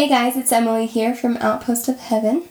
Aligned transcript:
Hey 0.00 0.08
guys, 0.08 0.34
it's 0.34 0.50
Emily 0.50 0.86
here 0.86 1.14
from 1.14 1.36
Outpost 1.42 1.86
of 1.86 1.98
Heaven, 1.98 2.48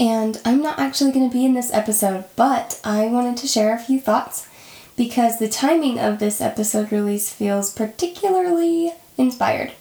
and 0.00 0.40
I'm 0.46 0.62
not 0.62 0.78
actually 0.78 1.12
going 1.12 1.28
to 1.28 1.36
be 1.36 1.44
in 1.44 1.52
this 1.52 1.70
episode, 1.70 2.24
but 2.36 2.80
I 2.82 3.06
wanted 3.08 3.36
to 3.36 3.46
share 3.46 3.74
a 3.74 3.78
few 3.78 4.00
thoughts 4.00 4.48
because 4.96 5.38
the 5.38 5.46
timing 5.46 5.98
of 5.98 6.18
this 6.18 6.40
episode 6.40 6.90
release 6.90 7.30
feels 7.30 7.70
particularly 7.70 8.94
inspired. 9.18 9.74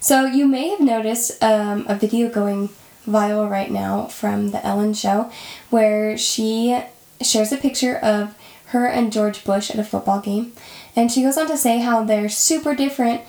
So, 0.00 0.24
you 0.24 0.48
may 0.48 0.70
have 0.70 0.80
noticed 0.80 1.44
um, 1.44 1.84
a 1.86 1.96
video 1.96 2.30
going 2.30 2.70
viral 3.06 3.50
right 3.50 3.70
now 3.70 4.06
from 4.06 4.50
The 4.50 4.64
Ellen 4.64 4.94
Show 4.94 5.30
where 5.68 6.16
she 6.16 6.80
shares 7.20 7.52
a 7.52 7.58
picture 7.58 7.98
of 7.98 8.34
her 8.68 8.86
and 8.86 9.12
George 9.12 9.44
Bush 9.44 9.70
at 9.70 9.78
a 9.78 9.84
football 9.84 10.22
game, 10.22 10.54
and 10.96 11.12
she 11.12 11.24
goes 11.24 11.36
on 11.36 11.46
to 11.48 11.58
say 11.58 11.80
how 11.80 12.04
they're 12.04 12.30
super 12.30 12.74
different. 12.74 13.20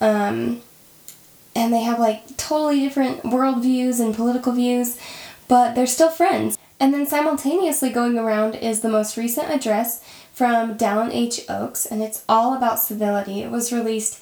Um, 0.00 0.62
and 1.54 1.72
they 1.72 1.82
have 1.82 1.98
like 1.98 2.36
totally 2.36 2.80
different 2.80 3.22
worldviews 3.22 4.00
and 4.00 4.14
political 4.14 4.52
views, 4.52 4.98
but 5.48 5.74
they're 5.74 5.86
still 5.86 6.10
friends. 6.10 6.58
And 6.80 6.92
then 6.92 7.06
simultaneously 7.06 7.90
going 7.90 8.18
around 8.18 8.56
is 8.56 8.80
the 8.80 8.88
most 8.88 9.16
recent 9.16 9.50
address 9.50 10.04
from 10.32 10.76
Dallin 10.76 11.10
H. 11.12 11.42
Oaks, 11.48 11.86
and 11.86 12.02
it's 12.02 12.24
all 12.28 12.56
about 12.56 12.80
civility. 12.80 13.42
It 13.42 13.50
was 13.50 13.72
released 13.72 14.20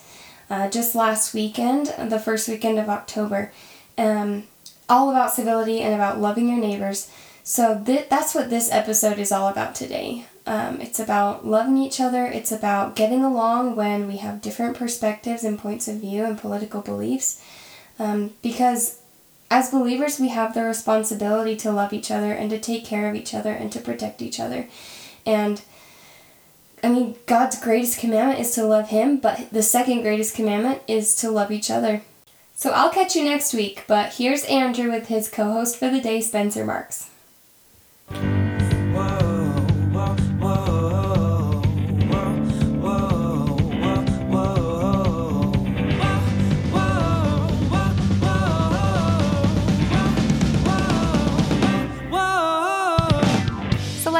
uh, 0.51 0.69
just 0.69 0.95
last 0.95 1.33
weekend, 1.33 1.95
the 2.11 2.19
first 2.19 2.49
weekend 2.49 2.79
of 2.79 2.91
October. 2.91 3.51
Um, 3.97 4.45
all 4.89 5.11
about 5.11 5.33
civility 5.33 5.81
and 5.81 5.95
about 5.95 6.21
loving 6.21 6.49
your 6.49 6.59
neighbors. 6.59 7.11
So 7.43 7.83
th- 7.85 8.09
that's 8.11 8.35
what 8.35 8.51
this 8.51 8.71
episode 8.71 9.19
is 9.19 9.33
all 9.33 9.49
about 9.49 9.75
today. 9.75 10.27
Um, 10.47 10.81
it's 10.81 10.99
about 10.99 11.47
loving 11.47 11.79
each 11.79 12.01
other. 12.01 12.27
It's 12.27 12.51
about 12.51 12.97
getting 12.97 13.23
along 13.23 13.77
when 13.77 14.09
we 14.09 14.17
have 14.17 14.43
different 14.43 14.77
perspectives 14.77 15.45
and 15.45 15.59
points 15.59 15.87
of 15.87 16.01
view 16.01 16.25
and 16.25 16.39
political 16.39 16.81
beliefs. 16.81 17.45
Um, 17.99 18.33
because 18.43 18.99
as 19.51 19.71
believers, 19.71 20.19
we 20.19 20.29
have 20.29 20.55
the 20.55 20.65
responsibility 20.65 21.57
to 21.57 21.71
love 21.71 21.93
each 21.93 22.11
other 22.11 22.33
and 22.33 22.51
to 22.51 22.59
take 22.59 22.85
care 22.85 23.09
of 23.09 23.15
each 23.15 23.35
other 23.35 23.53
and 23.53 23.71
to 23.73 23.81
protect 23.81 24.23
each 24.23 24.41
other. 24.41 24.67
And 25.25 25.63
I 26.83 26.89
mean, 26.89 27.15
God's 27.27 27.61
greatest 27.61 28.01
commandment 28.01 28.41
is 28.41 28.53
to 28.57 28.65
love 28.65 28.89
Him, 28.89 29.19
but 29.19 29.51
the 29.53 29.63
second 29.63 30.03
greatest 30.03 30.35
commandment 30.35 30.83
is 30.89 31.15
to 31.17 31.31
love 31.31 31.53
each 31.53 31.71
other. 31.71 32.03
So 32.63 32.71
I'll 32.71 32.91
catch 32.91 33.17
you 33.17 33.25
next 33.25 33.55
week, 33.55 33.85
but 33.89 34.15
here's 34.15 34.45
Andrew 34.45 34.91
with 34.91 35.09
his 35.09 35.29
co 35.29 35.53
host 35.53 35.77
for 35.77 35.89
the 35.89 36.01
day, 36.01 36.21
Spencer 36.21 36.65
Marks. 36.65 37.11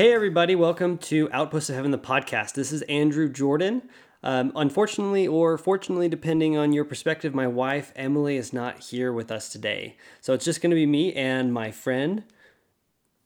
Hey, 0.00 0.14
everybody, 0.14 0.54
welcome 0.54 0.96
to 0.96 1.28
Outpost 1.30 1.68
of 1.68 1.76
Heaven, 1.76 1.90
the 1.90 1.98
podcast. 1.98 2.54
This 2.54 2.72
is 2.72 2.80
Andrew 2.88 3.28
Jordan. 3.28 3.82
Um, 4.22 4.50
unfortunately, 4.56 5.28
or 5.28 5.58
fortunately, 5.58 6.08
depending 6.08 6.56
on 6.56 6.72
your 6.72 6.86
perspective, 6.86 7.34
my 7.34 7.46
wife 7.46 7.92
Emily 7.94 8.38
is 8.38 8.50
not 8.50 8.82
here 8.84 9.12
with 9.12 9.30
us 9.30 9.50
today. 9.50 9.98
So 10.22 10.32
it's 10.32 10.46
just 10.46 10.62
going 10.62 10.70
to 10.70 10.74
be 10.74 10.86
me 10.86 11.12
and 11.12 11.52
my 11.52 11.70
friend 11.70 12.22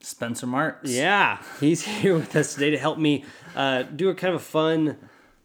Spencer 0.01 0.49
Marks. 0.49 0.91
Yeah, 0.91 1.41
he's 1.61 1.85
here 2.01 2.17
with 2.17 2.35
us 2.35 2.55
today 2.55 2.71
to 2.71 2.79
help 2.79 2.99
me 2.99 3.25
uh, 3.55 3.85
do 3.85 4.09
a 4.09 4.15
kind 4.17 4.35
of 4.35 4.41
a 4.41 4.45
fun 4.45 4.97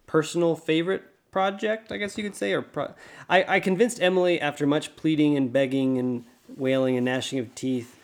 personal 0.08 0.56
favorite 0.56 1.04
project, 1.30 1.92
I 1.92 1.98
guess 1.98 2.18
you 2.18 2.24
could 2.24 2.36
say. 2.36 2.54
Or 2.54 2.64
pro- 2.64 2.96
I, 3.30 3.58
I 3.58 3.60
convinced 3.60 4.02
Emily 4.02 4.42
after 4.42 4.66
much 4.66 4.96
pleading 4.96 5.38
and 5.38 5.54
begging 5.54 6.00
and 6.00 6.26
wailing 6.58 6.98
and 6.98 7.06
gnashing 7.06 7.38
of 7.38 7.54
teeth 7.54 8.00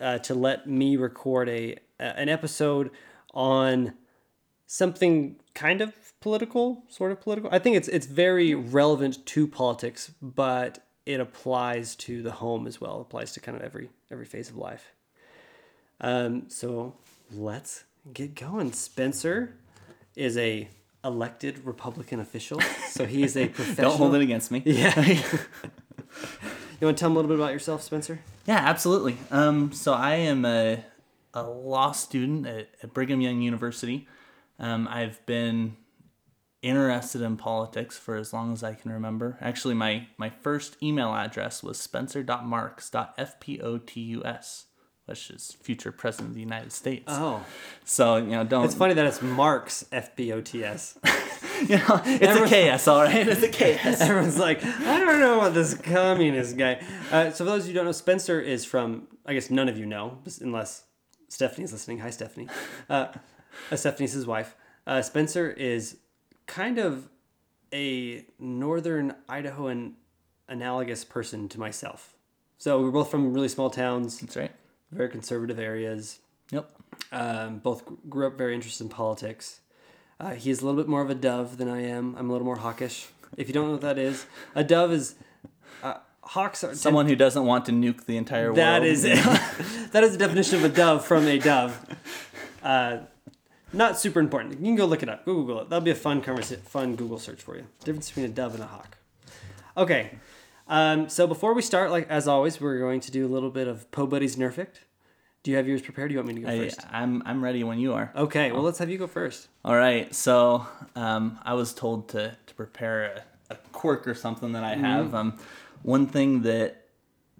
uh, 0.00 0.18
to 0.18 0.34
let 0.34 0.68
me 0.68 0.96
record 0.96 1.48
a 1.48 1.76
an 1.98 2.28
episode 2.28 2.90
on 3.32 3.94
something 4.66 5.36
kind 5.54 5.80
of 5.80 5.94
political, 6.20 6.84
sort 6.88 7.12
of 7.12 7.20
political. 7.20 7.50
I 7.52 7.58
think 7.58 7.76
it's 7.76 7.88
it's 7.88 8.06
very 8.06 8.54
relevant 8.54 9.24
to 9.26 9.46
politics, 9.46 10.12
but 10.20 10.84
it 11.06 11.20
applies 11.20 11.94
to 11.96 12.22
the 12.22 12.32
home 12.32 12.66
as 12.66 12.80
well. 12.80 12.98
It 12.98 13.02
applies 13.02 13.32
to 13.32 13.40
kind 13.40 13.56
of 13.56 13.62
every 13.62 13.90
every 14.10 14.24
phase 14.24 14.48
of 14.48 14.56
life. 14.56 14.92
Um, 16.00 16.44
so 16.48 16.94
let's 17.32 17.84
get 18.12 18.34
going. 18.34 18.72
Spencer 18.72 19.56
is 20.16 20.36
a 20.36 20.68
elected 21.04 21.64
Republican 21.64 22.20
official, 22.20 22.60
so 22.88 23.04
he 23.06 23.22
is 23.22 23.36
a 23.36 23.48
professional. 23.60 23.90
Don't 23.90 23.98
hold 23.98 24.14
it 24.14 24.22
against 24.22 24.50
me. 24.50 24.62
Yeah. 24.64 24.98
you 25.08 25.18
want 26.80 26.96
to 26.96 27.00
tell 27.00 27.10
him 27.10 27.16
a 27.16 27.20
little 27.20 27.28
bit 27.28 27.38
about 27.38 27.52
yourself, 27.52 27.82
Spencer? 27.82 28.20
Yeah, 28.46 28.56
absolutely. 28.56 29.16
Um, 29.30 29.72
so 29.72 29.92
I 29.92 30.14
am 30.16 30.44
a 30.44 30.84
a 31.34 31.42
law 31.42 31.92
student 31.92 32.46
at, 32.46 32.68
at 32.82 32.94
Brigham 32.94 33.20
Young 33.20 33.42
University. 33.42 34.08
Um, 34.58 34.88
I've 34.88 35.24
been 35.26 35.76
interested 36.62 37.20
in 37.20 37.36
politics 37.36 37.98
for 37.98 38.16
as 38.16 38.32
long 38.32 38.50
as 38.52 38.64
I 38.64 38.72
can 38.74 38.90
remember. 38.90 39.36
Actually, 39.40 39.74
my, 39.74 40.08
my 40.16 40.30
first 40.30 40.82
email 40.82 41.14
address 41.14 41.62
was 41.62 41.78
spencer.marks.fpotus, 41.78 44.64
which 45.04 45.30
is 45.30 45.56
future 45.60 45.92
president 45.92 46.30
of 46.30 46.34
the 46.34 46.40
United 46.40 46.72
States. 46.72 47.04
Oh. 47.08 47.44
So, 47.84 48.16
you 48.16 48.30
know, 48.30 48.44
don't. 48.44 48.64
It's 48.64 48.74
funny 48.74 48.94
that 48.94 49.04
it's 49.04 49.20
Marks, 49.20 49.84
F 49.92 50.16
P 50.16 50.32
O 50.32 50.40
T 50.40 50.64
S. 50.64 50.98
you 51.68 51.76
know, 51.76 52.00
it's 52.04 52.52
a 52.52 52.76
KS, 52.76 52.88
all 52.88 53.02
right? 53.02 53.28
It's 53.34 53.42
a 53.42 53.48
KS. 53.48 54.00
Everyone's 54.08 54.38
like, 54.38 54.64
I 54.64 55.00
don't 55.00 55.20
know 55.20 55.36
what 55.38 55.52
this 55.52 55.74
communist 55.74 56.56
guy. 56.56 56.80
Uh, 57.10 57.30
so, 57.30 57.44
for 57.44 57.50
those 57.50 57.64
of 57.64 57.68
you 57.68 57.74
who 57.74 57.80
don't 57.80 57.84
know, 57.86 57.92
Spencer 57.92 58.40
is 58.40 58.64
from, 58.64 59.08
I 59.26 59.34
guess 59.34 59.50
none 59.50 59.68
of 59.68 59.76
you 59.76 59.84
know, 59.84 60.20
unless 60.40 60.84
Stephanie's 61.34 61.72
listening. 61.72 61.98
Hi, 61.98 62.10
Stephanie. 62.10 62.46
Uh, 62.88 63.08
uh, 63.72 63.76
Stephanie's 63.76 64.12
his 64.12 64.24
wife. 64.24 64.54
Uh, 64.86 65.02
Spencer 65.02 65.50
is 65.50 65.96
kind 66.46 66.78
of 66.78 67.08
a 67.72 68.24
northern 68.38 69.16
Idahoan 69.28 69.94
analogous 70.48 71.04
person 71.04 71.48
to 71.48 71.58
myself. 71.58 72.14
So 72.56 72.80
we're 72.80 72.92
both 72.92 73.10
from 73.10 73.34
really 73.34 73.48
small 73.48 73.68
towns. 73.68 74.20
That's 74.20 74.36
right. 74.36 74.52
Very 74.92 75.08
conservative 75.08 75.58
areas. 75.58 76.20
Yep. 76.52 76.70
Um, 77.10 77.58
both 77.58 77.82
grew 78.08 78.28
up 78.28 78.38
very 78.38 78.54
interested 78.54 78.84
in 78.84 78.90
politics. 78.90 79.58
Uh, 80.20 80.34
he's 80.34 80.62
a 80.62 80.64
little 80.64 80.80
bit 80.80 80.88
more 80.88 81.02
of 81.02 81.10
a 81.10 81.16
dove 81.16 81.56
than 81.56 81.68
I 81.68 81.82
am. 81.82 82.14
I'm 82.16 82.28
a 82.28 82.32
little 82.32 82.46
more 82.46 82.58
hawkish. 82.58 83.08
If 83.36 83.48
you 83.48 83.54
don't 83.54 83.66
know 83.66 83.72
what 83.72 83.80
that 83.80 83.98
is, 83.98 84.26
a 84.54 84.62
dove 84.62 84.92
is 84.92 85.16
hawks 86.24 86.64
are 86.64 86.74
someone 86.74 87.06
who 87.06 87.16
doesn't 87.16 87.44
want 87.44 87.66
to 87.66 87.72
nuke 87.72 88.06
the 88.06 88.16
entire 88.16 88.46
world. 88.46 88.58
That 88.58 88.84
is 88.84 89.02
that 89.92 90.04
is 90.04 90.12
the 90.12 90.18
definition 90.18 90.58
of 90.58 90.64
a 90.64 90.68
dove 90.68 91.04
from 91.04 91.26
a 91.26 91.38
dove. 91.38 91.78
Uh, 92.62 92.98
not 93.72 93.98
super 93.98 94.20
important. 94.20 94.52
You 94.60 94.66
can 94.66 94.76
go 94.76 94.86
look 94.86 95.02
it 95.02 95.08
up. 95.08 95.24
Google 95.24 95.60
it. 95.60 95.68
That'll 95.68 95.84
be 95.84 95.90
a 95.90 95.96
fun 95.96 96.22
conversation, 96.22 96.62
fun 96.62 96.96
Google 96.96 97.18
search 97.18 97.42
for 97.42 97.56
you. 97.56 97.66
Difference 97.84 98.08
between 98.08 98.26
a 98.26 98.28
dove 98.28 98.54
and 98.54 98.62
a 98.62 98.66
hawk. 98.66 98.96
Okay. 99.76 100.18
Um, 100.68 101.08
so 101.08 101.26
before 101.26 101.52
we 101.52 101.62
start, 101.62 101.90
like 101.90 102.08
as 102.08 102.26
always, 102.26 102.60
we're 102.60 102.78
going 102.78 103.00
to 103.00 103.10
do 103.10 103.26
a 103.26 103.28
little 103.28 103.50
bit 103.50 103.68
of 103.68 103.90
Pobody's 103.90 104.36
Nerfect. 104.36 104.76
Do 105.42 105.50
you 105.50 105.58
have 105.58 105.68
yours 105.68 105.82
prepared? 105.82 106.08
Do 106.08 106.14
you 106.14 106.18
want 106.20 106.28
me 106.28 106.34
to 106.36 106.40
go 106.40 106.48
I, 106.48 106.58
first? 106.58 106.80
I'm 106.90 107.22
I'm 107.26 107.44
ready 107.44 107.64
when 107.64 107.78
you 107.78 107.92
are. 107.92 108.10
Okay. 108.16 108.50
Well, 108.50 108.62
let's 108.62 108.78
have 108.78 108.88
you 108.88 108.96
go 108.96 109.06
first. 109.06 109.48
All 109.64 109.76
right. 109.76 110.14
So 110.14 110.66
um, 110.96 111.38
I 111.42 111.52
was 111.54 111.74
told 111.74 112.08
to 112.10 112.36
to 112.46 112.54
prepare 112.54 113.04
a, 113.50 113.54
a 113.54 113.56
quirk 113.72 114.08
or 114.08 114.14
something 114.14 114.52
that 114.52 114.64
I 114.64 114.74
have. 114.74 115.06
Mm-hmm. 115.06 115.16
Um, 115.16 115.38
one 115.84 116.06
thing 116.06 116.42
that 116.42 116.88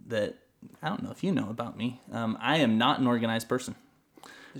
that 0.06 0.36
I 0.82 0.88
don't 0.88 1.02
know 1.02 1.10
if 1.10 1.24
you 1.24 1.32
know 1.32 1.48
about 1.50 1.76
me. 1.76 2.00
Um, 2.12 2.38
I 2.40 2.58
am 2.58 2.78
not 2.78 3.00
an 3.00 3.06
organized 3.06 3.48
person. 3.48 3.74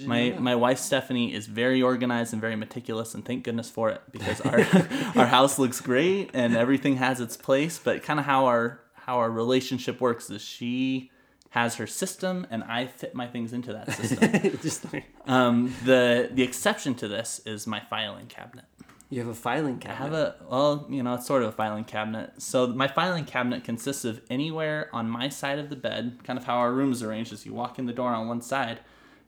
My 0.05 0.35
my 0.41 0.57
wife 0.57 0.79
Stephanie 0.79 1.33
is 1.33 1.47
very 1.47 1.81
organized 1.81 2.33
and 2.33 2.43
very 2.43 2.57
meticulous, 2.57 3.15
and 3.15 3.25
thank 3.25 3.45
goodness 3.45 3.71
for 3.71 3.91
it 3.91 4.03
because 4.11 4.41
our 4.41 4.59
our 5.17 5.27
house 5.27 5.57
looks 5.57 5.81
great 5.81 6.31
and 6.35 6.57
everything 6.57 6.97
has 6.97 7.21
its 7.21 7.37
place. 7.37 7.79
But 7.79 8.03
kind 8.03 8.19
of 8.19 8.27
how 8.27 8.47
our 8.47 8.81
how 8.95 9.19
our 9.19 9.31
relationship 9.31 10.01
works 10.01 10.31
is 10.31 10.43
she 10.43 11.13
has 11.51 11.77
her 11.77 11.87
system 11.87 12.45
and 12.51 12.65
I 12.65 12.87
fit 12.87 13.15
my 13.15 13.29
things 13.29 13.53
into 13.53 13.73
that 13.75 13.93
system. 13.93 14.59
Just 14.63 14.85
um, 15.27 15.73
the 15.85 16.29
the 16.33 16.43
exception 16.43 16.97
to 16.97 17.07
this 17.07 17.41
is 17.47 17.69
my 17.69 17.79
filing 17.79 18.27
cabinet. 18.27 18.65
You 19.11 19.21
have 19.21 19.29
a 19.29 19.35
filing 19.35 19.79
cabinet. 19.79 20.01
I 20.01 20.05
have 20.05 20.13
a 20.13 20.37
well, 20.49 20.87
you 20.89 21.03
know, 21.03 21.15
it's 21.15 21.27
sort 21.27 21.43
of 21.43 21.51
a 21.51 21.53
filing 21.53 21.85
cabinet. 21.85 22.33
So 22.39 22.67
my 22.69 22.89
filing 22.89 23.25
cabinet 23.25 23.63
consists 23.63 24.05
of 24.05 24.21
anywhere 24.31 24.89
on 24.93 25.09
my 25.09 25.29
side 25.29 25.59
of 25.59 25.71
the 25.71 25.77
bed, 25.77 26.19
kind 26.25 26.39
of 26.39 26.45
how 26.45 26.57
our 26.57 26.73
room 26.73 26.93
is 26.93 27.03
arranged. 27.03 27.33
Is 27.33 27.47
you 27.47 27.55
walk 27.55 27.79
in 27.79 27.87
the 27.87 27.93
door 27.93 28.11
on 28.11 28.29
one 28.29 28.41
side, 28.41 28.81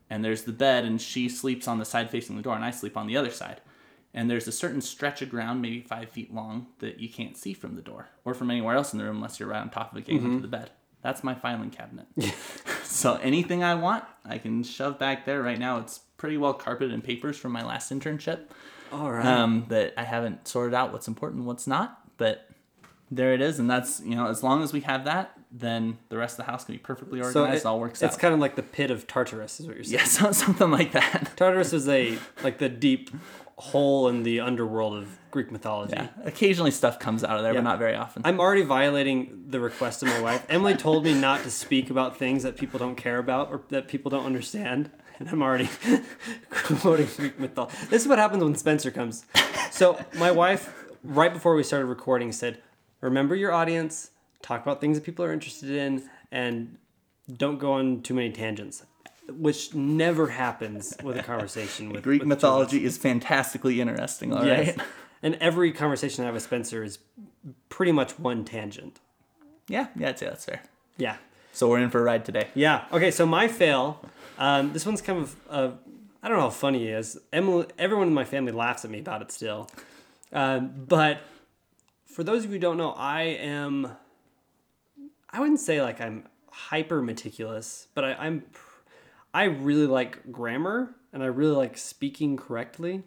and 0.09 0.25
there's 0.25 0.43
the 0.43 0.51
bed, 0.51 0.83
and 0.83 1.01
she 1.01 1.29
sleeps 1.29 1.67
on 1.67 1.77
the 1.77 1.85
side 1.85 2.09
facing 2.09 2.35
the 2.35 2.41
door, 2.41 2.55
and 2.55 2.65
I 2.65 2.71
sleep 2.71 2.97
on 2.97 3.07
the 3.07 3.17
other 3.17 3.31
side. 3.31 3.61
And 4.13 4.31
there's 4.31 4.47
a 4.47 4.51
certain 4.51 4.81
stretch 4.81 5.21
of 5.21 5.29
ground, 5.29 5.61
maybe 5.61 5.81
five 5.81 6.09
feet 6.09 6.33
long, 6.33 6.67
that 6.79 6.99
you 6.99 7.07
can't 7.07 7.37
see 7.37 7.53
from 7.53 7.75
the 7.75 7.81
door 7.81 8.07
or 8.25 8.33
from 8.33 8.49
anywhere 8.49 8.75
else 8.75 8.91
in 8.91 8.99
the 8.99 9.05
room 9.05 9.17
unless 9.17 9.39
you're 9.39 9.49
right 9.49 9.61
on 9.61 9.69
top 9.69 9.91
of 9.91 9.97
it 9.99 10.05
getting 10.05 10.23
into 10.23 10.29
mm-hmm. 10.29 10.41
the 10.41 10.47
bed. 10.47 10.71
That's 11.03 11.23
my 11.23 11.35
filing 11.35 11.69
cabinet. 11.69 12.07
so 12.83 13.15
anything 13.17 13.63
I 13.63 13.75
want, 13.75 14.05
I 14.25 14.39
can 14.39 14.63
shove 14.63 14.97
back 14.97 15.25
there. 15.25 15.43
Right 15.43 15.59
now, 15.59 15.77
it's 15.77 15.99
pretty 16.17 16.37
well 16.37 16.53
carpeted 16.53 16.93
in 16.93 17.01
papers 17.01 17.37
from 17.37 17.51
my 17.51 17.63
last 17.63 17.91
internship 17.91 18.47
All 18.91 19.11
right. 19.11 19.25
um, 19.25 19.65
that 19.69 19.93
I 19.97 20.03
haven't 20.03 20.47
sorted 20.47 20.73
out 20.73 20.91
what's 20.93 21.07
important 21.07 21.45
what's 21.45 21.67
not. 21.67 21.99
But 22.17 22.49
there 23.11 23.33
it 23.33 23.41
is, 23.41 23.59
and 23.59 23.69
that's 23.69 24.01
you 24.01 24.15
know 24.15 24.27
as 24.27 24.43
long 24.43 24.63
as 24.63 24.73
we 24.73 24.81
have 24.81 25.05
that, 25.05 25.31
then 25.51 25.97
the 26.09 26.17
rest 26.17 26.39
of 26.39 26.45
the 26.45 26.51
house 26.51 26.65
can 26.65 26.75
be 26.75 26.79
perfectly 26.79 27.21
organized. 27.21 27.61
it- 27.63 27.65
all 27.65 27.79
works 27.79 28.01
out. 28.03 28.07
it's 28.07 28.15
out. 28.15 28.21
kind 28.21 28.33
of 28.33 28.39
like 28.39 28.55
the 28.55 28.63
pit 28.63 28.91
of 28.91 29.07
Tartarus, 29.07 29.59
is 29.59 29.67
what 29.67 29.75
you're 29.75 29.83
saying. 29.83 29.99
yeah, 29.99 30.05
so, 30.05 30.31
something 30.31 30.71
like 30.71 30.91
that. 30.93 31.33
Tartarus 31.37 31.73
is 31.73 31.87
a 31.87 32.17
like 32.43 32.57
the 32.57 32.69
deep 32.69 33.09
hole 33.59 34.07
in 34.07 34.21
the 34.23 34.39
underworld 34.39 34.95
of 34.97 35.17
Greek 35.31 35.51
mythology. 35.51 35.93
Yeah, 35.95 36.09
occasionally 36.25 36.69
stuff 36.71 36.99
comes 36.99 37.23
out 37.23 37.37
of 37.37 37.43
there, 37.43 37.53
Yeah. 37.53 37.59
but 37.59 37.63
not 37.63 37.79
very 37.79 37.95
often. 37.95 38.21
I'm 38.25 38.39
already 38.39 38.61
violating 38.61 39.45
the 39.47 39.59
request 39.59 40.03
of 40.03 40.09
my 40.09 40.21
wife. 40.21 40.45
Emily 40.49 40.75
told 40.75 41.03
me 41.03 41.13
not 41.19 41.41
to 41.43 41.49
speak 41.49 41.89
about 41.89 42.17
things 42.17 42.43
that 42.43 42.55
people 42.57 42.77
don't 42.77 42.95
care 42.95 43.17
about 43.17 43.49
or 43.49 43.61
that 43.69 43.87
people 43.87 44.11
don't 44.11 44.25
understand. 44.25 44.91
And 45.19 45.29
I'm 45.29 45.41
already 45.41 45.69
quoting 46.51 47.07
Greek 47.17 47.39
mythology. 47.39 47.75
This 47.89 48.03
is 48.03 48.07
what 48.07 48.19
happens 48.19 48.43
when 48.43 48.55
Spencer 48.55 48.91
comes. 48.91 49.25
So 49.71 49.99
my 50.15 50.31
wife, 50.31 50.73
right 51.03 51.33
before 51.33 51.55
we 51.55 51.63
started 51.63 51.85
recording, 51.87 52.31
said, 52.31 52.61
"Remember 53.01 53.35
your 53.35 53.51
audience. 53.51 54.11
Talk 54.41 54.61
about 54.61 54.79
things 54.79 54.97
that 54.97 55.03
people 55.03 55.25
are 55.25 55.33
interested 55.33 55.71
in, 55.71 56.07
and 56.31 56.77
don't 57.35 57.57
go 57.57 57.73
on 57.73 58.01
too 58.01 58.13
many 58.13 58.31
tangents." 58.31 58.83
Which 59.29 59.75
never 59.75 60.27
happens 60.27 60.95
with 61.03 61.17
a 61.17 61.23
conversation 61.23 61.89
with 61.89 62.03
Greek 62.03 62.21
with 62.21 62.29
mythology 62.29 62.85
is 62.85 62.97
fantastically 62.97 63.81
interesting. 63.81 64.31
All 64.33 64.39
right. 64.39 64.67
Yes. 64.67 64.77
And 65.23 65.33
every 65.41 65.71
conversation 65.71 66.23
I 66.23 66.25
have 66.27 66.35
with 66.35 66.43
Spencer 66.43 66.83
is 66.83 66.99
pretty 67.69 67.91
much 67.91 68.19
one 68.19 68.45
tangent. 68.45 68.99
Yeah, 69.67 69.87
yeah, 69.95 70.09
I'd 70.09 70.19
say 70.19 70.27
that's 70.27 70.45
fair. 70.45 70.61
Yeah. 70.97 71.17
So 71.57 71.67
we're 71.67 71.79
in 71.79 71.89
for 71.89 71.99
a 71.99 72.03
ride 72.03 72.23
today. 72.23 72.49
Yeah. 72.53 72.85
Okay. 72.91 73.09
So 73.09 73.25
my 73.25 73.47
fail. 73.47 73.99
Um, 74.37 74.73
this 74.73 74.85
one's 74.85 75.01
kind 75.01 75.23
of. 75.23 75.35
Uh, 75.49 75.71
I 76.21 76.27
don't 76.27 76.37
know 76.37 76.43
how 76.43 76.49
funny 76.51 76.87
it 76.87 76.93
is. 76.93 77.17
Emily, 77.33 77.65
everyone 77.79 78.07
in 78.07 78.13
my 78.13 78.25
family 78.25 78.51
laughs 78.51 78.85
at 78.85 78.91
me 78.91 78.99
about 78.99 79.23
it 79.23 79.31
still. 79.31 79.67
Um, 80.31 80.85
but 80.87 81.21
for 82.05 82.23
those 82.23 82.43
of 82.43 82.51
you 82.51 82.57
who 82.57 82.59
don't 82.59 82.77
know, 82.77 82.91
I 82.91 83.21
am. 83.23 83.89
I 85.31 85.39
wouldn't 85.39 85.59
say 85.59 85.81
like 85.81 85.99
I'm 85.99 86.27
hyper 86.51 87.01
meticulous, 87.01 87.87
but 87.95 88.03
I, 88.03 88.13
I'm. 88.13 88.43
I 89.33 89.45
really 89.45 89.87
like 89.87 90.31
grammar 90.31 90.93
and 91.11 91.23
I 91.23 91.25
really 91.25 91.55
like 91.55 91.75
speaking 91.79 92.37
correctly. 92.37 93.01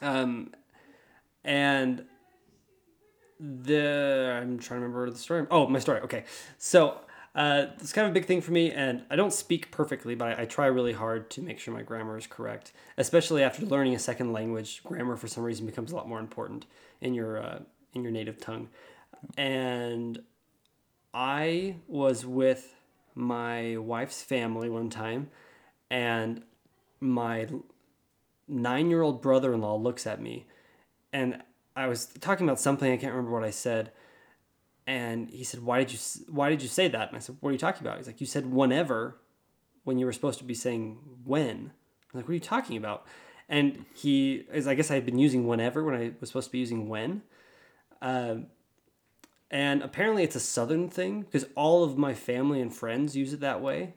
Um, 0.00 0.54
and 1.44 2.06
the 3.38 4.38
I'm 4.40 4.58
trying 4.58 4.80
to 4.80 4.86
remember 4.86 5.10
the 5.10 5.18
story. 5.18 5.46
Oh, 5.50 5.66
my 5.66 5.78
story. 5.78 6.00
Okay, 6.00 6.24
so 6.56 7.00
uh, 7.34 7.66
it's 7.78 7.92
kind 7.92 8.06
of 8.06 8.10
a 8.10 8.14
big 8.14 8.26
thing 8.26 8.40
for 8.40 8.50
me, 8.50 8.72
and 8.72 9.04
I 9.08 9.16
don't 9.16 9.32
speak 9.32 9.70
perfectly, 9.70 10.14
but 10.14 10.38
I, 10.38 10.42
I 10.42 10.44
try 10.46 10.66
really 10.66 10.92
hard 10.92 11.30
to 11.30 11.42
make 11.42 11.60
sure 11.60 11.72
my 11.72 11.82
grammar 11.82 12.18
is 12.18 12.26
correct. 12.26 12.72
Especially 12.96 13.42
after 13.42 13.64
learning 13.64 13.94
a 13.94 14.00
second 14.00 14.32
language, 14.32 14.82
grammar 14.82 15.16
for 15.16 15.28
some 15.28 15.44
reason 15.44 15.64
becomes 15.64 15.92
a 15.92 15.96
lot 15.96 16.08
more 16.08 16.18
important 16.18 16.66
in 17.00 17.14
your 17.14 17.40
uh, 17.40 17.60
in 17.94 18.02
your 18.02 18.10
native 18.10 18.40
tongue. 18.40 18.68
And 19.36 20.22
I 21.14 21.76
was 21.86 22.26
with 22.26 22.74
my 23.14 23.76
wife's 23.76 24.22
family 24.22 24.68
one 24.68 24.90
time, 24.90 25.30
and 25.88 26.42
my 26.98 27.48
nine 28.48 28.90
year 28.90 29.02
old 29.02 29.22
brother 29.22 29.54
in 29.54 29.60
law 29.60 29.76
looks 29.76 30.04
at 30.04 30.20
me, 30.20 30.46
and 31.12 31.42
I 31.76 31.86
was 31.86 32.06
talking 32.06 32.46
about 32.46 32.58
something 32.58 32.92
I 32.92 32.96
can't 32.96 33.12
remember 33.12 33.30
what 33.30 33.44
I 33.44 33.50
said, 33.50 33.92
and 34.90 35.30
he 35.30 35.44
said, 35.44 35.62
"Why 35.62 35.78
did 35.78 35.92
you 35.92 35.98
Why 36.28 36.50
did 36.50 36.62
you 36.62 36.68
say 36.68 36.88
that?" 36.88 37.08
And 37.08 37.16
I 37.16 37.20
said, 37.20 37.36
"What 37.38 37.50
are 37.50 37.52
you 37.52 37.58
talking 37.58 37.86
about?" 37.86 37.98
He's 37.98 38.08
like, 38.08 38.20
"You 38.20 38.26
said 38.26 38.52
whenever, 38.52 39.18
when 39.84 39.98
you 39.98 40.04
were 40.04 40.12
supposed 40.12 40.40
to 40.40 40.44
be 40.44 40.52
saying 40.52 40.98
when." 41.24 41.70
I'm 42.12 42.18
like, 42.18 42.24
"What 42.24 42.32
are 42.32 42.34
you 42.34 42.40
talking 42.40 42.76
about?" 42.76 43.06
And 43.48 43.84
he 43.94 44.46
is, 44.52 44.66
I 44.66 44.74
guess 44.74 44.90
I 44.90 44.94
had 44.94 45.06
been 45.06 45.18
using 45.18 45.46
whenever 45.46 45.84
when 45.84 45.94
I 45.94 46.12
was 46.18 46.30
supposed 46.30 46.48
to 46.48 46.52
be 46.52 46.58
using 46.58 46.88
when. 46.88 47.22
Um, 48.02 48.46
and 49.48 49.80
apparently 49.82 50.24
it's 50.24 50.34
a 50.34 50.40
southern 50.40 50.88
thing 50.88 51.22
because 51.22 51.46
all 51.54 51.84
of 51.84 51.96
my 51.96 52.12
family 52.12 52.60
and 52.60 52.74
friends 52.74 53.16
use 53.16 53.32
it 53.32 53.40
that 53.40 53.60
way. 53.60 53.94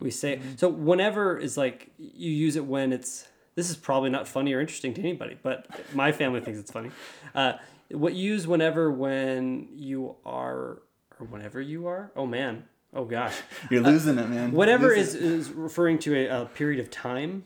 We 0.00 0.10
say 0.10 0.40
so 0.56 0.68
whenever 0.68 1.38
is 1.38 1.56
like 1.56 1.92
you 1.96 2.30
use 2.30 2.56
it 2.56 2.66
when 2.66 2.92
it's 2.92 3.26
this 3.54 3.70
is 3.70 3.76
probably 3.76 4.10
not 4.10 4.28
funny 4.28 4.52
or 4.52 4.60
interesting 4.60 4.92
to 4.94 5.00
anybody, 5.00 5.38
but 5.42 5.66
my 5.94 6.12
family 6.12 6.42
thinks 6.42 6.60
it's 6.60 6.70
funny. 6.70 6.90
Uh, 7.34 7.54
what 7.90 8.14
you 8.14 8.32
use 8.32 8.46
whenever 8.46 8.90
when 8.90 9.68
you 9.74 10.16
are 10.24 10.82
or 11.18 11.26
whenever 11.28 11.60
you 11.60 11.86
are. 11.86 12.12
Oh 12.16 12.26
man. 12.26 12.64
Oh 12.92 13.04
gosh. 13.04 13.36
You're 13.70 13.82
losing 13.82 14.18
it, 14.18 14.28
man. 14.28 14.52
Whatever 14.52 14.92
is, 14.92 15.14
is 15.14 15.50
referring 15.50 15.98
to 16.00 16.14
a, 16.14 16.42
a 16.42 16.46
period 16.46 16.80
of 16.80 16.90
time, 16.90 17.44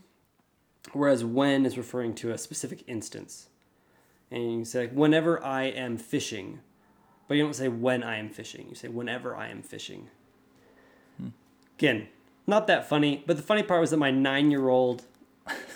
whereas 0.92 1.25
when 1.25 1.66
is 1.66 1.76
referring 1.76 2.14
to 2.16 2.32
a 2.32 2.38
specific 2.38 2.84
instance. 2.87 3.48
And 4.31 4.58
you 4.60 4.64
say, 4.64 4.82
like, 4.82 4.92
whenever 4.92 5.42
I 5.44 5.64
am 5.64 5.96
fishing, 5.96 6.60
but 7.26 7.37
you 7.37 7.42
don't 7.42 7.54
say 7.54 7.69
when 7.69 8.02
I 8.02 8.19
am 8.19 8.28
fishing. 8.28 8.66
You 8.69 8.76
say 8.76 8.88
whenever 8.88 9.34
I 9.34 9.48
am 9.48 9.62
fishing. 9.62 10.08
Hmm. 11.16 11.28
Again, 11.78 12.08
not 12.46 12.66
that 12.69 12.88
funny, 12.88 13.25
but 13.26 13.37
the 13.37 13.42
funny 13.42 13.62
part 13.62 13.81
was 13.81 13.90
that 13.90 13.96
my 13.96 14.10
nine 14.10 14.50
year 14.50 14.69
old 14.69 15.04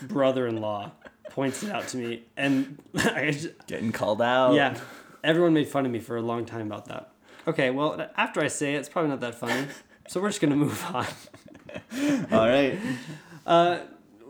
brother 0.01 0.47
in 0.47 0.61
law 0.61 0.91
points 1.35 1.61
it 1.63 1.69
out 1.69 1.87
to 1.89 1.97
me. 1.97 2.23
And 2.37 2.81
I 2.95 3.31
just, 3.31 3.49
Getting 3.67 3.91
called 3.91 4.21
out. 4.21 4.53
yeah, 4.53 4.79
everyone 5.23 5.53
made 5.53 5.67
fun 5.67 5.85
of 5.85 5.91
me 5.91 5.99
for 5.99 6.15
a 6.15 6.21
long 6.21 6.45
time 6.45 6.65
about 6.67 6.85
that. 6.85 7.11
Okay, 7.47 7.69
well, 7.69 8.09
after 8.17 8.41
I 8.41 8.47
say 8.47 8.73
it, 8.73 8.77
it's 8.77 8.89
probably 8.89 9.09
not 9.09 9.19
that 9.19 9.35
funny. 9.35 9.67
So 10.07 10.21
we're 10.21 10.29
just 10.29 10.39
going 10.39 10.51
to 10.51 10.55
move 10.55 10.85
on. 10.93 11.07
All 12.31 12.47
right. 12.47 12.77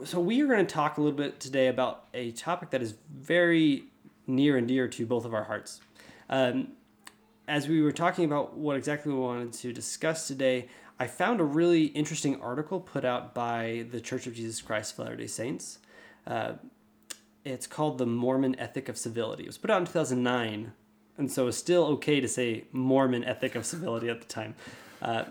So 0.05 0.21
we 0.21 0.41
are 0.41 0.47
going 0.47 0.65
to 0.65 0.73
talk 0.73 0.97
a 0.97 1.01
little 1.01 1.17
bit 1.17 1.41
today 1.41 1.67
about 1.67 2.05
a 2.13 2.31
topic 2.31 2.69
that 2.69 2.81
is 2.81 2.93
very 3.13 3.83
near 4.25 4.55
and 4.55 4.69
dear 4.69 4.87
to 4.87 5.05
both 5.05 5.25
of 5.25 5.33
our 5.33 5.43
hearts. 5.43 5.81
Um, 6.29 6.69
as 7.45 7.67
we 7.67 7.81
were 7.81 7.91
talking 7.91 8.23
about 8.23 8.55
what 8.55 8.77
exactly 8.77 9.11
we 9.11 9.19
wanted 9.19 9.51
to 9.51 9.73
discuss 9.73 10.29
today, 10.29 10.69
I 10.97 11.07
found 11.07 11.41
a 11.41 11.43
really 11.43 11.87
interesting 11.87 12.41
article 12.41 12.79
put 12.79 13.03
out 13.03 13.33
by 13.35 13.85
the 13.91 13.99
Church 13.99 14.27
of 14.27 14.33
Jesus 14.33 14.61
Christ 14.61 14.93
of 14.93 14.99
Latter 14.99 15.17
day 15.17 15.27
Saints. 15.27 15.79
Uh, 16.25 16.53
it's 17.45 17.67
called 17.67 17.99
The 17.99 18.05
Mormon 18.05 18.59
Ethic 18.59 18.89
of 18.89 18.97
Civility. 18.97 19.43
It 19.43 19.47
was 19.47 19.57
put 19.57 19.69
out 19.69 19.79
in 19.79 19.87
2009, 19.87 20.73
and 21.17 21.31
so 21.31 21.47
it's 21.47 21.57
still 21.57 21.85
okay 21.85 22.19
to 22.19 22.27
say 22.27 22.65
Mormon 22.71 23.23
Ethic 23.23 23.55
of 23.55 23.65
Civility 23.65 24.09
at 24.09 24.19
the 24.19 24.27
time. 24.27 24.55
Uh, 25.01 25.25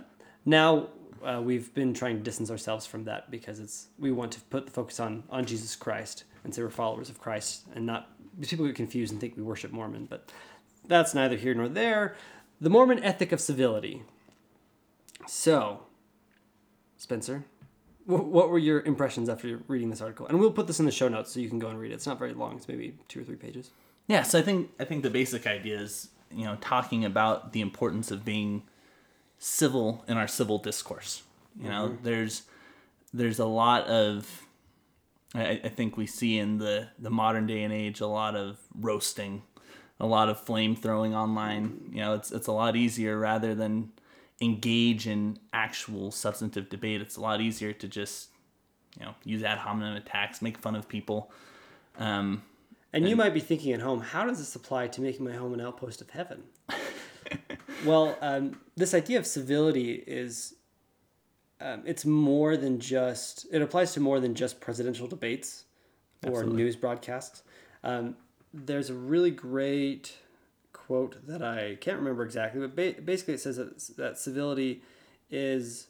now 0.46 0.88
uh, 1.22 1.40
we've 1.42 1.74
been 1.74 1.92
trying 1.92 2.16
to 2.16 2.22
distance 2.22 2.50
ourselves 2.50 2.86
from 2.86 3.04
that 3.04 3.30
because 3.30 3.58
it's 3.58 3.88
we 3.98 4.12
want 4.12 4.30
to 4.32 4.40
put 4.42 4.66
the 4.66 4.72
focus 4.72 5.00
on 5.00 5.24
on 5.28 5.44
Jesus 5.44 5.74
Christ 5.74 6.24
and 6.44 6.54
say 6.54 6.62
we're 6.62 6.70
followers 6.70 7.10
of 7.10 7.18
Christ 7.18 7.64
and 7.74 7.84
not 7.84 8.10
people 8.42 8.66
get 8.66 8.76
confused 8.76 9.12
and 9.12 9.20
think 9.20 9.36
we 9.36 9.42
worship 9.42 9.72
Mormon, 9.72 10.06
but 10.06 10.30
that's 10.86 11.14
neither 11.14 11.36
here 11.36 11.54
nor 11.54 11.68
there. 11.68 12.14
The 12.60 12.70
Mormon 12.70 13.02
Ethic 13.02 13.32
of 13.32 13.40
Civility. 13.40 14.02
So, 15.26 15.80
Spencer, 16.96 17.44
what 18.06 18.50
were 18.50 18.58
your 18.58 18.80
impressions 18.82 19.28
after 19.28 19.60
reading 19.66 19.90
this 19.90 20.00
article? 20.00 20.26
And 20.26 20.38
we'll 20.38 20.52
put 20.52 20.66
this 20.66 20.78
in 20.78 20.86
the 20.86 20.92
show 20.92 21.08
notes 21.08 21.32
so 21.32 21.40
you 21.40 21.48
can 21.48 21.58
go 21.58 21.68
and 21.68 21.78
read 21.78 21.90
it. 21.90 21.94
It's 21.94 22.06
not 22.06 22.18
very 22.18 22.34
long. 22.34 22.56
It's 22.56 22.68
maybe 22.68 22.96
two 23.08 23.20
or 23.20 23.24
three 23.24 23.36
pages. 23.36 23.70
Yeah, 24.06 24.22
so 24.22 24.38
I 24.38 24.42
think 24.42 24.70
I 24.78 24.84
think 24.84 25.02
the 25.02 25.10
basic 25.10 25.46
idea 25.46 25.80
is 25.80 26.08
you 26.30 26.44
know 26.44 26.56
talking 26.60 27.04
about 27.04 27.52
the 27.52 27.60
importance 27.60 28.10
of 28.10 28.24
being 28.24 28.62
civil 29.38 30.04
in 30.06 30.16
our 30.16 30.28
civil 30.28 30.58
discourse. 30.58 31.22
You 31.58 31.68
know, 31.68 31.88
mm-hmm. 31.88 32.04
there's 32.04 32.42
there's 33.12 33.38
a 33.38 33.46
lot 33.46 33.86
of 33.86 34.46
I, 35.34 35.60
I 35.64 35.68
think 35.68 35.96
we 35.96 36.06
see 36.06 36.38
in 36.38 36.58
the 36.58 36.88
the 36.98 37.10
modern 37.10 37.46
day 37.46 37.62
and 37.62 37.72
age 37.72 38.00
a 38.00 38.06
lot 38.06 38.36
of 38.36 38.58
roasting, 38.78 39.42
a 39.98 40.06
lot 40.06 40.28
of 40.28 40.40
flame 40.40 40.76
throwing 40.76 41.14
online. 41.14 41.68
Mm-hmm. 41.68 41.96
You 41.96 42.02
know, 42.02 42.14
it's 42.14 42.32
it's 42.32 42.46
a 42.46 42.52
lot 42.52 42.76
easier 42.76 43.18
rather 43.18 43.54
than 43.54 43.92
engage 44.40 45.06
in 45.06 45.38
actual 45.52 46.10
substantive 46.10 46.68
debate. 46.68 47.00
It's 47.00 47.16
a 47.16 47.20
lot 47.20 47.40
easier 47.40 47.72
to 47.72 47.88
just 47.88 48.30
you 48.98 49.04
know 49.04 49.14
use 49.24 49.42
ad 49.42 49.58
hominem 49.58 49.96
attacks, 49.96 50.42
make 50.42 50.58
fun 50.58 50.74
of 50.74 50.88
people. 50.88 51.30
Um, 51.98 52.42
And 52.92 53.08
you 53.08 53.16
might 53.16 53.34
be 53.34 53.40
thinking 53.40 53.72
at 53.72 53.80
home, 53.80 54.00
how 54.00 54.24
does 54.24 54.38
this 54.38 54.54
apply 54.54 54.88
to 54.88 55.00
making 55.00 55.24
my 55.24 55.32
home 55.32 55.52
an 55.52 55.60
outpost 55.60 56.00
of 56.00 56.10
heaven? 56.10 56.44
well, 57.84 58.16
um, 58.20 58.60
this 58.76 58.94
idea 58.94 59.18
of 59.18 59.26
civility 59.26 59.94
is 60.06 60.54
um, 61.60 61.82
it's 61.84 62.04
more 62.04 62.56
than 62.56 62.78
just 62.78 63.46
it 63.52 63.62
applies 63.62 63.92
to 63.94 64.00
more 64.00 64.20
than 64.20 64.34
just 64.34 64.60
presidential 64.60 65.06
debates 65.06 65.64
or 66.24 66.30
Absolutely. 66.30 66.62
news 66.62 66.76
broadcasts. 66.76 67.42
Um, 67.82 68.16
there's 68.52 68.90
a 68.90 68.94
really 68.94 69.30
great 69.30 70.16
quote 70.86 71.26
that 71.26 71.42
I 71.42 71.76
can't 71.80 71.98
remember 71.98 72.24
exactly, 72.24 72.60
but 72.60 72.76
ba- 72.76 73.00
basically 73.02 73.34
it 73.34 73.40
says 73.40 73.56
that, 73.56 73.96
that 73.96 74.18
civility 74.18 74.82
is. 75.30 75.88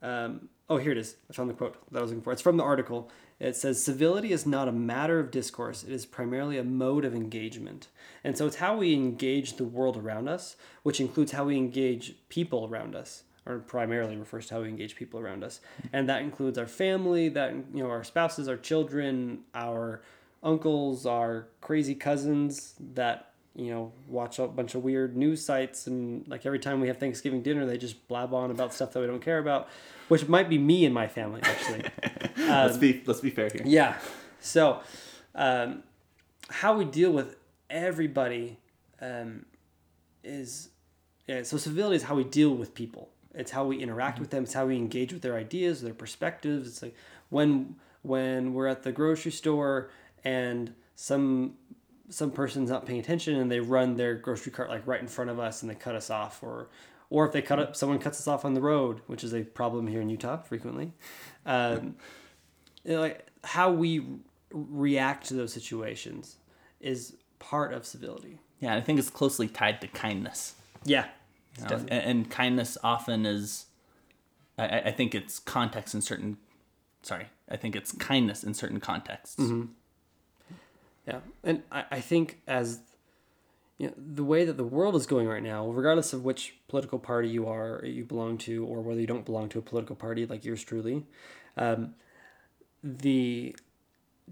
Um, 0.00 0.48
oh, 0.68 0.76
here 0.76 0.92
it 0.92 0.98
is. 0.98 1.16
I 1.28 1.32
found 1.32 1.50
the 1.50 1.54
quote 1.54 1.76
that 1.90 1.98
I 1.98 2.02
was 2.02 2.10
looking 2.10 2.22
for. 2.22 2.32
It's 2.32 2.42
from 2.42 2.56
the 2.56 2.62
article. 2.62 3.10
It 3.40 3.56
says 3.56 3.82
civility 3.82 4.32
is 4.32 4.46
not 4.46 4.68
a 4.68 4.72
matter 4.72 5.20
of 5.20 5.30
discourse. 5.30 5.84
It 5.84 5.92
is 5.92 6.06
primarily 6.06 6.58
a 6.58 6.64
mode 6.64 7.04
of 7.04 7.14
engagement. 7.14 7.88
And 8.24 8.36
so 8.36 8.46
it's 8.46 8.56
how 8.56 8.76
we 8.76 8.94
engage 8.94 9.56
the 9.56 9.64
world 9.64 9.96
around 9.96 10.28
us, 10.28 10.56
which 10.82 11.00
includes 11.00 11.32
how 11.32 11.44
we 11.44 11.56
engage 11.56 12.16
people 12.28 12.68
around 12.68 12.96
us, 12.96 13.24
or 13.46 13.60
primarily 13.60 14.16
refers 14.16 14.46
to 14.46 14.54
how 14.54 14.62
we 14.62 14.68
engage 14.68 14.96
people 14.96 15.20
around 15.20 15.44
us. 15.44 15.60
And 15.92 16.08
that 16.08 16.22
includes 16.22 16.58
our 16.58 16.66
family, 16.66 17.28
that 17.30 17.52
you 17.52 17.82
know, 17.82 17.90
our 17.90 18.04
spouses, 18.04 18.48
our 18.48 18.56
children, 18.56 19.40
our 19.54 20.02
uncles, 20.42 21.06
our 21.06 21.48
crazy 21.60 21.94
cousins 21.94 22.74
that 22.94 23.27
you 23.58 23.72
know, 23.72 23.92
watch 24.06 24.38
a 24.38 24.46
bunch 24.46 24.76
of 24.76 24.84
weird 24.84 25.16
news 25.16 25.44
sites 25.44 25.88
and 25.88 26.26
like 26.28 26.46
every 26.46 26.60
time 26.60 26.80
we 26.80 26.86
have 26.86 26.98
Thanksgiving 26.98 27.42
dinner, 27.42 27.66
they 27.66 27.76
just 27.76 28.06
blab 28.06 28.32
on 28.32 28.52
about 28.52 28.72
stuff 28.72 28.92
that 28.92 29.00
we 29.00 29.06
don't 29.06 29.20
care 29.20 29.38
about, 29.38 29.68
which 30.06 30.28
might 30.28 30.48
be 30.48 30.58
me 30.58 30.84
and 30.84 30.94
my 30.94 31.08
family 31.08 31.40
actually. 31.42 31.84
let's 32.38 32.76
be 32.76 33.02
let's 33.04 33.20
be 33.20 33.30
fair 33.30 33.50
here. 33.52 33.62
Yeah. 33.64 33.96
So, 34.40 34.80
um, 35.34 35.82
how 36.48 36.78
we 36.78 36.84
deal 36.84 37.10
with 37.10 37.34
everybody 37.68 38.60
um, 39.02 39.44
is 40.22 40.68
yeah. 41.26 41.42
So 41.42 41.56
civility 41.56 41.96
is 41.96 42.04
how 42.04 42.14
we 42.14 42.24
deal 42.24 42.54
with 42.54 42.74
people. 42.74 43.08
It's 43.34 43.50
how 43.50 43.64
we 43.64 43.78
interact 43.78 44.20
with 44.20 44.30
them. 44.30 44.44
It's 44.44 44.54
how 44.54 44.66
we 44.66 44.76
engage 44.76 45.12
with 45.12 45.22
their 45.22 45.36
ideas, 45.36 45.82
their 45.82 45.94
perspectives. 45.94 46.68
It's 46.68 46.82
like 46.82 46.94
when 47.28 47.74
when 48.02 48.54
we're 48.54 48.68
at 48.68 48.84
the 48.84 48.92
grocery 48.92 49.32
store 49.32 49.90
and 50.22 50.74
some 50.94 51.54
some 52.10 52.30
person's 52.30 52.70
not 52.70 52.86
paying 52.86 53.00
attention 53.00 53.36
and 53.36 53.50
they 53.50 53.60
run 53.60 53.96
their 53.96 54.14
grocery 54.14 54.50
cart 54.52 54.68
like 54.70 54.86
right 54.86 55.00
in 55.00 55.06
front 55.08 55.30
of 55.30 55.38
us 55.38 55.62
and 55.62 55.70
they 55.70 55.74
cut 55.74 55.94
us 55.94 56.10
off 56.10 56.42
or 56.42 56.68
or 57.10 57.26
if 57.26 57.32
they 57.32 57.42
cut 57.42 57.58
up 57.58 57.76
someone 57.76 57.98
cuts 57.98 58.18
us 58.20 58.26
off 58.28 58.44
on 58.44 58.54
the 58.54 58.60
road 58.60 59.00
which 59.06 59.22
is 59.24 59.34
a 59.34 59.42
problem 59.42 59.86
here 59.86 60.00
in 60.00 60.08
utah 60.08 60.36
frequently 60.38 60.92
um, 61.46 61.94
you 62.84 62.92
know, 62.94 63.00
like 63.00 63.26
how 63.44 63.70
we 63.70 64.04
react 64.50 65.26
to 65.28 65.34
those 65.34 65.52
situations 65.52 66.36
is 66.80 67.16
part 67.38 67.72
of 67.72 67.84
civility 67.86 68.40
Yeah, 68.60 68.74
I 68.74 68.80
think 68.80 68.98
it's 68.98 69.10
closely 69.10 69.48
tied 69.48 69.80
to 69.82 69.88
kindness. 69.88 70.54
yeah 70.84 71.06
you 71.58 71.64
know, 71.64 71.76
and, 71.76 71.90
and 71.90 72.30
kindness 72.30 72.78
often 72.84 73.26
is, 73.26 73.66
I, 74.56 74.66
I 74.66 74.78
I 74.86 74.90
think 74.92 75.12
it's 75.14 75.40
context 75.40 75.92
in 75.92 76.00
certain. 76.02 76.36
Sorry, 77.02 77.26
I 77.48 77.56
think 77.56 77.74
it's 77.74 77.90
kindness 77.90 78.44
in 78.44 78.54
certain 78.54 78.78
contexts. 78.78 79.36
Yeah, 81.08 81.20
and 81.42 81.62
I, 81.72 81.84
I 81.90 82.00
think 82.00 82.40
as 82.46 82.80
you 83.78 83.86
know, 83.86 83.94
the 83.96 84.24
way 84.24 84.44
that 84.44 84.58
the 84.58 84.64
world 84.64 84.94
is 84.94 85.06
going 85.06 85.26
right 85.26 85.42
now, 85.42 85.66
regardless 85.70 86.12
of 86.12 86.22
which 86.22 86.56
political 86.68 86.98
party 86.98 87.28
you 87.28 87.46
are, 87.48 87.82
you 87.82 88.04
belong 88.04 88.36
to, 88.38 88.66
or 88.66 88.82
whether 88.82 89.00
you 89.00 89.06
don't 89.06 89.24
belong 89.24 89.48
to 89.50 89.58
a 89.58 89.62
political 89.62 89.96
party 89.96 90.26
like 90.26 90.44
yours 90.44 90.62
truly, 90.62 91.06
um, 91.56 91.94
the 92.82 93.56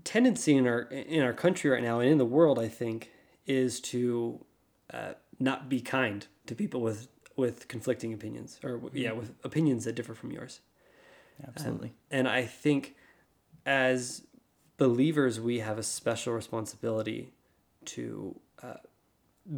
tendency 0.04 0.54
in 0.54 0.66
our 0.66 0.82
in 0.82 1.22
our 1.22 1.32
country 1.32 1.70
right 1.70 1.82
now 1.82 2.00
and 2.00 2.10
in 2.10 2.18
the 2.18 2.26
world, 2.26 2.58
I 2.58 2.68
think, 2.68 3.10
is 3.46 3.80
to 3.80 4.44
uh, 4.92 5.14
not 5.40 5.70
be 5.70 5.80
kind 5.80 6.26
to 6.46 6.54
people 6.54 6.82
with 6.82 7.08
with 7.36 7.68
conflicting 7.68 8.12
opinions, 8.12 8.60
or 8.62 8.82
yeah, 8.92 9.12
with 9.12 9.32
opinions 9.44 9.84
that 9.84 9.94
differ 9.94 10.14
from 10.14 10.30
yours. 10.30 10.60
Absolutely. 11.46 11.94
And 12.10 12.28
I 12.28 12.44
think 12.44 12.96
as 13.64 14.22
believers, 14.76 15.40
we 15.40 15.60
have 15.60 15.78
a 15.78 15.82
special 15.82 16.32
responsibility 16.32 17.32
to 17.86 18.38
uh, 18.62 18.74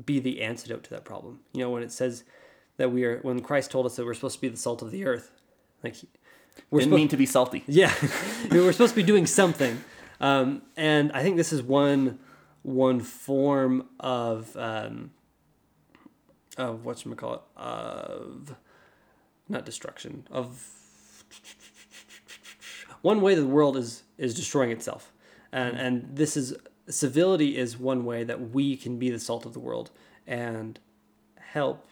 be 0.04 0.20
the 0.20 0.42
antidote 0.42 0.84
to 0.84 0.90
that 0.90 1.04
problem. 1.04 1.40
You 1.52 1.62
know, 1.62 1.70
when 1.70 1.82
it 1.82 1.92
says 1.92 2.24
that 2.76 2.92
we 2.92 3.04
are, 3.04 3.18
when 3.20 3.40
Christ 3.40 3.70
told 3.70 3.86
us 3.86 3.96
that 3.96 4.04
we're 4.04 4.14
supposed 4.14 4.36
to 4.36 4.40
be 4.40 4.48
the 4.48 4.56
salt 4.56 4.82
of 4.82 4.90
the 4.90 5.04
earth, 5.04 5.32
like 5.82 5.96
we're 6.70 6.80
Didn't 6.80 6.90
supposed, 6.90 7.00
mean 7.00 7.08
to 7.08 7.16
be 7.16 7.26
salty. 7.26 7.64
yeah, 7.68 7.92
we're 8.50 8.72
supposed 8.72 8.92
to 8.92 9.00
be 9.00 9.02
doing 9.02 9.26
something. 9.26 9.82
Um, 10.20 10.62
and 10.76 11.12
I 11.12 11.22
think 11.22 11.36
this 11.36 11.52
is 11.52 11.62
one 11.62 12.18
one 12.62 13.00
form 13.00 13.88
of 14.00 14.56
um, 14.56 15.12
of 16.56 16.84
what 16.84 17.04
you 17.04 17.14
call 17.14 17.34
it 17.34 17.40
of 17.56 18.54
not 19.48 19.64
destruction 19.64 20.26
of 20.30 20.62
one 23.02 23.20
way 23.20 23.34
the 23.34 23.46
world 23.46 23.76
is 23.76 24.02
is 24.16 24.34
destroying 24.34 24.70
itself 24.70 25.12
and 25.52 25.76
and 25.76 26.16
this 26.16 26.36
is 26.36 26.54
civility 26.88 27.56
is 27.56 27.78
one 27.78 28.04
way 28.04 28.24
that 28.24 28.50
we 28.50 28.76
can 28.76 28.98
be 28.98 29.10
the 29.10 29.20
salt 29.20 29.44
of 29.44 29.52
the 29.52 29.60
world 29.60 29.90
and 30.26 30.78
help 31.38 31.86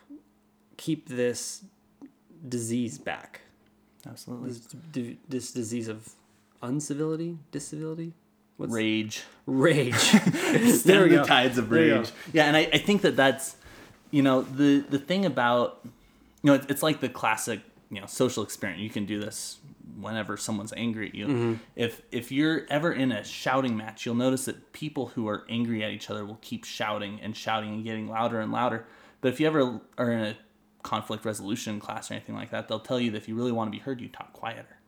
keep 0.77 1.09
this 1.09 1.65
disease 2.49 2.99
back 2.99 3.43
Absolutely. 4.07 4.53
this, 4.93 5.17
this 5.29 5.53
disease 5.53 5.89
of 5.89 6.11
uncivility 6.63 7.37
discivility 7.51 8.13
what's 8.57 8.73
Rage. 8.73 9.23
rage 9.47 10.13
there 10.85 11.05
we 11.05 11.11
the 11.11 11.25
tides 11.25 11.59
of 11.59 11.69
go. 11.69 11.77
rage. 11.77 12.11
Yeah, 12.33 12.45
and 12.45 12.57
I, 12.57 12.69
I 12.73 12.79
think 12.79 13.03
that 13.03 13.17
that's, 13.17 13.57
you 14.11 14.23
know, 14.23 14.43
the 14.43 14.81
the 14.81 14.99
thing 14.99 15.25
about, 15.27 15.81
you 15.85 15.91
know, 16.45 16.55
it's, 16.55 16.67
it's 16.69 16.83
like 16.83 17.01
the 17.01 17.09
classic, 17.09 17.61
you 17.91 18.01
know, 18.01 18.07
social 18.07 18.43
experiment. 18.43 18.83
You 18.83 18.91
can 18.91 19.05
do 19.05 19.21
this 19.21 19.59
whenever 20.01 20.37
someone's 20.37 20.73
angry 20.77 21.09
at 21.09 21.15
you. 21.15 21.27
Mm-hmm. 21.27 21.55
If 21.75 22.03
if 22.13 22.31
you're 22.31 22.67
ever 22.69 22.93
in 22.93 23.13
a 23.13 23.25
shouting 23.25 23.77
match, 23.77 24.05
you'll 24.05 24.15
notice 24.15 24.45
that 24.47 24.73
people 24.73 25.09
who 25.09 25.29
are 25.29 25.45
angry 25.49 25.83
at 25.83 25.91
each 25.91 26.11
other 26.11 26.25
will 26.25 26.39
keep 26.41 26.65
shouting 26.65 27.21
and 27.23 27.37
shouting 27.37 27.75
and 27.75 27.85
getting 27.85 28.09
louder 28.09 28.41
and 28.41 28.53
louder. 28.53 28.87
But 29.21 29.33
if 29.33 29.41
you 29.41 29.47
ever 29.47 29.81
are 29.99 30.13
in 30.13 30.21
a 30.21 30.37
conflict 30.83 31.25
resolution 31.25 31.81
class 31.81 32.11
or 32.11 32.15
anything 32.15 32.35
like 32.35 32.51
that, 32.51 32.69
they'll 32.69 32.79
tell 32.81 33.01
you 33.01 33.11
that 33.11 33.17
if 33.17 33.29
you 33.29 33.35
really 33.35 33.53
want 33.53 33.69
to 33.69 33.77
be 33.77 33.83
heard, 33.83 34.01
you 34.01 34.09
talk 34.09 34.33
quieter. 34.33 34.79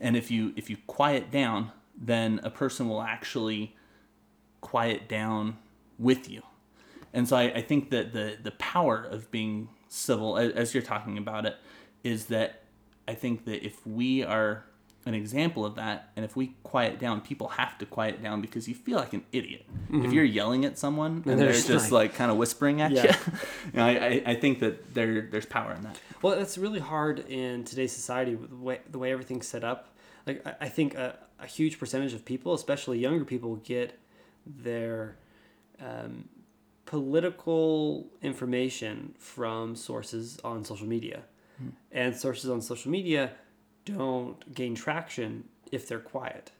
And 0.00 0.16
if 0.16 0.30
you 0.30 0.52
if 0.56 0.70
you 0.70 0.76
quiet 0.86 1.30
down, 1.30 1.72
then 1.96 2.40
a 2.42 2.50
person 2.50 2.88
will 2.88 3.02
actually 3.02 3.76
quiet 4.60 5.08
down 5.08 5.58
with 5.98 6.28
you. 6.28 6.42
And 7.12 7.28
so 7.28 7.36
I, 7.36 7.44
I 7.44 7.62
think 7.62 7.90
that 7.90 8.12
the 8.12 8.36
the 8.42 8.50
power 8.52 9.02
of 9.02 9.30
being 9.30 9.68
civil, 9.88 10.36
as 10.36 10.74
you're 10.74 10.82
talking 10.82 11.16
about 11.16 11.46
it, 11.46 11.56
is 12.02 12.26
that 12.26 12.63
I 13.06 13.14
think 13.14 13.44
that 13.46 13.64
if 13.64 13.86
we 13.86 14.22
are 14.24 14.64
an 15.06 15.12
example 15.12 15.66
of 15.66 15.74
that, 15.74 16.10
and 16.16 16.24
if 16.24 16.34
we 16.34 16.54
quiet 16.62 16.98
down, 16.98 17.20
people 17.20 17.48
have 17.48 17.76
to 17.78 17.84
quiet 17.84 18.22
down 18.22 18.40
because 18.40 18.66
you 18.66 18.74
feel 18.74 18.96
like 18.98 19.12
an 19.12 19.22
idiot. 19.32 19.66
If 19.92 20.12
you're 20.14 20.24
yelling 20.24 20.64
at 20.64 20.78
someone 20.78 21.22
and, 21.26 21.38
they're 21.38 21.52
they're 21.52 21.52
just 21.52 21.92
like- 21.92 22.10
like, 22.10 22.14
kind 22.14 22.30
of 22.30 22.38
whispering 22.38 22.80
at 22.80 22.90
Yeah. 22.92 23.02
you, 23.02 23.32
you 23.72 23.78
know, 23.78 23.84
I, 23.84 23.90
I, 23.90 24.22
I 24.28 24.34
think 24.36 24.60
that 24.60 24.94
there 24.94 25.28
there's 25.30 25.44
power 25.44 25.74
in 25.74 25.82
that. 25.82 26.00
Well, 26.22 26.36
that's 26.36 26.56
really 26.56 26.80
hard 26.80 27.18
in 27.28 27.64
today's 27.64 27.92
society 27.92 28.34
with 28.34 28.48
the 28.50 28.56
way 28.56 28.80
the 28.90 28.98
way 28.98 29.12
everything's 29.12 29.46
set 29.46 29.62
up. 29.62 29.94
Like 30.26 30.40
I, 30.46 30.54
I 30.62 30.68
think 30.70 30.94
a, 30.94 31.18
a 31.38 31.46
huge 31.46 31.78
percentage 31.78 32.14
of 32.14 32.24
people, 32.24 32.54
especially 32.54 32.98
younger 32.98 33.26
people, 33.26 33.56
get 33.56 33.98
their 34.46 35.16
um, 35.82 36.28
political 36.86 38.06
information 38.22 39.14
from 39.18 39.76
sources 39.76 40.38
on 40.44 40.64
social 40.64 40.86
media, 40.86 41.24
and 41.92 42.16
sources 42.16 42.50
on 42.50 42.60
social 42.60 42.90
media 42.90 43.30
don't 43.84 44.54
gain 44.54 44.74
traction 44.74 45.44
if 45.70 45.88
they're 45.88 45.98
quiet. 45.98 46.50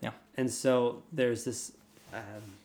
Yeah. 0.00 0.10
And 0.36 0.50
so 0.50 1.02
there's 1.12 1.44
this. 1.44 1.72
Um, 2.12 2.56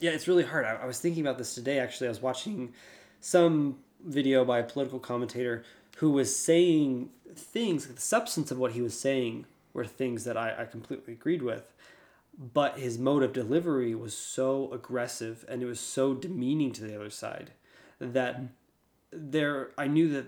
yeah, 0.00 0.10
it's 0.10 0.28
really 0.28 0.44
hard. 0.44 0.64
I, 0.64 0.74
I 0.74 0.86
was 0.86 0.98
thinking 0.98 1.22
about 1.22 1.38
this 1.38 1.54
today. 1.54 1.78
Actually, 1.78 2.08
I 2.08 2.10
was 2.10 2.22
watching 2.22 2.72
some 3.20 3.78
video 4.04 4.44
by 4.44 4.58
a 4.58 4.64
political 4.64 4.98
commentator 4.98 5.64
who 5.96 6.10
was 6.10 6.34
saying 6.36 7.10
things. 7.34 7.86
The 7.86 8.00
substance 8.00 8.50
of 8.50 8.58
what 8.58 8.72
he 8.72 8.80
was 8.80 8.98
saying 8.98 9.46
were 9.72 9.84
things 9.84 10.24
that 10.24 10.36
I, 10.36 10.54
I 10.60 10.64
completely 10.64 11.14
agreed 11.14 11.42
with, 11.42 11.72
but 12.38 12.78
his 12.78 12.98
mode 12.98 13.22
of 13.22 13.32
delivery 13.32 13.94
was 13.94 14.16
so 14.16 14.70
aggressive 14.72 15.44
and 15.48 15.62
it 15.62 15.66
was 15.66 15.80
so 15.80 16.14
demeaning 16.14 16.72
to 16.72 16.82
the 16.82 16.94
other 16.94 17.10
side 17.10 17.52
that 17.98 18.40
there. 19.10 19.70
I 19.76 19.86
knew 19.86 20.08
that. 20.10 20.26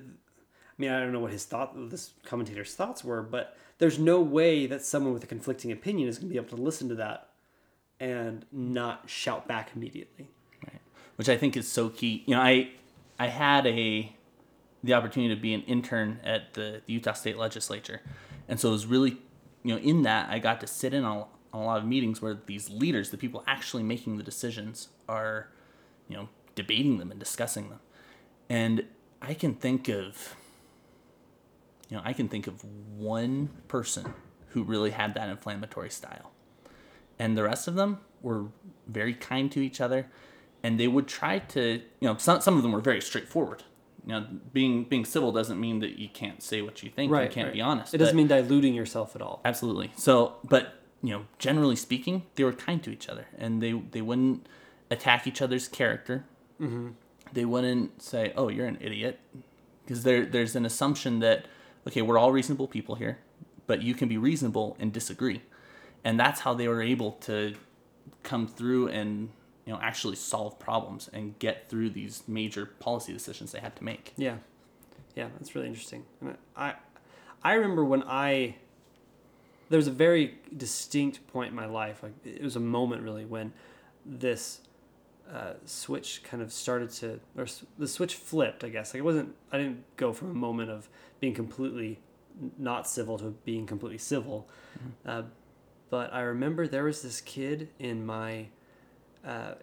I 0.78 0.82
mean, 0.82 0.90
I 0.90 1.00
don't 1.00 1.12
know 1.12 1.20
what 1.20 1.32
his 1.32 1.44
thought, 1.44 1.74
this 1.90 2.12
commentator's 2.24 2.74
thoughts 2.74 3.02
were, 3.02 3.22
but 3.22 3.56
there's 3.78 3.98
no 3.98 4.20
way 4.20 4.66
that 4.66 4.84
someone 4.84 5.12
with 5.12 5.24
a 5.24 5.26
conflicting 5.26 5.72
opinion 5.72 6.08
is 6.08 6.18
going 6.18 6.28
to 6.28 6.32
be 6.32 6.38
able 6.38 6.56
to 6.56 6.62
listen 6.62 6.88
to 6.88 6.94
that 6.96 7.30
and 8.00 8.44
not 8.52 9.08
shout 9.10 9.48
back 9.48 9.70
immediately. 9.74 10.30
right? 10.64 10.80
Which 11.16 11.28
I 11.28 11.36
think 11.36 11.56
is 11.56 11.66
so 11.66 11.88
key. 11.88 12.22
You 12.26 12.36
know, 12.36 12.40
I 12.42 12.70
I 13.18 13.26
had 13.26 13.66
a 13.66 14.14
the 14.84 14.94
opportunity 14.94 15.34
to 15.34 15.40
be 15.40 15.54
an 15.54 15.62
intern 15.62 16.20
at 16.22 16.54
the, 16.54 16.82
the 16.86 16.92
Utah 16.92 17.12
State 17.12 17.36
Legislature, 17.36 18.00
and 18.46 18.60
so 18.60 18.68
it 18.68 18.72
was 18.72 18.86
really, 18.86 19.18
you 19.64 19.74
know, 19.74 19.78
in 19.80 20.02
that 20.02 20.30
I 20.30 20.38
got 20.38 20.60
to 20.60 20.68
sit 20.68 20.94
in 20.94 21.04
on, 21.04 21.26
on 21.52 21.62
a 21.62 21.64
lot 21.64 21.78
of 21.78 21.84
meetings 21.84 22.22
where 22.22 22.38
these 22.46 22.70
leaders, 22.70 23.10
the 23.10 23.16
people 23.16 23.42
actually 23.48 23.82
making 23.82 24.18
the 24.18 24.22
decisions, 24.22 24.88
are, 25.08 25.48
you 26.08 26.16
know, 26.16 26.28
debating 26.54 26.98
them 26.98 27.10
and 27.10 27.18
discussing 27.18 27.70
them, 27.70 27.80
and 28.48 28.84
I 29.20 29.34
can 29.34 29.54
think 29.54 29.88
of, 29.88 30.36
you 31.88 31.96
know, 31.96 32.02
I 32.04 32.12
can 32.12 32.28
think 32.28 32.46
of 32.46 32.64
one 32.96 33.50
person 33.68 34.14
who 34.48 34.62
really 34.62 34.90
had 34.90 35.14
that 35.14 35.28
inflammatory 35.28 35.90
style, 35.90 36.32
and 37.18 37.36
the 37.36 37.42
rest 37.42 37.68
of 37.68 37.74
them 37.74 38.00
were 38.22 38.46
very 38.86 39.14
kind 39.14 39.50
to 39.52 39.60
each 39.60 39.80
other, 39.80 40.06
and 40.62 40.78
they 40.78 40.88
would 40.88 41.06
try 41.06 41.38
to, 41.38 41.82
you 42.00 42.08
know, 42.08 42.16
some 42.16 42.40
some 42.40 42.56
of 42.56 42.62
them 42.62 42.72
were 42.72 42.80
very 42.80 43.00
straightforward. 43.00 43.64
You 44.06 44.12
know, 44.14 44.26
being 44.52 44.84
being 44.84 45.04
civil 45.04 45.32
doesn't 45.32 45.60
mean 45.60 45.80
that 45.80 45.98
you 45.98 46.08
can't 46.08 46.42
say 46.42 46.62
what 46.62 46.82
you 46.82 46.90
think. 46.90 47.12
Right. 47.12 47.24
you 47.24 47.34
can't 47.34 47.48
right. 47.48 47.54
be 47.54 47.60
honest. 47.60 47.94
It 47.94 47.98
doesn't 47.98 48.16
mean 48.16 48.28
diluting 48.28 48.74
yourself 48.74 49.14
at 49.14 49.22
all. 49.22 49.40
Absolutely. 49.44 49.92
So, 49.96 50.36
but 50.44 50.74
you 51.02 51.10
know, 51.10 51.24
generally 51.38 51.76
speaking, 51.76 52.24
they 52.34 52.44
were 52.44 52.52
kind 52.52 52.82
to 52.84 52.90
each 52.90 53.08
other, 53.08 53.26
and 53.36 53.62
they 53.62 53.72
they 53.72 54.00
wouldn't 54.00 54.46
attack 54.90 55.26
each 55.26 55.42
other's 55.42 55.68
character. 55.68 56.24
Mm-hmm. 56.60 56.88
They 57.32 57.44
wouldn't 57.44 58.02
say, 58.02 58.32
"Oh, 58.36 58.48
you're 58.48 58.66
an 58.66 58.78
idiot," 58.80 59.20
because 59.84 60.02
there 60.02 60.24
there's 60.24 60.56
an 60.56 60.64
assumption 60.64 61.20
that 61.20 61.46
okay, 61.88 62.02
we're 62.02 62.18
all 62.18 62.32
reasonable 62.32 62.68
people 62.68 62.94
here, 62.94 63.18
but 63.66 63.82
you 63.82 63.94
can 63.94 64.08
be 64.08 64.18
reasonable 64.18 64.76
and 64.78 64.92
disagree, 64.92 65.42
and 66.04 66.18
that's 66.18 66.40
how 66.40 66.54
they 66.54 66.68
were 66.68 66.82
able 66.82 67.12
to 67.12 67.54
come 68.22 68.46
through 68.46 68.88
and 68.88 69.30
you 69.64 69.72
know 69.72 69.78
actually 69.82 70.16
solve 70.16 70.58
problems 70.58 71.08
and 71.12 71.38
get 71.38 71.68
through 71.68 71.90
these 71.90 72.22
major 72.26 72.66
policy 72.66 73.12
decisions 73.12 73.52
they 73.52 73.60
had 73.60 73.74
to 73.76 73.84
make. 73.84 74.12
Yeah, 74.16 74.36
yeah, 75.14 75.28
that's 75.38 75.54
really 75.54 75.66
interesting. 75.66 76.04
I, 76.56 76.74
I 77.42 77.54
remember 77.54 77.84
when 77.84 78.02
I, 78.04 78.56
there 79.68 79.78
was 79.78 79.88
a 79.88 79.92
very 79.92 80.38
distinct 80.56 81.26
point 81.26 81.50
in 81.50 81.56
my 81.56 81.66
life. 81.66 82.02
Like 82.02 82.12
it 82.24 82.42
was 82.42 82.56
a 82.56 82.60
moment 82.60 83.02
really 83.02 83.24
when 83.24 83.52
this 84.04 84.60
uh, 85.32 85.54
switch 85.64 86.22
kind 86.22 86.42
of 86.42 86.52
started 86.52 86.90
to, 86.90 87.20
or 87.36 87.46
the 87.78 87.88
switch 87.88 88.14
flipped. 88.14 88.64
I 88.64 88.68
guess 88.68 88.94
like 88.94 89.00
it 89.00 89.04
wasn't. 89.04 89.34
I 89.52 89.58
didn't 89.58 89.84
go 89.96 90.12
from 90.12 90.30
a 90.30 90.34
moment 90.34 90.70
of 90.70 90.88
being 91.20 91.34
completely 91.34 92.00
not 92.58 92.88
civil 92.88 93.18
to 93.18 93.34
being 93.44 93.66
completely 93.66 93.98
civil. 93.98 94.48
Uh, 95.04 95.22
but 95.90 96.12
I 96.12 96.20
remember 96.20 96.66
there 96.66 96.84
was 96.84 97.02
this 97.02 97.20
kid 97.20 97.68
in 97.78 98.04
my 98.04 98.46
uh, 99.26 99.54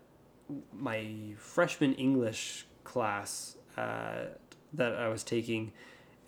my 0.73 1.33
freshman 1.37 1.93
English 1.93 2.65
class 2.83 3.57
uh, 3.77 4.25
that 4.73 4.95
I 4.95 5.07
was 5.07 5.23
taking, 5.23 5.71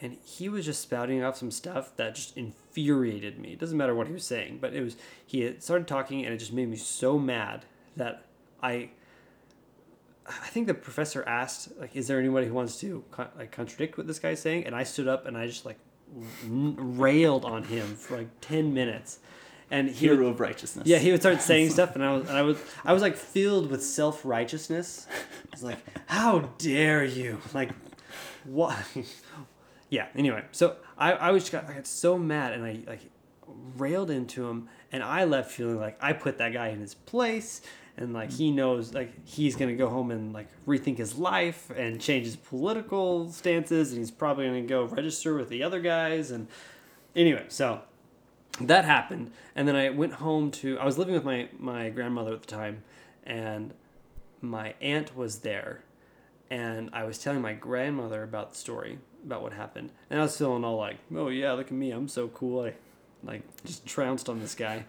and 0.01 0.17
he 0.23 0.49
was 0.49 0.65
just 0.65 0.81
spouting 0.81 1.23
off 1.23 1.37
some 1.37 1.51
stuff 1.51 1.95
that 1.97 2.15
just 2.15 2.37
infuriated 2.37 3.39
me. 3.39 3.53
It 3.53 3.59
doesn't 3.59 3.77
matter 3.77 3.95
what 3.95 4.07
he 4.07 4.13
was 4.13 4.23
saying, 4.23 4.59
but 4.61 4.73
it 4.73 4.83
was 4.83 4.97
he 5.25 5.41
had 5.41 5.63
started 5.63 5.87
talking, 5.87 6.25
and 6.25 6.33
it 6.33 6.37
just 6.37 6.53
made 6.53 6.69
me 6.69 6.77
so 6.77 7.17
mad 7.19 7.65
that 7.95 8.25
I. 8.61 8.91
I 10.27 10.47
think 10.47 10.67
the 10.67 10.73
professor 10.73 11.23
asked, 11.27 11.69
like, 11.79 11.95
"Is 11.95 12.07
there 12.07 12.19
anybody 12.19 12.47
who 12.47 12.53
wants 12.53 12.79
to 12.81 13.03
co- 13.11 13.27
like 13.37 13.51
contradict 13.51 13.97
what 13.97 14.07
this 14.07 14.19
guy's 14.19 14.39
saying?" 14.41 14.65
And 14.65 14.75
I 14.75 14.83
stood 14.83 15.07
up 15.07 15.25
and 15.25 15.37
I 15.37 15.47
just 15.47 15.65
like 15.65 15.77
r- 16.13 16.19
railed 16.49 17.45
on 17.45 17.63
him 17.63 17.95
for 17.95 18.17
like 18.17 18.27
ten 18.41 18.73
minutes, 18.73 19.19
and 19.71 19.89
he 19.89 20.09
would- 20.09 20.17
Hero 20.17 20.29
of 20.29 20.39
righteousness. 20.39 20.85
yeah, 20.87 20.97
he 20.97 21.11
would 21.11 21.21
start 21.21 21.41
saying 21.41 21.69
stuff, 21.77 21.95
and 21.95 22.03
I 22.03 22.13
was, 22.13 22.27
and 22.27 22.37
I 22.37 22.41
was, 22.41 22.57
I 22.83 22.93
was 22.93 23.01
like 23.01 23.15
filled 23.15 23.69
with 23.71 23.83
self 23.83 24.25
righteousness. 24.25 25.07
I 25.09 25.49
was 25.53 25.63
like, 25.63 25.77
"How 26.07 26.39
dare 26.57 27.05
you!" 27.05 27.39
Like, 27.53 27.71
what? 28.43 28.77
yeah. 29.89 30.07
Anyway, 30.15 30.43
so 30.51 30.75
I, 30.97 31.13
I 31.13 31.31
was 31.31 31.43
just 31.43 31.51
got, 31.53 31.69
I 31.69 31.73
got 31.73 31.87
so 31.87 32.17
mad, 32.17 32.53
and 32.53 32.65
I 32.65 32.79
like 32.85 33.01
railed 33.77 34.11
into 34.11 34.47
him, 34.49 34.67
and 34.91 35.01
I 35.03 35.23
left 35.23 35.51
feeling 35.51 35.79
like 35.79 35.97
I 36.01 36.13
put 36.13 36.37
that 36.39 36.51
guy 36.53 36.67
in 36.67 36.79
his 36.81 36.93
place, 36.95 37.61
and 37.97 38.13
like 38.13 38.29
mm. 38.29 38.37
he 38.37 38.51
knows, 38.51 38.93
like 38.93 39.11
he's 39.27 39.55
gonna 39.55 39.75
go 39.75 39.89
home 39.89 40.11
and 40.11 40.33
like 40.33 40.47
rethink 40.65 40.97
his 40.97 41.17
life 41.17 41.69
and 41.75 41.99
change 41.99 42.25
his 42.25 42.35
political 42.35 43.31
stances, 43.31 43.91
and 43.91 43.99
he's 43.99 44.11
probably 44.11 44.45
gonna 44.45 44.61
go 44.61 44.85
register 44.85 45.35
with 45.35 45.49
the 45.49 45.63
other 45.63 45.79
guys, 45.79 46.31
and 46.31 46.47
anyway, 47.15 47.45
so 47.49 47.81
that 48.61 48.85
happened. 48.85 49.31
And 49.55 49.67
then 49.67 49.75
i 49.75 49.89
went 49.89 50.13
home 50.13 50.51
to 50.51 50.79
i 50.79 50.85
was 50.85 50.97
living 50.97 51.13
with 51.13 51.23
my 51.23 51.49
my 51.59 51.89
grandmother 51.89 52.33
at 52.33 52.41
the 52.41 52.47
time 52.47 52.83
and 53.23 53.73
my 54.41 54.73
aunt 54.81 55.15
was 55.15 55.39
there 55.39 55.83
and 56.49 56.89
i 56.93 57.03
was 57.03 57.17
telling 57.17 57.41
my 57.41 57.53
grandmother 57.53 58.23
about 58.23 58.51
the 58.51 58.57
story 58.57 58.99
about 59.25 59.41
what 59.41 59.53
happened. 59.53 59.91
And 60.09 60.19
i 60.19 60.23
was 60.23 60.37
feeling 60.37 60.63
all 60.63 60.77
like 60.77 60.97
oh 61.15 61.29
yeah 61.29 61.53
look 61.53 61.67
at 61.67 61.73
me 61.73 61.91
i'm 61.91 62.07
so 62.07 62.27
cool 62.29 62.65
i 62.65 62.73
like 63.23 63.41
just 63.65 63.85
trounced 63.85 64.29
on 64.29 64.39
this 64.39 64.55
guy. 64.55 64.85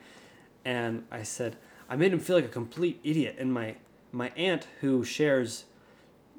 And 0.65 1.05
i 1.11 1.23
said 1.23 1.57
i 1.89 1.97
made 1.97 2.13
him 2.13 2.21
feel 2.21 2.37
like 2.37 2.45
a 2.45 2.49
complete 2.49 3.01
idiot 3.03 3.37
and 3.39 3.53
my 3.53 3.75
my 4.13 4.31
aunt 4.31 4.67
who 4.81 5.05
shares 5.05 5.65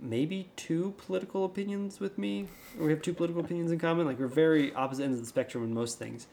maybe 0.02 0.50
two 0.56 0.94
political 0.98 1.44
opinions 1.44 2.00
with 2.00 2.18
me 2.18 2.48
or 2.80 2.86
we 2.86 2.92
have 2.92 3.02
two 3.02 3.14
political 3.14 3.44
opinions 3.44 3.72
in 3.72 3.80
common 3.80 4.06
like 4.06 4.20
we're 4.20 4.28
very 4.28 4.74
opposite 4.74 5.04
ends 5.04 5.18
of 5.18 5.24
the 5.24 5.30
spectrum 5.30 5.64
in 5.64 5.74
most 5.74 6.00
things 6.00 6.28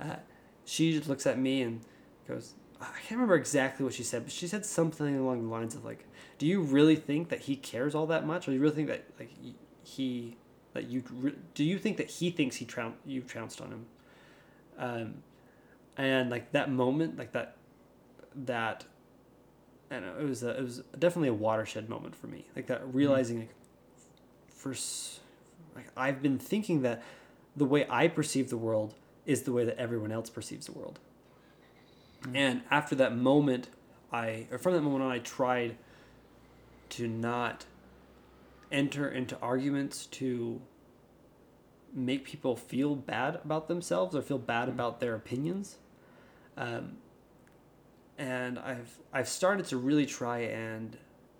uh, 0.00 0.16
she 0.64 0.92
just 0.92 1.08
looks 1.08 1.26
at 1.26 1.38
me 1.38 1.62
and 1.62 1.80
goes 2.26 2.54
i 2.80 2.86
can't 2.86 3.12
remember 3.12 3.34
exactly 3.34 3.84
what 3.84 3.92
she 3.92 4.02
said 4.02 4.24
but 4.24 4.32
she 4.32 4.48
said 4.48 4.64
something 4.64 5.18
along 5.18 5.42
the 5.42 5.48
lines 5.48 5.74
of 5.74 5.84
like 5.84 6.06
do 6.40 6.46
you 6.46 6.62
really 6.62 6.96
think 6.96 7.28
that 7.28 7.40
he 7.40 7.54
cares 7.54 7.94
all 7.94 8.06
that 8.06 8.26
much? 8.26 8.48
Or 8.48 8.50
do 8.50 8.54
you 8.54 8.62
really 8.62 8.74
think 8.74 8.88
that 8.88 9.04
like 9.18 9.30
he 9.84 10.38
that 10.72 10.88
you 10.88 11.04
do 11.54 11.62
you 11.62 11.78
think 11.78 11.98
that 11.98 12.08
he 12.08 12.30
thinks 12.30 12.56
he 12.56 12.64
troun- 12.64 12.94
you 13.04 13.20
trounced 13.20 13.60
on 13.60 13.68
him? 13.68 13.86
Um 14.78 15.14
and 15.98 16.30
like 16.30 16.50
that 16.52 16.70
moment 16.70 17.18
like 17.18 17.32
that 17.32 17.56
that 18.34 18.84
I 19.90 19.94
don't 19.96 20.06
know 20.06 20.20
it 20.20 20.28
was 20.28 20.42
a, 20.42 20.50
it 20.50 20.62
was 20.62 20.82
definitely 20.98 21.28
a 21.28 21.34
watershed 21.34 21.88
moment 21.88 22.14
for 22.14 22.26
me 22.26 22.46
like 22.54 22.66
that 22.68 22.82
realizing 22.94 23.38
mm-hmm. 23.38 23.46
like 23.46 23.56
for 24.54 24.72
s- 24.72 25.20
like 25.74 25.86
I've 25.96 26.22
been 26.22 26.38
thinking 26.38 26.82
that 26.82 27.02
the 27.56 27.64
way 27.64 27.86
I 27.88 28.08
perceive 28.08 28.50
the 28.50 28.56
world 28.56 28.94
is 29.26 29.42
the 29.42 29.52
way 29.52 29.64
that 29.64 29.78
everyone 29.78 30.12
else 30.12 30.30
perceives 30.30 30.66
the 30.66 30.72
world. 30.72 30.98
Mm-hmm. 32.22 32.36
And 32.36 32.62
after 32.70 32.94
that 32.96 33.16
moment, 33.16 33.68
I 34.12 34.46
or 34.50 34.58
from 34.58 34.74
that 34.74 34.82
moment 34.82 35.04
on, 35.04 35.10
I 35.10 35.18
tried 35.18 35.76
to 36.90 37.06
not 37.06 37.66
enter 38.72 39.08
into 39.08 39.38
arguments 39.40 40.06
to 40.06 40.60
make 41.92 42.24
people 42.24 42.56
feel 42.56 42.94
bad 42.94 43.40
about 43.44 43.68
themselves 43.68 44.14
or 44.14 44.22
feel 44.22 44.38
bad 44.38 44.62
mm-hmm. 44.62 44.72
about 44.72 45.00
their 45.00 45.14
opinions. 45.14 45.76
Um, 46.56 46.98
and 48.20 48.58
I've 48.58 48.98
I've 49.12 49.28
started 49.28 49.66
to 49.66 49.78
really 49.78 50.04
try 50.04 50.40
and 50.40 50.96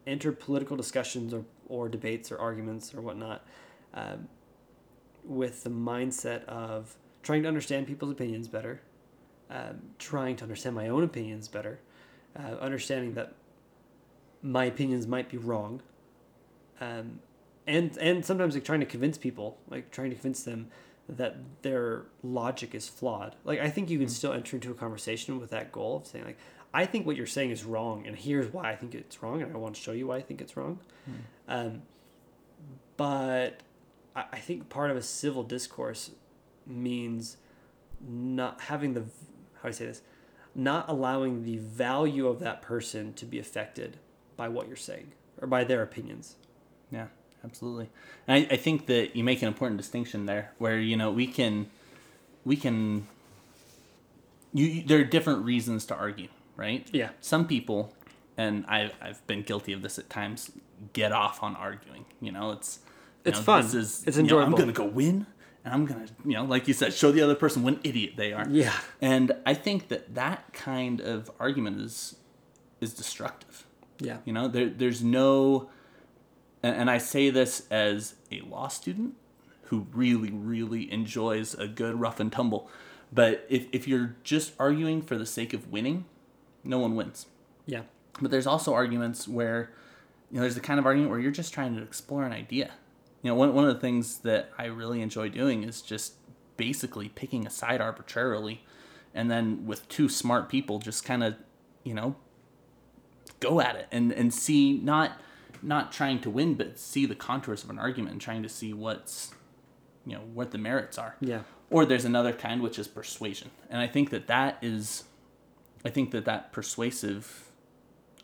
enter 0.06 0.32
political 0.32 0.76
discussions 0.76 1.34
or, 1.34 1.44
or 1.68 1.88
debates 1.88 2.32
or 2.32 2.38
arguments 2.38 2.94
or 2.94 3.02
whatnot 3.02 3.46
um, 3.92 4.28
with 5.22 5.62
the 5.62 5.70
mindset 5.70 6.42
of 6.46 6.96
trying 7.22 7.42
to 7.42 7.48
understand 7.48 7.86
people's 7.86 8.10
opinions 8.10 8.48
better, 8.48 8.80
um, 9.50 9.82
trying 9.98 10.36
to 10.36 10.42
understand 10.42 10.74
my 10.74 10.88
own 10.88 11.04
opinions 11.04 11.48
better, 11.48 11.80
uh, 12.34 12.54
understanding 12.60 13.12
that 13.12 13.34
my 14.42 14.64
opinions 14.64 15.06
might 15.06 15.28
be 15.28 15.36
wrong, 15.36 15.82
um, 16.80 17.20
and 17.66 17.94
and 17.98 18.24
sometimes 18.24 18.54
like 18.54 18.64
trying 18.64 18.80
to 18.80 18.86
convince 18.86 19.18
people, 19.18 19.58
like 19.68 19.90
trying 19.90 20.08
to 20.08 20.16
convince 20.16 20.44
them 20.44 20.70
that 21.16 21.36
their 21.62 22.04
logic 22.22 22.74
is 22.74 22.88
flawed. 22.88 23.36
Like 23.44 23.60
I 23.60 23.68
think 23.68 23.90
you 23.90 23.98
can 23.98 24.08
still 24.08 24.32
enter 24.32 24.56
into 24.56 24.70
a 24.70 24.74
conversation 24.74 25.38
with 25.40 25.50
that 25.50 25.72
goal 25.72 25.98
of 25.98 26.06
saying 26.06 26.24
like, 26.24 26.38
I 26.72 26.86
think 26.86 27.06
what 27.06 27.16
you're 27.16 27.26
saying 27.26 27.50
is 27.50 27.64
wrong, 27.64 28.06
and 28.06 28.16
here's 28.16 28.52
why 28.52 28.70
I 28.70 28.76
think 28.76 28.94
it's 28.94 29.22
wrong, 29.22 29.42
and 29.42 29.52
I 29.52 29.58
want 29.58 29.74
to 29.74 29.80
show 29.80 29.92
you 29.92 30.06
why 30.06 30.16
I 30.16 30.22
think 30.22 30.40
it's 30.40 30.56
wrong. 30.56 30.78
Um, 31.48 31.82
but 32.96 33.60
I, 34.14 34.24
I 34.32 34.38
think 34.38 34.68
part 34.68 34.90
of 34.90 34.96
a 34.96 35.02
civil 35.02 35.42
discourse 35.42 36.12
means 36.66 37.36
not 38.00 38.60
having 38.62 38.94
the 38.94 39.00
how 39.00 39.62
do 39.64 39.68
I 39.68 39.70
say 39.72 39.86
this, 39.86 40.02
not 40.54 40.88
allowing 40.88 41.44
the 41.44 41.58
value 41.58 42.26
of 42.26 42.40
that 42.40 42.62
person 42.62 43.12
to 43.14 43.26
be 43.26 43.38
affected 43.38 43.98
by 44.36 44.48
what 44.48 44.68
you're 44.68 44.76
saying 44.76 45.12
or 45.40 45.46
by 45.46 45.64
their 45.64 45.82
opinions. 45.82 46.36
Yeah, 46.90 47.06
absolutely. 47.44 47.90
And 48.26 48.46
I, 48.46 48.54
I 48.54 48.56
think 48.56 48.86
that 48.86 49.14
you 49.14 49.22
make 49.22 49.42
an 49.42 49.48
important 49.48 49.78
distinction 49.78 50.26
there, 50.26 50.52
where 50.58 50.78
you 50.78 50.96
know 50.96 51.10
we 51.10 51.26
can, 51.26 51.70
we 52.44 52.56
can. 52.56 53.06
You, 54.52 54.66
you 54.66 54.82
there 54.84 55.00
are 55.00 55.04
different 55.04 55.44
reasons 55.44 55.84
to 55.86 55.94
argue, 55.94 56.28
right? 56.60 56.86
Yeah. 56.92 57.08
Some 57.20 57.48
people, 57.48 57.92
and 58.36 58.64
I 58.68 58.92
I've 59.00 59.26
been 59.26 59.42
guilty 59.42 59.72
of 59.72 59.82
this 59.82 59.98
at 59.98 60.10
times, 60.10 60.52
get 60.92 61.10
off 61.10 61.42
on 61.42 61.56
arguing. 61.56 62.04
You 62.20 62.32
know, 62.32 62.52
it's 62.52 62.80
It's 63.24 63.38
know, 63.38 63.44
fun. 63.44 63.62
This 63.62 63.74
is 63.74 64.04
It's 64.06 64.16
you 64.18 64.24
know, 64.24 64.38
I'm 64.38 64.54
gonna 64.54 64.72
go 64.72 64.86
win, 64.86 65.26
and 65.64 65.74
I'm 65.74 65.86
gonna 65.86 66.06
you 66.24 66.34
know, 66.34 66.44
like 66.44 66.68
you 66.68 66.74
said, 66.74 66.92
show 66.92 67.10
the 67.10 67.22
other 67.22 67.34
person 67.34 67.62
what 67.62 67.74
an 67.74 67.80
idiot 67.82 68.12
they 68.16 68.32
are. 68.32 68.46
Yeah. 68.48 68.76
And 69.00 69.32
I 69.46 69.54
think 69.54 69.88
that 69.88 70.14
that 70.14 70.52
kind 70.52 71.00
of 71.00 71.30
argument 71.40 71.80
is 71.80 72.16
is 72.80 72.94
destructive. 72.94 73.66
Yeah. 73.98 74.18
You 74.24 74.32
know, 74.32 74.48
there, 74.48 74.68
there's 74.68 75.02
no, 75.02 75.68
and, 76.62 76.74
and 76.74 76.90
I 76.90 76.98
say 76.98 77.30
this 77.30 77.66
as 77.70 78.14
a 78.32 78.40
law 78.40 78.68
student 78.68 79.14
who 79.64 79.86
really, 79.92 80.30
really 80.30 80.90
enjoys 80.90 81.54
a 81.54 81.68
good 81.68 82.00
rough 82.00 82.18
and 82.18 82.32
tumble. 82.32 82.68
But 83.12 83.46
if, 83.48 83.66
if 83.72 83.86
you're 83.86 84.16
just 84.24 84.52
arguing 84.58 85.02
for 85.02 85.16
the 85.18 85.26
sake 85.26 85.52
of 85.52 85.70
winning, 85.70 86.06
no 86.64 86.78
one 86.78 86.96
wins. 86.96 87.26
Yeah. 87.66 87.82
But 88.20 88.30
there's 88.30 88.46
also 88.46 88.74
arguments 88.74 89.28
where, 89.28 89.70
you 90.30 90.36
know, 90.36 90.42
there's 90.42 90.54
the 90.54 90.60
kind 90.60 90.78
of 90.78 90.86
argument 90.86 91.10
where 91.10 91.20
you're 91.20 91.30
just 91.30 91.54
trying 91.54 91.76
to 91.76 91.82
explore 91.82 92.24
an 92.24 92.32
idea. 92.32 92.72
You 93.22 93.30
know, 93.30 93.34
one, 93.34 93.54
one 93.54 93.66
of 93.66 93.74
the 93.74 93.80
things 93.80 94.18
that 94.18 94.50
I 94.58 94.66
really 94.66 95.02
enjoy 95.02 95.28
doing 95.28 95.62
is 95.62 95.82
just 95.82 96.14
basically 96.56 97.08
picking 97.08 97.46
a 97.46 97.50
side 97.50 97.80
arbitrarily 97.80 98.64
and 99.14 99.30
then 99.30 99.66
with 99.66 99.88
two 99.88 100.08
smart 100.08 100.48
people 100.48 100.78
just 100.78 101.04
kind 101.04 101.22
of, 101.24 101.34
you 101.84 101.94
know, 101.94 102.16
go 103.40 103.60
at 103.60 103.74
it 103.74 103.88
and 103.90 104.12
and 104.12 104.32
see 104.32 104.74
not 104.74 105.20
not 105.62 105.92
trying 105.92 106.20
to 106.20 106.30
win, 106.30 106.54
but 106.54 106.78
see 106.78 107.06
the 107.06 107.14
contours 107.14 107.64
of 107.64 107.70
an 107.70 107.78
argument 107.78 108.12
and 108.12 108.20
trying 108.20 108.42
to 108.42 108.48
see 108.48 108.72
what's 108.72 109.34
you 110.06 110.14
know 110.14 110.22
what 110.32 110.52
the 110.52 110.58
merits 110.58 110.98
are. 110.98 111.16
Yeah. 111.20 111.40
Or 111.70 111.84
there's 111.84 112.04
another 112.04 112.32
kind 112.32 112.62
which 112.62 112.78
is 112.78 112.88
persuasion, 112.88 113.50
and 113.68 113.80
I 113.80 113.86
think 113.86 114.10
that 114.10 114.26
that 114.26 114.58
is, 114.60 115.04
I 115.84 115.88
think 115.90 116.10
that 116.10 116.24
that 116.26 116.52
persuasive 116.52 117.50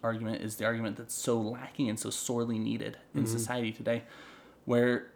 argument 0.02 0.42
is 0.42 0.56
the 0.56 0.64
argument 0.64 0.96
that's 0.96 1.14
so 1.14 1.40
lacking 1.40 1.88
and 1.88 1.98
so 1.98 2.10
sorely 2.10 2.58
needed 2.58 2.98
in 3.14 3.22
Mm-hmm. 3.24 3.32
society 3.32 3.72
today, 3.72 4.02
where, 4.66 5.08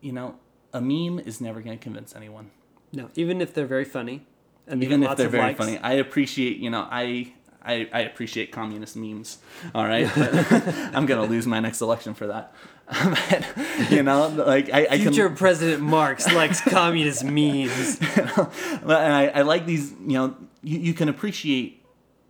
you 0.00 0.12
know, 0.12 0.36
a 0.72 0.80
meme 0.80 1.18
is 1.20 1.40
never 1.40 1.60
going 1.60 1.78
to 1.78 1.82
convince 1.82 2.14
anyone. 2.14 2.50
No, 2.92 3.08
even 3.14 3.40
if 3.40 3.54
they're 3.54 3.66
very 3.66 3.84
funny, 3.84 4.26
and 4.66 4.82
Even 4.82 5.02
if 5.02 5.16
they're 5.16 5.28
very 5.28 5.44
likes. 5.44 5.58
funny, 5.58 5.78
I 5.78 5.92
appreciate. 5.94 6.58
You 6.58 6.70
know, 6.70 6.86
I. 6.90 7.32
I, 7.68 7.88
I 7.92 8.00
appreciate 8.02 8.52
communist 8.52 8.94
memes. 8.94 9.38
All 9.74 9.84
right, 9.84 10.08
But 10.14 10.32
I'm 10.94 11.04
gonna 11.04 11.24
lose 11.24 11.48
my 11.48 11.58
next 11.58 11.80
election 11.80 12.14
for 12.14 12.28
that. 12.28 12.54
but, 12.86 13.90
you 13.90 14.04
know, 14.04 14.28
like 14.28 14.72
I, 14.72 14.82
I 14.82 14.86
can 14.98 15.00
Future 15.12 15.30
President 15.30 15.82
Marx 15.82 16.32
likes 16.32 16.60
communist 16.60 17.24
memes. 17.24 17.98
But- 17.98 19.02
and 19.02 19.12
I, 19.12 19.32
I 19.34 19.42
like 19.42 19.66
these 19.66 19.90
you 19.90 20.12
know 20.12 20.36
you, 20.62 20.78
you 20.78 20.94
can 20.94 21.08
appreciate 21.08 21.75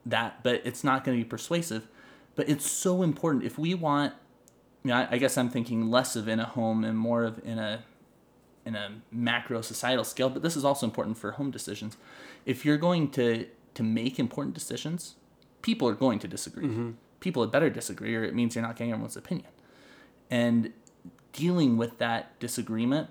that 0.06 0.42
but 0.42 0.62
it's 0.64 0.82
not 0.82 1.04
going 1.04 1.18
to 1.18 1.22
be 1.22 1.28
persuasive. 1.28 1.86
But 2.34 2.48
it's 2.48 2.70
so 2.70 3.02
important. 3.02 3.44
If 3.44 3.58
we 3.58 3.74
want 3.74 4.14
you 4.84 4.90
know, 4.90 4.98
I, 4.98 5.08
I 5.12 5.18
guess 5.18 5.36
i'm 5.36 5.50
thinking 5.50 5.90
less 5.90 6.14
of 6.14 6.28
in 6.28 6.38
a 6.38 6.44
home 6.44 6.84
and 6.84 6.96
more 6.96 7.24
of 7.24 7.40
in 7.44 7.58
a 7.58 7.84
in 8.64 8.76
a 8.76 8.90
macro 9.10 9.60
societal 9.60 10.04
scale 10.04 10.28
but 10.28 10.42
this 10.42 10.56
is 10.56 10.64
also 10.64 10.86
important 10.86 11.18
for 11.18 11.32
home 11.32 11.50
decisions. 11.50 11.96
If 12.44 12.64
you're 12.64 12.78
going 12.78 13.10
to 13.12 13.46
to 13.74 13.82
make 13.82 14.18
important 14.18 14.54
decisions 14.54 15.16
people 15.66 15.88
are 15.88 15.94
going 15.94 16.20
to 16.20 16.28
disagree. 16.28 16.66
Mm-hmm. 16.66 16.90
People 17.18 17.42
had 17.42 17.50
better 17.50 17.68
disagree 17.68 18.14
or 18.14 18.22
it 18.22 18.34
means 18.36 18.54
you're 18.54 18.62
not 18.62 18.76
getting 18.76 18.92
everyone's 18.92 19.16
opinion. 19.16 19.48
And 20.30 20.72
dealing 21.32 21.76
with 21.76 21.98
that 21.98 22.38
disagreement 22.38 23.10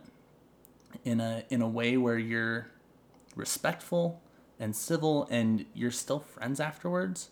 in 1.03 1.19
a 1.19 1.43
in 1.49 1.61
a 1.61 1.67
way 1.67 1.97
where 1.97 2.17
you're 2.17 2.67
respectful 3.35 4.21
and 4.59 4.75
civil 4.75 5.27
and 5.29 5.65
you're 5.73 5.91
still 5.91 6.19
friends 6.19 6.59
afterwards 6.59 7.29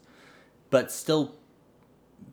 but 0.70 0.92
still 0.92 1.36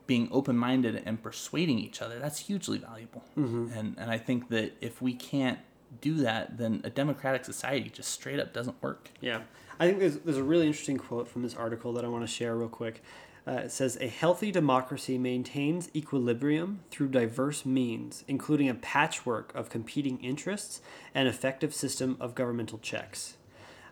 being 0.07 0.29
open-minded 0.33 1.03
and 1.07 1.23
persuading 1.23 1.79
each 1.79 2.01
other 2.03 2.19
that's 2.19 2.41
hugely 2.41 2.79
valuable 2.79 3.25
and 3.37 3.97
and 3.99 4.11
i 4.11 4.19
think 4.19 4.49
that 4.49 4.73
if 4.81 5.01
we 5.03 5.13
can't 5.15 5.59
do 6.01 6.15
that 6.15 6.57
then 6.57 6.81
a 6.85 6.91
democratic 6.91 7.45
society 7.45 7.91
just 7.91 8.11
straight 8.11 8.39
up 8.39 8.53
doesn't 8.53 8.81
work 8.83 9.11
Yeah, 9.21 9.41
I 9.81 9.87
think 9.87 9.99
there's 9.99 10.19
there's 10.19 10.37
a 10.37 10.43
really 10.45 10.67
interesting 10.67 10.99
quote 10.99 11.27
from 11.27 11.43
this 11.43 11.55
article 11.55 11.93
that 11.95 12.05
I 12.05 12.09
want 12.09 12.23
to 12.23 12.33
share 12.33 12.55
real 12.55 12.69
quick. 12.69 13.03
Uh, 13.49 13.53
it 13.65 13.73
says 13.73 13.97
a 14.01 14.07
healthy 14.07 14.53
democracy 14.53 15.17
maintains 15.19 15.89
equilibrium 15.97 16.81
through 16.91 17.09
diverse 17.09 17.65
means, 17.65 18.23
including 18.29 18.69
a 18.69 18.75
patchwork 18.75 19.53
of 19.55 19.71
competing 19.71 20.19
interests 20.21 20.81
and 21.15 21.27
effective 21.27 21.75
system 21.75 22.17
of 22.21 22.35
governmental 22.35 22.79
checks. 22.79 23.37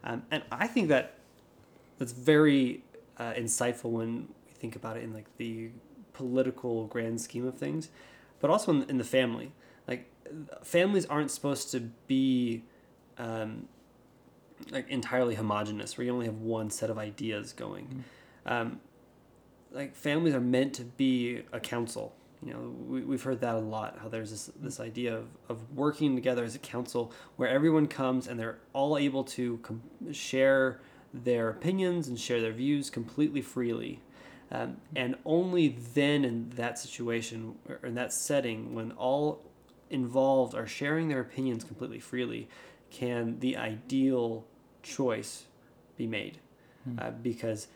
Um, 0.04 0.22
and 0.30 0.42
I 0.50 0.66
think 0.66 0.88
that 0.88 1.14
that's 1.98 2.12
very 2.12 2.84
uh, 3.18 3.32
insightful 3.32 3.90
when 3.90 4.28
we 4.46 4.52
think 4.52 4.76
about 4.76 4.96
it 4.96 5.02
in 5.02 5.12
like 5.12 5.36
the 5.36 5.70
political 6.12 6.86
grand 6.86 7.20
scheme 7.20 7.46
of 7.46 7.56
things, 7.56 7.90
but 8.40 8.50
also 8.50 8.72
in, 8.72 8.82
in 8.90 8.98
the 8.98 9.04
family. 9.04 9.52
Like 9.86 10.10
families 10.62 11.06
aren't 11.06 11.30
supposed 11.30 11.70
to 11.72 11.80
be 12.06 12.64
um, 13.18 13.68
like 14.70 14.88
entirely 14.88 15.34
homogenous, 15.34 15.96
where 15.96 16.04
you 16.04 16.12
only 16.12 16.26
have 16.26 16.38
one 16.38 16.70
set 16.70 16.90
of 16.90 16.98
ideas 16.98 17.52
going. 17.52 18.04
Um, 18.46 18.80
like 19.70 19.94
families 19.94 20.34
are 20.34 20.40
meant 20.40 20.74
to 20.74 20.84
be 20.84 21.42
a 21.52 21.60
council. 21.60 22.14
You 22.44 22.52
know, 22.52 22.74
we, 22.86 23.02
we've 23.02 23.22
heard 23.22 23.40
that 23.40 23.54
a 23.56 23.58
lot. 23.58 23.98
How 24.00 24.08
there's 24.08 24.30
this 24.30 24.50
this 24.60 24.80
idea 24.80 25.16
of, 25.16 25.26
of 25.48 25.76
working 25.76 26.14
together 26.14 26.44
as 26.44 26.54
a 26.54 26.58
council, 26.58 27.12
where 27.36 27.48
everyone 27.48 27.86
comes 27.88 28.28
and 28.28 28.38
they're 28.38 28.58
all 28.72 28.96
able 28.96 29.24
to 29.24 29.58
com- 29.58 29.82
share 30.12 30.80
their 31.12 31.48
opinions 31.48 32.06
and 32.08 32.18
share 32.18 32.40
their 32.40 32.52
views 32.52 32.90
completely 32.90 33.42
freely. 33.42 34.00
Um, 34.50 34.78
and 34.96 35.16
only 35.24 35.76
then 35.94 36.24
in 36.24 36.50
that 36.50 36.78
situation 36.78 37.56
or 37.68 37.80
in 37.82 37.94
that 37.94 38.12
setting, 38.12 38.74
when 38.74 38.92
all 38.92 39.42
involved 39.90 40.54
are 40.54 40.66
sharing 40.66 41.08
their 41.08 41.20
opinions 41.20 41.64
completely 41.64 41.98
freely, 41.98 42.48
can 42.90 43.40
the 43.40 43.56
ideal 43.56 44.44
choice 44.82 45.44
be 45.96 46.06
made? 46.06 46.38
Uh, 46.98 47.10
because, 47.10 47.68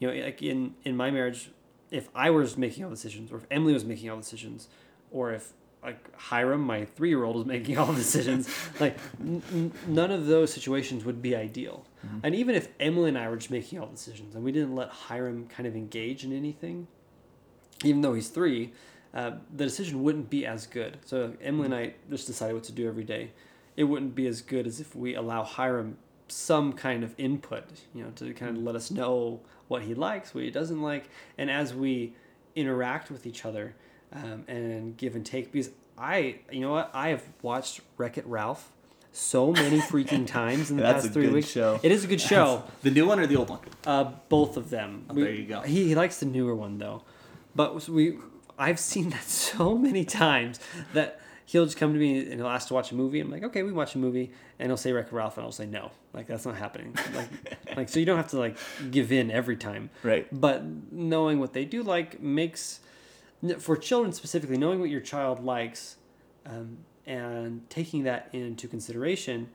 you 0.00 0.08
know, 0.08 0.24
like 0.24 0.42
in 0.42 0.74
in 0.84 0.96
my 0.96 1.10
marriage, 1.10 1.50
if 1.90 2.08
I 2.14 2.30
was 2.30 2.56
making 2.56 2.84
all 2.84 2.90
the 2.90 2.96
decisions, 2.96 3.32
or 3.32 3.38
if 3.38 3.46
Emily 3.50 3.72
was 3.72 3.84
making 3.84 4.10
all 4.10 4.16
the 4.16 4.22
decisions, 4.22 4.68
or 5.10 5.32
if 5.32 5.52
like 5.82 6.16
Hiram, 6.16 6.62
my 6.62 6.84
three 6.84 7.10
year 7.10 7.22
old, 7.22 7.36
was 7.36 7.46
making 7.46 7.78
all 7.78 7.86
the 7.86 7.94
decisions, 8.02 8.48
like 8.80 8.98
n- 9.20 9.42
n- 9.52 9.72
none 9.86 10.10
of 10.10 10.26
those 10.26 10.52
situations 10.52 11.04
would 11.04 11.22
be 11.22 11.36
ideal. 11.36 11.86
Mm-hmm. 12.04 12.18
And 12.24 12.34
even 12.34 12.54
if 12.54 12.68
Emily 12.80 13.08
and 13.08 13.18
I 13.18 13.28
were 13.28 13.36
just 13.36 13.50
making 13.50 13.78
all 13.78 13.86
the 13.86 13.94
decisions, 13.94 14.34
and 14.34 14.44
we 14.44 14.52
didn't 14.52 14.74
let 14.74 14.88
Hiram 14.88 15.46
kind 15.46 15.66
of 15.66 15.76
engage 15.76 16.24
in 16.24 16.32
anything, 16.32 16.88
even 17.84 18.00
though 18.00 18.14
he's 18.14 18.28
three, 18.28 18.72
uh, 19.14 19.32
the 19.54 19.64
decision 19.64 20.02
wouldn't 20.02 20.28
be 20.28 20.44
as 20.44 20.66
good. 20.66 20.98
So 21.04 21.34
Emily 21.40 21.66
and 21.66 21.74
mm-hmm. 21.74 21.90
I 21.90 22.10
just 22.10 22.26
decided 22.26 22.54
what 22.54 22.64
to 22.64 22.72
do 22.72 22.88
every 22.88 23.04
day. 23.04 23.30
It 23.76 23.84
wouldn't 23.84 24.14
be 24.14 24.26
as 24.26 24.42
good 24.42 24.66
as 24.66 24.80
if 24.80 24.96
we 24.96 25.14
allow 25.14 25.44
Hiram 25.44 25.98
some 26.28 26.72
kind 26.72 27.04
of 27.04 27.14
input, 27.18 27.64
you 27.94 28.02
know, 28.02 28.10
to 28.16 28.32
kind 28.34 28.50
of 28.50 28.56
mm-hmm. 28.56 28.66
let 28.66 28.74
us 28.74 28.90
know 28.90 29.40
what 29.68 29.82
he 29.82 29.94
likes, 29.94 30.34
what 30.34 30.44
he 30.44 30.50
doesn't 30.50 30.80
like, 30.82 31.08
and 31.38 31.50
as 31.50 31.74
we 31.74 32.14
interact 32.54 33.10
with 33.10 33.26
each 33.26 33.44
other 33.44 33.74
um, 34.12 34.44
and 34.48 34.96
give 34.96 35.14
and 35.16 35.24
take. 35.26 35.52
Because 35.52 35.70
I, 35.98 36.36
you 36.50 36.60
know 36.60 36.72
what, 36.72 36.90
I 36.94 37.08
have 37.08 37.22
watched 37.42 37.80
Wreck 37.96 38.18
It 38.18 38.26
Ralph 38.26 38.72
so 39.12 39.50
many 39.52 39.78
freaking 39.80 40.26
times 40.40 40.70
in 40.70 40.76
the 40.76 40.82
That's 40.82 40.98
past 41.04 41.06
a 41.06 41.10
three 41.12 41.24
good 41.26 41.34
weeks. 41.34 41.48
show. 41.48 41.80
It 41.82 41.90
is 41.90 42.04
a 42.04 42.06
good 42.06 42.20
show. 42.20 42.64
the 42.82 42.90
new 42.90 43.06
one 43.06 43.18
or 43.18 43.26
the 43.26 43.36
old 43.36 43.48
one 43.48 43.60
Uh, 43.84 44.12
both 44.28 44.56
of 44.56 44.70
them. 44.70 45.06
Oh, 45.10 45.14
there 45.14 45.30
you 45.32 45.46
go. 45.46 45.60
He, 45.62 45.88
he 45.88 45.94
likes 45.94 46.18
the 46.20 46.26
newer 46.26 46.54
one 46.54 46.78
though, 46.78 47.02
but 47.54 47.88
we 47.88 48.18
I've 48.58 48.78
seen 48.78 49.10
that 49.10 49.24
so 49.50 49.76
many 49.76 50.04
times 50.04 50.60
that 50.92 51.20
he'll 51.46 51.64
just 51.64 51.78
come 51.78 51.94
to 51.94 51.98
me 51.98 52.18
and 52.18 52.34
he'll 52.34 52.48
ask 52.48 52.68
to 52.68 52.74
watch 52.74 52.92
a 52.92 52.94
movie. 52.94 53.20
I'm 53.20 53.30
like, 53.30 53.44
okay, 53.44 53.62
we 53.62 53.72
watch 53.72 53.94
a 53.94 53.98
movie, 53.98 54.32
and 54.58 54.68
he'll 54.68 54.76
say 54.76 54.92
Wreck-It 54.92 55.12
Ralph, 55.12 55.38
and 55.38 55.46
I'll 55.46 55.52
say 55.52 55.66
no, 55.66 55.92
like 56.12 56.26
that's 56.26 56.44
not 56.44 56.56
happening. 56.56 56.94
Like, 57.14 57.28
like 57.76 57.88
so 57.88 57.98
you 58.00 58.04
don't 58.04 58.18
have 58.18 58.28
to 58.28 58.38
like 58.38 58.58
give 58.90 59.12
in 59.12 59.30
every 59.30 59.56
time. 59.56 59.88
Right. 60.02 60.28
But 60.30 60.64
knowing 60.92 61.40
what 61.40 61.54
they 61.54 61.64
do 61.64 61.82
like 61.82 62.20
makes 62.20 62.80
for 63.58 63.76
children 63.76 64.12
specifically 64.12 64.56
knowing 64.56 64.80
what 64.80 64.90
your 64.90 65.00
child 65.00 65.44
likes 65.44 65.96
um, 66.46 66.78
and 67.06 67.68
taking 67.70 68.04
that 68.04 68.28
into 68.32 68.66
consideration 68.66 69.48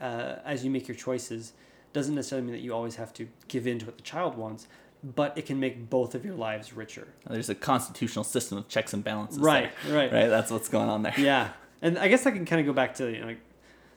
uh, 0.00 0.36
as 0.44 0.64
you 0.64 0.70
make 0.70 0.86
your 0.86 0.96
choices 0.96 1.54
doesn't 1.92 2.14
necessarily 2.14 2.44
mean 2.44 2.54
that 2.54 2.62
you 2.62 2.72
always 2.72 2.96
have 2.96 3.12
to 3.14 3.28
give 3.48 3.66
in 3.66 3.78
to 3.78 3.86
what 3.86 3.96
the 3.96 4.02
child 4.02 4.36
wants 4.36 4.66
but 5.04 5.36
it 5.36 5.46
can 5.46 5.60
make 5.60 5.90
both 5.90 6.14
of 6.14 6.24
your 6.24 6.34
lives 6.34 6.72
richer. 6.72 7.08
There's 7.28 7.50
a 7.50 7.54
constitutional 7.54 8.24
system 8.24 8.58
of 8.58 8.68
checks 8.68 8.92
and 8.94 9.04
balances 9.04 9.38
right 9.38 9.70
there, 9.86 9.96
right 9.96 10.12
right. 10.12 10.28
That's 10.28 10.50
what's 10.50 10.68
going 10.68 10.88
on 10.88 11.02
there. 11.02 11.14
Yeah. 11.16 11.50
And 11.82 11.98
i 11.98 12.08
guess 12.08 12.24
i 12.24 12.30
can 12.30 12.46
kind 12.46 12.60
of 12.60 12.66
go 12.66 12.72
back 12.72 12.94
to 12.94 13.10
you 13.12 13.20
know, 13.20 13.26
like 13.26 13.40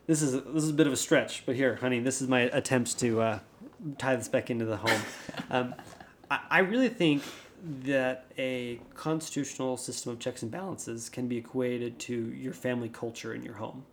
this 0.08 0.22
is 0.22 0.34
this 0.34 0.64
is 0.64 0.72
a 0.72 0.74
bit 0.74 0.88
of 0.88 0.94
a 0.94 0.98
stretch 0.98 1.46
but 1.46 1.56
here 1.56 1.78
honey 1.78 2.02
this 2.02 2.22
is 2.22 2.28
my 2.28 2.42
attempt 2.42 3.00
to 3.00 3.22
uh, 3.22 3.40
tie 3.98 4.16
this 4.16 4.28
back 4.28 4.50
into 4.50 4.66
the 4.66 4.78
home. 4.78 5.02
Um, 5.50 5.76
I, 6.30 6.40
I 6.50 6.60
really 6.60 6.90
think 6.90 7.24
that 7.84 8.26
a 8.38 8.82
constitutional 8.96 9.78
system 9.78 10.12
of 10.12 10.20
checks 10.20 10.42
and 10.42 10.52
balances 10.52 11.08
can 11.08 11.30
be 11.30 11.38
equated 11.38 12.00
to 12.00 12.34
your 12.34 12.52
family 12.52 12.90
culture 12.90 13.34
in 13.34 13.44
your 13.44 13.54
home. 13.54 13.86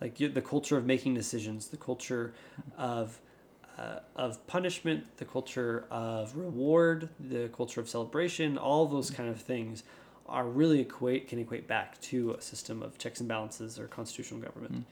Like 0.00 0.16
the 0.18 0.42
culture 0.42 0.76
of 0.76 0.84
making 0.84 1.14
decisions 1.14 1.68
the 1.68 1.78
culture 1.78 2.34
of 2.76 3.18
uh, 3.78 4.00
of 4.16 4.44
punishment 4.46 5.04
the 5.18 5.24
culture 5.24 5.84
of 5.90 6.36
reward 6.36 7.08
the 7.20 7.48
culture 7.48 7.80
of 7.80 7.88
celebration 7.88 8.58
all 8.58 8.86
those 8.86 9.10
kind 9.10 9.28
of 9.28 9.40
things 9.40 9.82
are 10.26 10.44
really 10.44 10.80
equate 10.80 11.28
can 11.28 11.38
equate 11.38 11.66
back 11.66 12.00
to 12.00 12.32
a 12.32 12.40
system 12.40 12.82
of 12.82 12.98
checks 12.98 13.20
and 13.20 13.28
balances 13.28 13.78
or 13.78 13.86
constitutional 13.86 14.40
government 14.40 14.84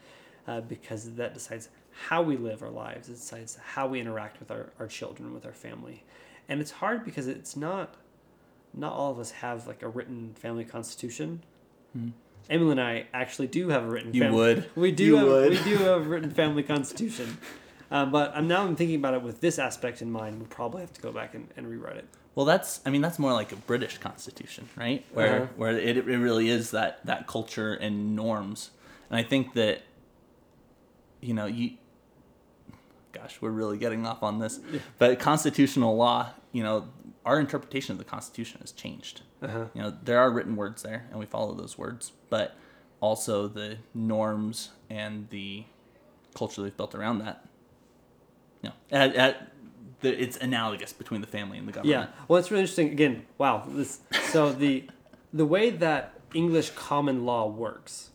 uh, 0.46 0.60
because 0.60 1.14
that 1.14 1.34
decides 1.34 1.68
how 2.08 2.22
we 2.22 2.36
live 2.36 2.62
our 2.62 2.70
lives 2.70 3.08
it 3.08 3.14
decides 3.14 3.58
how 3.74 3.86
we 3.86 4.00
interact 4.00 4.38
with 4.38 4.50
our, 4.50 4.70
our 4.78 4.86
children 4.86 5.34
with 5.34 5.44
our 5.44 5.52
family 5.52 6.04
and 6.48 6.60
it's 6.60 6.70
hard 6.70 7.04
because 7.04 7.26
it's 7.26 7.56
not 7.56 7.94
not 8.72 8.92
all 8.92 9.10
of 9.10 9.18
us 9.18 9.30
have 9.30 9.66
like 9.66 9.82
a 9.82 9.88
written 9.88 10.32
family 10.34 10.64
constitution 10.64 11.42
Emily 12.48 12.72
and 12.72 12.80
I 12.80 13.06
actually 13.12 13.48
do 13.48 13.68
have 13.70 13.84
a 13.84 13.88
written. 13.88 14.14
You 14.14 14.22
family. 14.22 14.38
would. 14.38 14.70
We 14.76 14.92
do. 14.92 15.04
You 15.04 15.16
have, 15.16 15.26
would. 15.26 15.50
We 15.50 15.64
do 15.64 15.76
have 15.78 16.06
a 16.06 16.08
written 16.08 16.30
family 16.30 16.62
constitution, 16.62 17.38
um, 17.90 18.10
but 18.10 18.32
I'm 18.34 18.48
now 18.48 18.62
I'm 18.66 18.76
thinking 18.76 18.96
about 18.96 19.14
it 19.14 19.22
with 19.22 19.40
this 19.40 19.58
aspect 19.58 20.02
in 20.02 20.10
mind. 20.10 20.38
We'll 20.38 20.48
probably 20.48 20.80
have 20.82 20.92
to 20.94 21.00
go 21.00 21.12
back 21.12 21.34
and, 21.34 21.48
and 21.56 21.68
rewrite 21.68 21.96
it. 21.96 22.06
Well, 22.34 22.44
that's 22.46 22.80
I 22.84 22.90
mean 22.90 23.00
that's 23.00 23.18
more 23.18 23.32
like 23.32 23.52
a 23.52 23.56
British 23.56 23.98
constitution, 23.98 24.68
right? 24.76 25.04
Where 25.12 25.36
Uh-huh. 25.42 25.46
where 25.56 25.72
it, 25.76 25.96
it 25.96 26.04
really 26.04 26.48
is 26.48 26.70
that 26.72 27.04
that 27.06 27.26
culture 27.26 27.72
and 27.74 28.14
norms, 28.14 28.70
and 29.10 29.18
I 29.18 29.22
think 29.22 29.54
that 29.54 29.82
you 31.20 31.34
know 31.34 31.46
you. 31.46 31.72
Gosh, 33.12 33.38
we're 33.40 33.50
really 33.50 33.78
getting 33.78 34.06
off 34.06 34.22
on 34.22 34.40
this, 34.40 34.60
but 34.98 35.18
constitutional 35.18 35.96
law, 35.96 36.32
you 36.52 36.62
know, 36.62 36.88
our 37.24 37.40
interpretation 37.40 37.92
of 37.92 37.98
the 37.98 38.04
Constitution 38.04 38.58
has 38.60 38.72
changed. 38.72 39.22
Uh-huh. 39.40 39.64
You 39.72 39.80
know, 39.82 39.94
there 40.04 40.18
are 40.20 40.30
written 40.30 40.54
words 40.54 40.82
there, 40.82 41.06
and 41.10 41.18
we 41.18 41.24
follow 41.24 41.54
those 41.54 41.78
words, 41.78 42.12
but 42.28 42.54
also 43.00 43.48
the 43.48 43.78
norms 43.94 44.68
and 44.90 45.30
the 45.30 45.64
culture 46.34 46.60
they've 46.60 46.76
built 46.76 46.94
around 46.94 47.20
that. 47.20 47.46
You 48.62 48.70
know, 48.70 48.74
at, 48.90 49.14
at 49.14 49.52
the, 50.00 50.22
it's 50.22 50.36
analogous 50.36 50.92
between 50.92 51.20
the 51.20 51.26
family 51.26 51.58
and 51.58 51.66
the 51.66 51.72
government. 51.72 52.10
Yeah. 52.10 52.24
Well, 52.28 52.38
it's 52.38 52.50
really 52.50 52.62
interesting. 52.62 52.90
Again, 52.90 53.26
wow. 53.38 53.64
This 53.68 54.00
so 54.30 54.52
the 54.52 54.84
the 55.32 55.46
way 55.46 55.70
that 55.70 56.14
English 56.34 56.70
common 56.70 57.24
law 57.24 57.46
works, 57.46 58.10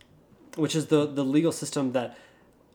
which 0.55 0.75
is 0.75 0.87
the 0.87 1.05
the 1.05 1.23
legal 1.23 1.51
system 1.51 1.93
that 1.93 2.17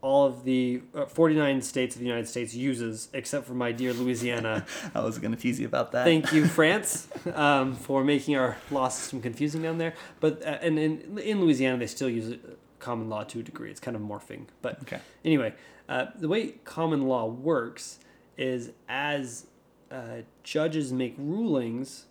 all 0.03 0.27
of 0.27 0.45
the 0.45 0.83
uh, 0.95 1.07
49 1.07 1.63
states 1.63 1.97
of 1.97 2.01
the 2.01 2.07
United 2.07 2.29
States 2.29 2.55
uses, 2.55 3.09
except 3.13 3.47
for 3.47 3.55
my 3.55 3.73
dear 3.73 3.93
Louisiana. 3.93 4.65
I 4.95 5.01
was 5.01 5.19
going 5.19 5.35
to 5.35 5.41
tease 5.41 5.59
you 5.59 5.67
about 5.67 5.93
that. 5.93 6.05
Thank 6.05 6.33
you, 6.33 6.47
France, 6.61 7.09
um, 7.35 7.75
for 7.75 8.05
making 8.05 8.37
our 8.37 8.57
law 8.71 8.89
system 8.89 9.21
confusing 9.21 9.63
down 9.63 9.79
there. 9.79 9.95
But 10.21 10.43
uh, 10.43 10.59
and 10.63 10.79
in 10.79 11.19
in 11.19 11.41
Louisiana, 11.41 11.79
they 11.79 11.87
still 11.87 12.11
use 12.11 12.37
common 12.79 13.09
law 13.09 13.25
to 13.25 13.41
a 13.41 13.43
degree. 13.43 13.71
It's 13.71 13.81
kind 13.81 13.97
of 13.97 14.03
morphing. 14.03 14.47
But 14.63 14.81
Okay. 14.83 15.01
anyway, 15.25 15.55
uh, 15.89 16.07
the 16.19 16.29
way 16.29 16.55
common 16.65 17.07
law 17.07 17.27
works 17.27 17.99
is 18.37 18.73
as 18.89 19.47
uh, 19.91 20.23
judges 20.43 20.93
make 20.93 21.15
rulings, 21.17 22.07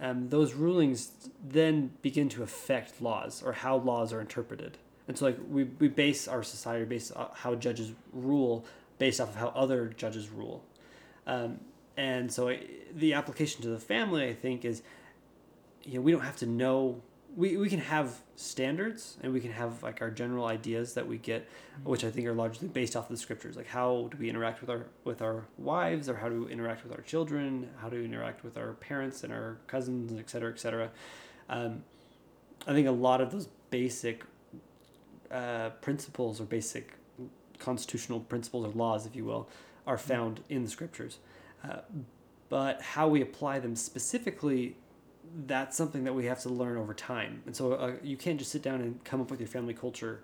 um, 0.00 0.28
those 0.28 0.54
rulings 0.54 1.12
then 1.42 1.92
begin 2.02 2.28
to 2.30 2.42
affect 2.42 3.00
laws 3.00 3.42
or 3.42 3.52
how 3.52 3.76
laws 3.76 4.12
are 4.12 4.20
interpreted. 4.20 4.78
And 5.08 5.16
so, 5.16 5.26
like, 5.26 5.38
we, 5.50 5.64
we 5.64 5.88
base 5.88 6.26
our 6.28 6.42
society 6.42 6.84
based 6.84 7.12
on 7.12 7.28
how 7.32 7.54
judges 7.54 7.92
rule 8.12 8.64
based 8.98 9.20
off 9.20 9.28
of 9.30 9.36
how 9.36 9.48
other 9.48 9.88
judges 9.96 10.30
rule. 10.30 10.64
Um, 11.26 11.60
and 11.96 12.32
so, 12.32 12.48
I, 12.48 12.60
the 12.94 13.14
application 13.14 13.62
to 13.62 13.68
the 13.68 13.78
family, 13.78 14.28
I 14.28 14.34
think, 14.34 14.64
is 14.64 14.82
you 15.84 15.94
know, 15.94 16.00
we 16.00 16.12
don't 16.12 16.22
have 16.22 16.36
to 16.38 16.46
know. 16.46 17.00
We, 17.36 17.58
we 17.58 17.68
can 17.68 17.80
have 17.80 18.22
standards 18.34 19.18
and 19.22 19.30
we 19.30 19.40
can 19.40 19.52
have 19.52 19.82
like 19.82 20.00
our 20.00 20.10
general 20.10 20.46
ideas 20.46 20.94
that 20.94 21.06
we 21.06 21.18
get, 21.18 21.46
which 21.84 22.02
I 22.02 22.10
think 22.10 22.26
are 22.26 22.32
largely 22.32 22.66
based 22.66 22.96
off 22.96 23.10
of 23.10 23.16
the 23.16 23.20
scriptures. 23.20 23.56
Like 23.56 23.66
how 23.66 24.08
do 24.10 24.16
we 24.16 24.30
interact 24.30 24.62
with 24.62 24.70
our 24.70 24.86
with 25.04 25.20
our 25.20 25.44
wives, 25.58 26.08
or 26.08 26.16
how 26.16 26.30
do 26.30 26.44
we 26.44 26.52
interact 26.52 26.82
with 26.82 26.92
our 26.92 27.02
children? 27.02 27.68
How 27.76 27.90
do 27.90 27.98
we 27.98 28.06
interact 28.06 28.42
with 28.42 28.56
our 28.56 28.72
parents 28.72 29.22
and 29.22 29.32
our 29.32 29.58
cousins, 29.66 30.18
et 30.18 30.30
cetera, 30.30 30.50
et 30.50 30.58
cetera. 30.58 30.90
Um, 31.50 31.84
I 32.66 32.72
think 32.72 32.88
a 32.88 32.90
lot 32.90 33.20
of 33.20 33.30
those 33.30 33.48
basic 33.70 34.24
uh, 35.30 35.70
principles 35.82 36.40
or 36.40 36.44
basic 36.44 36.94
constitutional 37.58 38.20
principles 38.20 38.64
or 38.64 38.70
laws, 38.70 39.04
if 39.04 39.14
you 39.14 39.24
will, 39.24 39.48
are 39.86 39.98
found 39.98 40.40
in 40.48 40.64
the 40.64 40.70
scriptures. 40.70 41.18
Uh, 41.62 41.80
but 42.48 42.80
how 42.80 43.08
we 43.08 43.20
apply 43.20 43.58
them 43.58 43.76
specifically, 43.76 44.76
that's 45.46 45.76
something 45.76 46.04
that 46.04 46.14
we 46.14 46.26
have 46.26 46.40
to 46.42 46.48
learn 46.48 46.76
over 46.76 46.94
time. 46.94 47.42
And 47.46 47.54
so 47.54 47.72
uh, 47.72 47.92
you 48.02 48.16
can't 48.16 48.38
just 48.38 48.50
sit 48.52 48.62
down 48.62 48.80
and 48.80 49.02
come 49.04 49.20
up 49.20 49.30
with 49.30 49.40
your 49.40 49.48
family 49.48 49.74
culture 49.74 50.22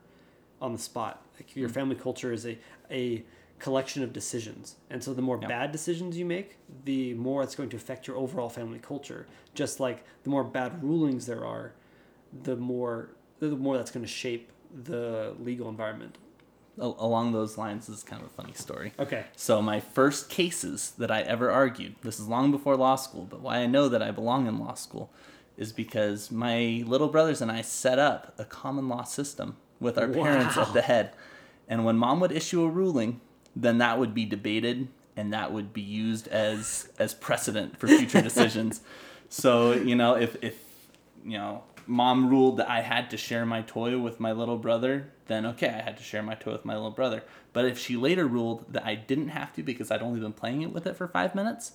on 0.61 0.73
the 0.73 0.79
spot. 0.79 1.25
Like 1.39 1.57
your 1.57 1.69
family 1.69 1.97
culture 1.97 2.33
is 2.33 2.47
a, 2.47 2.59
a 2.91 3.25
collection 3.59 4.03
of 4.03 4.13
decisions. 4.13 4.77
And 4.91 5.03
so 5.03 5.15
the 5.15 5.23
more 5.23 5.39
Yeah. 5.41 5.49
bad 5.49 5.73
decisions 5.73 6.17
you 6.17 6.25
make, 6.25 6.57
the 6.85 7.15
more 7.15 7.43
it's 7.43 7.55
going 7.55 7.69
to 7.71 7.77
affect 7.77 8.07
your 8.07 8.17
overall 8.17 8.49
family 8.49 8.79
culture. 8.79 9.27
Just 9.55 9.81
like 9.81 10.05
the 10.25 10.31
more 10.31 10.45
bad 10.45 10.83
rulings 10.83 11.27
there 11.27 11.45
are, 11.45 11.73
the 12.43 12.57
more 12.57 13.11
the 13.41 13.49
more 13.57 13.77
that's 13.77 13.91
going 13.91 14.05
to 14.05 14.11
shape 14.11 14.51
the 14.85 15.35
legal 15.41 15.69
environment. 15.69 16.17
Al- 16.81 16.97
along 16.99 17.33
those 17.33 17.59
lines 17.59 17.87
this 17.87 17.99
is 17.99 18.03
kind 18.03 18.23
of 18.23 18.29
a 18.29 18.31
funny 18.31 18.55
story. 18.55 18.93
Okay. 18.99 19.25
So 19.37 19.61
my 19.61 19.81
first 19.81 20.31
cases 20.31 20.93
that 20.99 21.11
I 21.11 21.21
ever 21.23 21.51
argued, 21.51 21.97
this 22.03 22.19
is 22.19 22.27
long 22.27 22.51
before 22.51 22.77
law 22.77 22.97
school, 22.97 23.27
but 23.29 23.41
why 23.41 23.59
I 23.59 23.67
know 23.67 23.89
that 23.89 24.03
I 24.03 24.11
belong 24.11 24.47
in 24.47 24.59
law 24.59 24.75
school 24.75 25.11
is 25.57 25.73
because 25.73 26.31
my 26.31 26.83
little 26.87 27.09
brothers 27.09 27.43
and 27.43 27.51
I 27.51 27.61
set 27.61 27.99
up 27.99 28.35
a 28.39 28.45
common 28.45 28.89
law 28.89 29.05
system 29.05 29.57
with 29.81 29.99
our 29.99 30.09
parents 30.09 30.57
at 30.57 30.73
the 30.73 30.83
head. 30.83 31.13
And 31.69 31.85
when 31.85 31.97
mom 31.97 32.21
would 32.21 32.33
issue 32.33 32.63
a 32.63 32.69
ruling, 32.69 33.21
then 33.55 33.79
that 33.79 33.99
would 33.99 34.15
be 34.15 34.25
debated 34.25 34.89
and 35.17 35.33
that 35.33 35.53
would 35.53 35.73
be 35.73 35.83
used 35.83 36.29
as 36.29 36.89
as 36.99 37.13
precedent 37.15 37.79
for 37.79 37.87
future 37.87 38.23
decisions. 38.31 38.81
So, 39.29 39.73
you 39.73 39.95
know, 39.95 40.17
if 40.17 40.37
if 40.43 40.57
you 41.25 41.39
know, 41.39 41.65
mom 41.87 42.29
ruled 42.29 42.57
that 42.59 42.69
I 42.71 42.81
had 42.81 43.11
to 43.11 43.17
share 43.17 43.45
my 43.47 43.63
toy 43.63 43.99
with 43.99 44.21
my 44.21 44.33
little 44.33 44.59
brother, 44.59 45.09
then 45.27 45.45
okay, 45.47 45.69
I 45.69 45.83
had 45.83 45.97
to 45.99 46.03
share 46.03 46.23
my 46.23 46.35
toy 46.35 46.53
with 46.53 46.65
my 46.65 46.75
little 46.75 46.91
brother. 46.91 47.23
But 47.53 47.65
if 47.67 47.79
she 47.79 47.97
later 47.97 48.27
ruled 48.27 48.73
that 48.73 48.85
I 48.87 48.95
didn't 48.95 49.29
have 49.29 49.53
to 49.55 49.63
because 49.63 49.91
I'd 49.91 50.03
only 50.03 50.21
been 50.21 50.33
playing 50.33 50.63
it 50.63 50.73
with 50.73 50.87
it 50.87 50.97
for 50.97 51.07
five 51.09 51.35
minutes, 51.35 51.73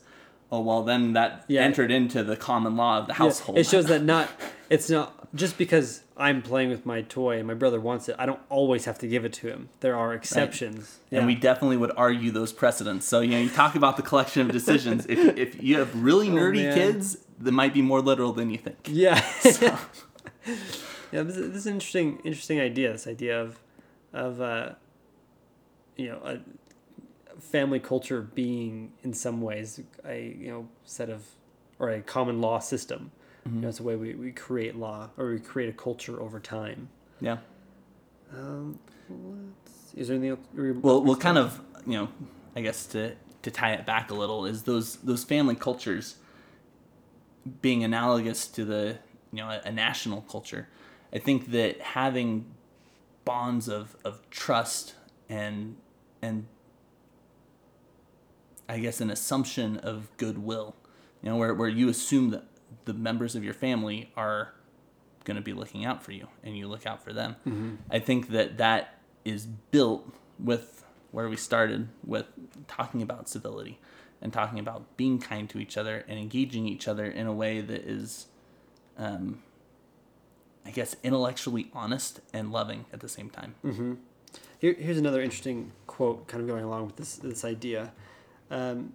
oh 0.52 0.62
well, 0.62 0.84
then 0.84 1.14
that 1.14 1.44
Yeah. 1.48 1.62
entered 1.62 1.92
into 1.92 2.24
the 2.24 2.36
common 2.38 2.76
law 2.78 3.00
of 3.00 3.08
the 3.08 3.12
Yeah, 3.14 3.18
household. 3.18 3.58
it 3.58 3.66
shows 3.66 3.86
that 3.86 4.04
not 4.14 4.30
it's 4.70 4.90
not 4.90 5.14
just 5.36 5.58
because 5.58 6.04
I'm 6.18 6.42
playing 6.42 6.70
with 6.70 6.86
my 6.86 7.02
toy 7.04 7.38
and 7.38 7.48
my 7.48 7.54
brother 7.54 7.80
wants 7.80 8.10
it, 8.10 8.16
I 8.18 8.26
don't 8.26 8.40
always 8.50 8.86
have 8.86 8.98
to 9.00 9.08
give 9.08 9.24
it 9.24 9.34
to 9.34 9.48
him. 9.48 9.70
There 9.82 9.96
are 9.96 10.14
exceptions. 10.14 11.00
And 11.12 11.26
we 11.26 11.36
definitely 11.36 11.78
would 11.78 11.92
argue 11.96 12.32
those 12.32 12.52
precedents. 12.52 13.06
So 13.06 13.20
you 13.22 13.32
know, 13.32 13.40
you 13.40 13.50
talk 13.50 13.76
about 13.76 13.98
the 13.98 14.04
collection 14.04 14.42
of 14.42 14.52
decisions. 14.52 15.06
if 15.08 15.38
if 15.38 15.62
you 15.64 15.78
have 15.80 16.02
really 16.04 16.28
oh, 16.32 16.34
nerdy 16.34 16.70
Oh, 16.70 16.74
kids, 16.74 17.18
that 17.40 17.52
might 17.52 17.74
be 17.74 17.82
more 17.82 18.02
literal 18.02 18.34
than 18.34 18.50
you 18.50 18.58
think. 18.58 18.78
Yeah. 18.90 19.24
yeah, 21.12 21.24
this 21.24 21.38
is, 21.38 21.50
this 21.50 21.58
is 21.58 21.68
an 21.68 21.74
interesting 21.74 22.20
interesting 22.24 22.60
idea. 22.60 22.92
This 22.92 23.08
idea 23.08 23.42
of 23.42 23.60
of 24.14 24.42
uh, 24.42 24.70
you 25.96 26.08
know 26.08 26.22
a 26.24 26.40
family 27.40 27.80
culture 27.80 28.22
being 28.22 28.92
in 29.04 29.14
some 29.14 29.42
ways 29.42 29.82
a 30.06 30.36
you 30.38 30.50
know 30.50 30.68
set 30.86 31.10
of 31.10 31.24
or 31.80 31.90
a 31.90 32.02
common 32.02 32.42
law 32.42 32.60
system. 32.60 33.12
You 33.46 33.62
know, 33.62 33.70
it's 33.70 33.80
a 33.80 33.84
way 33.84 33.96
we, 33.96 34.14
we 34.14 34.34
create 34.34 34.76
law 34.76 35.10
or 35.18 35.32
we 35.32 35.40
create 35.40 35.70
a 35.70 35.74
culture 35.74 36.22
over 36.22 36.38
time. 36.38 36.90
Yeah. 37.22 37.38
Um, 38.34 38.78
let's, 39.10 39.94
is 39.96 40.08
there 40.10 40.18
anything 40.18 40.32
else? 40.32 40.84
Well, 40.84 41.02
well, 41.02 41.16
kind 41.16 41.38
of, 41.38 41.62
you 41.86 41.94
know, 41.94 42.10
I 42.58 42.62
guess 42.62 42.86
to 42.88 43.16
to 43.44 43.52
tie 43.52 43.72
it 43.72 43.86
back 43.86 44.12
a 44.12 44.14
little 44.14 44.46
is 44.46 44.64
those 44.64 44.98
those 44.98 45.24
family 45.24 45.56
cultures 45.56 46.18
being 47.62 47.84
analogous 47.84 48.48
to 48.48 48.66
the 48.66 48.98
you 49.32 49.40
know 49.40 49.50
a, 49.50 49.62
a 49.66 49.72
national 49.72 50.22
culture. 50.22 50.68
I 51.14 51.20
think 51.20 51.52
that 51.52 51.82
having 51.82 52.46
bonds 53.26 53.68
of 53.68 53.96
of 54.04 54.28
trust 54.30 54.96
and 55.30 55.76
and 56.22 56.48
I 58.70 58.80
guess 58.80 59.00
an 59.02 59.10
assumption 59.10 59.78
of 59.78 60.10
goodwill, 60.18 60.76
you 61.22 61.30
know, 61.30 61.38
where 61.38 61.54
where 61.54 61.70
you 61.70 61.90
assume 61.90 62.32
that 62.32 62.46
the 62.86 62.94
members 62.94 63.36
of 63.36 63.44
your 63.44 63.54
family 63.54 64.12
are 64.16 64.54
going 65.24 65.36
to 65.36 65.44
be 65.44 65.54
looking 65.54 65.86
out 65.86 66.04
for 66.04 66.14
you 66.14 66.28
and 66.44 66.58
you 66.58 66.68
look 66.68 66.86
out 66.86 67.04
for 67.04 67.12
them. 67.12 67.36
Mm-hmm. 67.46 67.76
I 67.92 68.00
think 68.00 68.30
that 68.30 68.58
that 68.58 69.02
is 69.26 69.46
built 69.46 70.14
with 70.40 70.86
where 71.12 71.28
we 71.28 71.36
started 71.36 71.90
with 72.06 72.28
talking 72.68 73.02
about 73.02 73.28
civility 73.28 73.80
and 74.22 74.34
talking 74.34 74.60
about 74.60 74.98
being 74.98 75.20
kind 75.20 75.50
to 75.50 75.60
each 75.60 75.78
other 75.78 76.04
and 76.08 76.20
engaging 76.20 76.68
each 76.68 76.88
other 76.88 77.06
in 77.06 77.28
a 77.28 77.34
way 77.34 77.62
that 77.62 77.82
is, 77.82 78.28
um, 78.98 79.44
I 80.66 80.72
guess, 80.72 80.96
intellectually 81.04 81.70
honest 81.74 82.20
and 82.34 82.52
loving 82.52 82.86
at 82.92 83.00
the 83.00 83.10
same 83.10 83.30
time. 83.30 83.56
Here, 84.60 84.74
here's 84.74 84.98
another 84.98 85.22
interesting 85.22 85.72
quote, 85.86 86.28
kind 86.28 86.42
of 86.42 86.48
going 86.48 86.64
along 86.64 86.88
with 86.88 86.96
this 86.96 87.16
this 87.18 87.46
idea. 87.46 87.94
Um, 88.50 88.94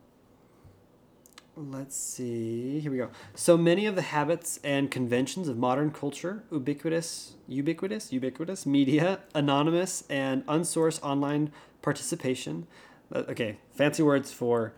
let's 1.56 1.96
see. 1.96 2.80
Here 2.80 2.90
we 2.90 2.98
go. 2.98 3.10
So 3.34 3.56
many 3.56 3.86
of 3.86 3.94
the 3.94 4.02
habits 4.02 4.58
and 4.64 4.90
conventions 4.90 5.48
of 5.48 5.56
modern 5.56 5.90
culture, 5.90 6.42
ubiquitous, 6.50 7.34
ubiquitous, 7.46 8.12
ubiquitous 8.12 8.66
media, 8.66 9.20
anonymous, 9.34 10.04
and 10.08 10.44
unsourced 10.46 11.02
online 11.02 11.52
participation. 11.80 12.66
Uh, 13.14 13.18
okay, 13.28 13.58
fancy 13.72 14.02
words 14.02 14.32
for 14.32 14.72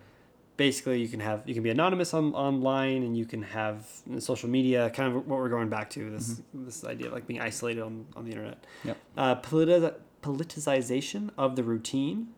basically 0.56 1.00
you 1.00 1.08
can 1.08 1.20
have 1.20 1.42
you 1.46 1.54
can 1.54 1.62
be 1.62 1.70
anonymous 1.70 2.14
on, 2.14 2.32
online 2.34 3.02
and 3.02 3.16
you 3.16 3.24
can 3.26 3.42
have 3.42 3.86
social 4.18 4.48
media 4.48 4.90
kind 4.90 5.08
of 5.08 5.26
what 5.26 5.38
we're 5.38 5.48
going 5.48 5.68
back 5.68 5.90
to 5.90 6.10
this 6.10 6.40
this 6.52 6.84
idea 6.84 7.08
of 7.08 7.12
like 7.12 7.26
being 7.26 7.40
isolated 7.40 7.82
on, 7.82 8.06
on 8.16 8.24
the 8.24 8.30
internet 8.30 8.64
Yep. 8.84 8.96
uh, 9.16 9.34
politi- 9.40 9.94
politicization 10.22 11.30
of 11.36 11.56
the 11.56 11.62
routine, 11.62 12.28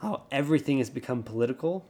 how 0.00 0.22
everything 0.30 0.78
has 0.78 0.90
become 0.90 1.22
political. 1.22 1.84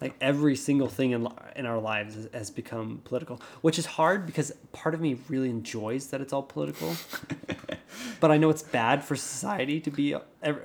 Like 0.00 0.14
every 0.20 0.56
single 0.56 0.88
thing 0.88 1.12
in, 1.12 1.28
in 1.54 1.64
our 1.64 1.78
lives 1.78 2.16
has, 2.16 2.28
has 2.32 2.50
become 2.50 3.02
political, 3.04 3.40
which 3.60 3.78
is 3.78 3.86
hard 3.86 4.26
because 4.26 4.50
part 4.72 4.94
of 4.94 5.00
me 5.00 5.16
really 5.28 5.48
enjoys 5.48 6.08
that 6.08 6.20
it's 6.20 6.32
all 6.32 6.42
political. 6.42 6.96
but 8.22 8.30
I 8.30 8.36
know 8.38 8.50
it's 8.50 8.62
bad 8.62 9.02
for 9.04 9.16
society 9.16 9.80
to 9.80 9.90
be 9.90 10.12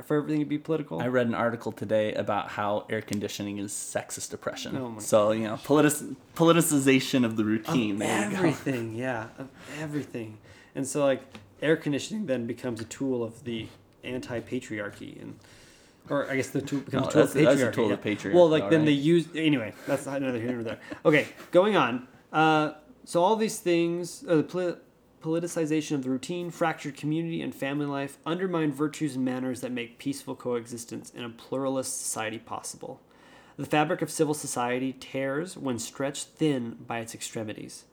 for 0.06 0.17
everything 0.17 0.39
to 0.39 0.46
be 0.46 0.60
political. 0.60 1.02
I 1.02 1.08
read 1.08 1.26
an 1.26 1.34
article 1.34 1.72
today 1.72 2.13
about 2.13 2.50
how 2.50 2.86
air 2.88 3.02
conditioning 3.02 3.58
is 3.58 3.72
sexist 3.74 4.32
oppression. 4.32 4.78
Oh 4.78 4.89
my 4.91 5.00
so 5.00 5.32
you 5.32 5.46
know, 5.46 5.58
politic- 5.63 6.15
politicization 6.36 7.26
of 7.26 7.36
the 7.36 7.43
routine. 7.43 7.93
Of 7.93 8.00
there 8.00 8.24
you 8.26 8.30
go. 8.30 8.38
everything, 8.38 8.96
yeah, 8.96 9.28
of 9.39 9.48
everything. 9.82 10.38
And 10.76 10.88
so 10.88 11.04
like 11.04 11.22
air 11.62 11.76
conditioning 11.76 12.28
then 12.28 12.46
becomes 12.46 12.80
a 12.80 12.86
tool 12.86 13.24
of 13.24 13.43
the 13.43 13.67
anti-patriarchy 14.04 15.20
and 15.22 15.39
or 16.10 16.30
I 16.32 16.36
guess 16.38 16.50
the 16.52 16.62
tool 16.62 16.82
becomes 16.82 17.04
No, 17.06 17.10
a 17.10 17.12
tool 17.12 17.22
of 17.24 17.34
that's- 17.34 17.60
a 17.60 17.65
patriarchy. 17.65 17.74
tool 17.74 17.88
yeah. 17.88 17.93
of 17.96 18.02
patriarchy, 18.02 18.34
Well, 18.36 18.50
like 18.50 18.70
then 18.70 18.82
alright. 18.82 18.86
they 18.86 18.91
use 19.13 19.28
anyway. 19.36 19.74
That's 19.88 20.06
not 20.06 20.17
another 20.22 20.39
here 20.39 20.54
nor 20.54 20.63
there. 20.63 20.80
Okay, 21.04 21.28
going 21.52 21.76
on. 21.76 22.08
Uh, 22.32 22.74
so 23.04 23.24
all 23.24 23.36
these 23.36 23.58
things, 23.60 24.24
uh, 24.30 24.36
the 24.36 24.80
politicization 25.21 25.93
of 25.93 26.03
the 26.03 26.10
routine, 26.10 26.51
fractured 26.51 26.95
community 26.95 27.41
and 27.41 27.53
family 27.53 27.86
life, 27.86 28.17
undermine 28.25 28.71
virtues 28.71 29.15
and 29.15 29.25
manners 29.25 29.62
that 29.62 29.71
make 29.71 29.97
peaceful 29.97 30.36
coexistence 30.36 31.12
in 31.12 31.23
a 31.23 31.30
pluralist 31.30 31.99
society 31.99 32.38
possible. 32.38 33.01
The 33.58 33.65
fabric 33.65 34.01
of 34.01 34.12
civil 34.12 34.36
society 34.36 34.93
tears 34.93 35.58
when 35.58 35.80
stretched 35.80 36.27
thin 36.27 36.77
by 36.86 36.99
its 36.99 37.15
extremities. 37.15 37.86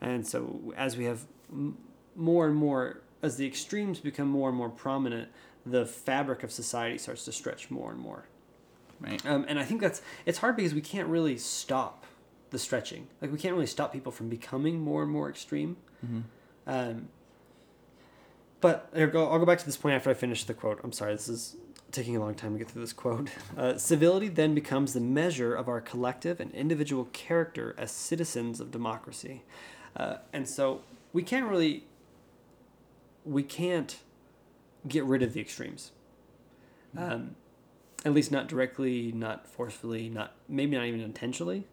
And 0.00 0.26
so, 0.26 0.74
as 0.76 0.96
we 0.96 1.04
have 1.04 1.24
m- 1.50 1.78
more 2.16 2.46
and 2.46 2.56
more, 2.56 3.00
as 3.22 3.36
the 3.36 3.46
extremes 3.46 4.00
become 4.00 4.28
more 4.28 4.48
and 4.48 4.58
more 4.58 4.68
prominent, 4.68 5.28
the 5.64 5.86
fabric 5.86 6.42
of 6.42 6.50
society 6.50 6.98
starts 6.98 7.24
to 7.26 7.32
stretch 7.32 7.70
more 7.70 7.92
and 7.92 8.00
more. 8.00 8.26
Right. 9.00 9.24
Um, 9.24 9.44
and 9.48 9.58
I 9.58 9.64
think 9.64 9.80
that's 9.80 10.02
it's 10.26 10.38
hard 10.38 10.56
because 10.56 10.74
we 10.74 10.80
can't 10.80 11.08
really 11.08 11.38
stop 11.38 12.04
the 12.50 12.58
stretching. 12.58 13.06
Like 13.22 13.32
we 13.32 13.38
can't 13.38 13.54
really 13.54 13.66
stop 13.66 13.92
people 13.92 14.12
from 14.12 14.28
becoming 14.28 14.80
more 14.80 15.02
and 15.02 15.10
more 15.10 15.28
extreme. 15.28 15.76
Um, 16.66 17.08
but 18.60 18.88
I'll 18.96 19.08
go, 19.08 19.44
back 19.44 19.58
to 19.58 19.66
this 19.66 19.76
point 19.76 19.94
after 19.94 20.10
I 20.10 20.14
finish 20.14 20.44
the 20.44 20.54
quote. 20.54 20.80
I'm 20.82 20.92
sorry, 20.92 21.12
this 21.12 21.28
is 21.28 21.56
taking 21.92 22.16
a 22.16 22.20
long 22.20 22.34
time 22.34 22.54
to 22.54 22.58
get 22.58 22.70
through 22.70 22.80
this 22.80 22.92
quote. 22.92 23.28
Uh, 23.56 23.76
Civility 23.76 24.28
then 24.28 24.54
becomes 24.54 24.94
the 24.94 25.00
measure 25.00 25.54
of 25.54 25.68
our 25.68 25.80
collective 25.80 26.40
and 26.40 26.50
individual 26.52 27.08
character 27.12 27.74
as 27.78 27.90
citizens 27.90 28.60
of 28.60 28.70
democracy. 28.70 29.42
Uh, 29.94 30.16
and 30.32 30.48
so 30.48 30.80
we 31.12 31.22
can't 31.22 31.46
really, 31.46 31.84
we 33.24 33.42
can't 33.42 33.98
get 34.88 35.04
rid 35.04 35.22
of 35.22 35.34
the 35.34 35.40
extremes. 35.40 35.92
Um, 36.96 37.36
at 38.04 38.12
least 38.12 38.30
not 38.30 38.48
directly, 38.48 39.12
not 39.12 39.46
forcefully, 39.46 40.08
not 40.08 40.34
maybe 40.48 40.76
not 40.76 40.86
even 40.86 41.00
intentionally. 41.00 41.66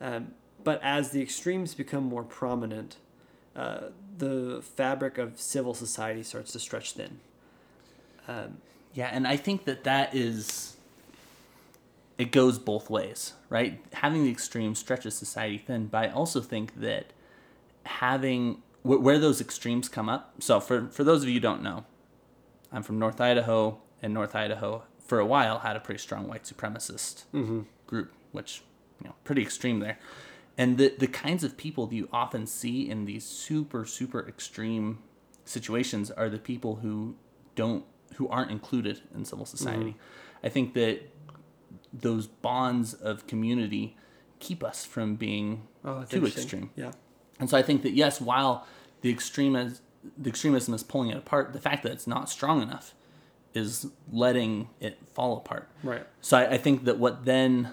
Um, 0.00 0.32
but 0.62 0.80
as 0.82 1.10
the 1.10 1.22
extremes 1.22 1.74
become 1.74 2.04
more 2.04 2.22
prominent, 2.22 2.96
uh, 3.56 3.88
the 4.16 4.62
fabric 4.76 5.18
of 5.18 5.40
civil 5.40 5.74
society 5.74 6.22
starts 6.22 6.52
to 6.52 6.58
stretch 6.58 6.92
thin. 6.92 7.20
Um, 8.28 8.58
Yeah, 8.94 9.10
and 9.12 9.26
I 9.26 9.36
think 9.36 9.64
that 9.64 9.82
that 9.84 10.14
is 10.14 10.76
it 12.16 12.30
goes 12.30 12.58
both 12.60 12.88
ways, 12.88 13.32
right? 13.48 13.80
Having 13.94 14.24
the 14.24 14.30
extreme 14.30 14.74
stretches 14.76 15.14
society 15.16 15.58
thin, 15.58 15.86
but 15.88 16.04
I 16.04 16.08
also 16.12 16.40
think 16.40 16.80
that 16.80 17.06
having 17.86 18.62
wh- 18.82 19.02
where 19.02 19.18
those 19.18 19.40
extremes 19.40 19.88
come 19.88 20.08
up. 20.08 20.34
So 20.40 20.60
for 20.60 20.86
for 20.88 21.02
those 21.04 21.22
of 21.22 21.28
you 21.28 21.34
who 21.34 21.40
don't 21.40 21.62
know, 21.62 21.84
I'm 22.72 22.82
from 22.84 22.98
North 23.00 23.20
Idaho, 23.20 23.78
and 24.00 24.14
North 24.14 24.34
Idaho 24.36 24.84
for 25.04 25.18
a 25.18 25.26
while 25.26 25.58
had 25.60 25.74
a 25.76 25.80
pretty 25.80 25.98
strong 25.98 26.28
white 26.28 26.44
supremacist 26.44 27.24
group, 27.88 28.12
which 28.32 28.62
you 29.02 29.08
know 29.08 29.14
pretty 29.24 29.42
extreme 29.42 29.80
there. 29.80 29.98
And 30.56 30.78
the 30.78 30.94
the 30.96 31.08
kinds 31.08 31.44
of 31.44 31.56
people 31.56 31.86
that 31.86 31.94
you 31.94 32.08
often 32.12 32.46
see 32.46 32.88
in 32.88 33.04
these 33.04 33.24
super 33.24 33.84
super 33.84 34.26
extreme 34.28 34.98
situations 35.44 36.10
are 36.10 36.28
the 36.28 36.38
people 36.38 36.76
who 36.76 37.16
don't 37.54 37.84
who 38.16 38.28
aren't 38.28 38.50
included 38.50 39.00
in 39.14 39.24
civil 39.24 39.44
mm-hmm. 39.44 39.56
society. 39.56 39.96
I 40.42 40.48
think 40.48 40.74
that 40.74 41.10
those 41.92 42.26
bonds 42.26 42.94
of 42.94 43.26
community 43.26 43.96
keep 44.40 44.62
us 44.62 44.84
from 44.84 45.16
being 45.16 45.66
oh, 45.84 46.04
too 46.04 46.26
extreme. 46.26 46.70
Yeah. 46.76 46.92
And 47.40 47.48
so 47.48 47.56
I 47.56 47.62
think 47.62 47.82
that 47.82 47.92
yes, 47.92 48.20
while 48.20 48.66
the 49.00 49.10
extreme 49.10 49.56
is, 49.56 49.80
the 50.18 50.28
extremism 50.28 50.74
is 50.74 50.82
pulling 50.82 51.10
it 51.10 51.16
apart, 51.16 51.52
the 51.52 51.60
fact 51.60 51.82
that 51.82 51.92
it's 51.92 52.06
not 52.06 52.28
strong 52.28 52.62
enough 52.62 52.94
is 53.54 53.88
letting 54.12 54.68
it 54.80 54.98
fall 55.12 55.36
apart. 55.36 55.68
Right. 55.82 56.06
So 56.20 56.36
I, 56.36 56.52
I 56.52 56.58
think 56.58 56.84
that 56.84 56.98
what 56.98 57.24
then 57.24 57.72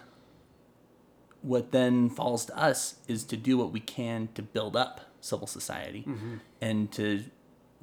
what 1.41 1.71
then 1.71 2.09
falls 2.09 2.45
to 2.45 2.57
us 2.57 2.95
is 3.07 3.23
to 3.25 3.37
do 3.37 3.57
what 3.57 3.71
we 3.71 3.79
can 3.79 4.29
to 4.35 4.41
build 4.41 4.75
up 4.75 5.01
civil 5.21 5.47
society 5.47 6.03
mm-hmm. 6.07 6.35
and 6.59 6.91
to 6.91 7.23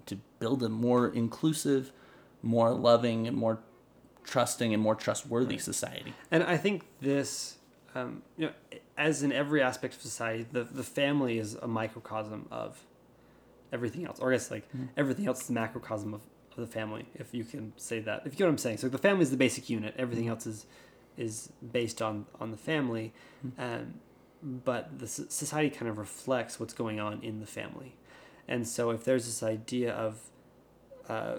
to 0.07 0.17
build 0.39 0.63
a 0.63 0.69
more 0.69 1.09
inclusive, 1.09 1.93
more 2.43 2.73
loving 2.73 3.27
and 3.27 3.37
more 3.37 3.59
trusting 4.25 4.73
and 4.73 4.83
more 4.83 4.95
trustworthy 4.95 5.59
society. 5.59 6.15
And 6.31 6.43
I 6.43 6.57
think 6.57 6.85
this, 7.01 7.57
um, 7.95 8.23
you 8.37 8.47
know, 8.47 8.53
as 8.97 9.23
in 9.23 9.33
every 9.33 9.63
aspect 9.63 9.95
of 9.95 10.03
society, 10.03 10.47
the, 10.51 10.65
the 10.65 10.83
family 10.83 11.39
is 11.39 11.55
a 11.55 11.69
microcosm 11.69 12.47
of 12.51 12.85
everything 13.73 14.07
else. 14.07 14.19
Or 14.19 14.31
I 14.31 14.37
guess 14.37 14.51
like 14.51 14.69
mm-hmm. 14.69 14.87
everything 14.97 15.27
else 15.27 15.43
is 15.43 15.51
a 15.51 15.53
macrocosm 15.53 16.15
of, 16.15 16.23
of 16.53 16.57
the 16.57 16.67
family, 16.67 17.07
if 17.15 17.35
you 17.35 17.45
can 17.45 17.73
say 17.77 18.01
that. 18.01 18.23
If 18.25 18.33
you 18.33 18.39
get 18.39 18.45
what 18.45 18.51
I'm 18.51 18.59
saying. 18.59 18.79
So 18.79 18.89
the 18.89 18.99
family 18.99 19.23
is 19.23 19.31
the 19.31 19.37
basic 19.37 19.69
unit. 19.69 19.95
Everything 19.99 20.25
mm-hmm. 20.25 20.33
else 20.33 20.47
is 20.47 20.67
is 21.19 21.53
based 21.73 22.01
on, 22.01 22.27
on 22.41 22.51
the 22.51 22.57
family. 22.57 23.13
Um, 23.59 23.95
but 24.43 24.99
the 24.99 25.09
society 25.09 25.69
kind 25.69 25.91
of 25.91 25.99
reflects 25.99 26.61
what's 26.61 26.73
going 26.73 27.01
on 27.01 27.21
in 27.23 27.41
the 27.41 27.47
family. 27.47 27.97
And 28.47 28.67
so 28.67 28.91
if 28.91 29.05
there's 29.05 29.27
this 29.27 29.43
idea 29.43 29.93
of 29.93 30.21
uh, 31.09 31.39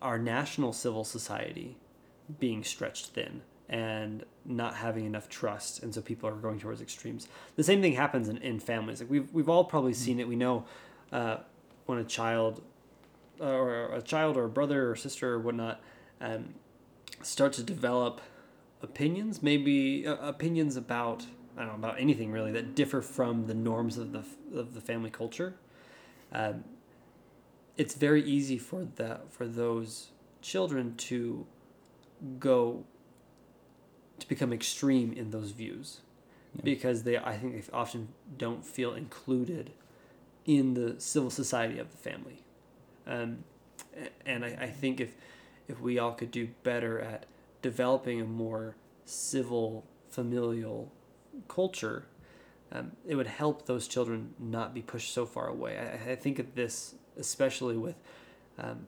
our 0.00 0.18
national 0.18 0.72
civil 0.72 1.04
society 1.04 1.76
being 2.38 2.62
stretched 2.64 3.06
thin 3.08 3.42
and 3.68 4.24
not 4.44 4.74
having 4.74 5.06
enough 5.06 5.28
trust 5.28 5.82
and 5.82 5.94
so 5.94 6.00
people 6.00 6.28
are 6.28 6.34
going 6.34 6.58
towards 6.58 6.80
extremes 6.80 7.28
the 7.56 7.62
same 7.62 7.80
thing 7.80 7.94
happens 7.94 8.28
in, 8.28 8.36
in 8.38 8.58
families 8.58 9.00
like 9.00 9.10
we've, 9.10 9.32
we've 9.32 9.48
all 9.48 9.64
probably 9.64 9.94
seen 9.94 10.18
it 10.18 10.26
we 10.26 10.36
know 10.36 10.64
uh, 11.12 11.36
when 11.86 11.98
a 11.98 12.04
child 12.04 12.62
or 13.40 13.92
a 13.92 14.02
child 14.02 14.36
or 14.36 14.44
a 14.44 14.48
brother 14.48 14.90
or 14.90 14.96
sister 14.96 15.34
or 15.34 15.38
whatnot 15.38 15.80
um, 16.20 16.54
start 17.22 17.52
to 17.52 17.62
develop 17.62 18.20
opinions 18.82 19.42
maybe 19.42 20.06
uh, 20.06 20.16
opinions 20.16 20.76
about 20.76 21.24
I 21.56 21.60
don't 21.60 21.68
know 21.68 21.88
about 21.88 22.00
anything 22.00 22.32
really 22.32 22.52
that 22.52 22.74
differ 22.74 23.02
from 23.02 23.46
the 23.46 23.54
norms 23.54 23.98
of 23.98 24.12
the 24.12 24.24
of 24.54 24.74
the 24.74 24.80
family 24.80 25.10
culture. 25.10 25.54
Um, 26.32 26.64
it's 27.76 27.94
very 27.94 28.22
easy 28.22 28.58
for 28.58 28.84
that 28.96 29.32
for 29.32 29.46
those 29.46 30.08
children 30.40 30.94
to 30.96 31.46
go 32.38 32.84
to 34.18 34.28
become 34.28 34.52
extreme 34.52 35.12
in 35.12 35.30
those 35.30 35.50
views. 35.50 36.00
Because 36.62 37.04
they 37.04 37.16
I 37.16 37.36
think 37.36 37.54
they 37.54 37.72
often 37.72 38.08
don't 38.36 38.64
feel 38.64 38.94
included 38.94 39.72
in 40.44 40.74
the 40.74 41.00
civil 41.00 41.30
society 41.30 41.78
of 41.78 41.90
the 41.90 41.96
family. 41.96 42.42
Um, 43.06 43.44
and 44.26 44.44
I, 44.44 44.58
I 44.60 44.66
think 44.68 45.00
if 45.00 45.14
if 45.68 45.80
we 45.80 45.98
all 45.98 46.12
could 46.12 46.30
do 46.30 46.48
better 46.62 46.98
at 47.00 47.24
developing 47.62 48.20
a 48.20 48.24
more 48.24 48.76
civil 49.04 49.86
familial 50.10 50.92
culture 51.48 52.06
um, 52.72 52.92
it 53.06 53.16
would 53.16 53.26
help 53.26 53.66
those 53.66 53.86
children 53.86 54.34
not 54.38 54.72
be 54.72 54.80
pushed 54.80 55.12
so 55.12 55.26
far 55.26 55.48
away. 55.48 55.78
I, 55.78 56.12
I 56.12 56.16
think 56.16 56.38
of 56.38 56.54
this 56.54 56.94
especially 57.18 57.76
with 57.76 57.96
um, 58.58 58.86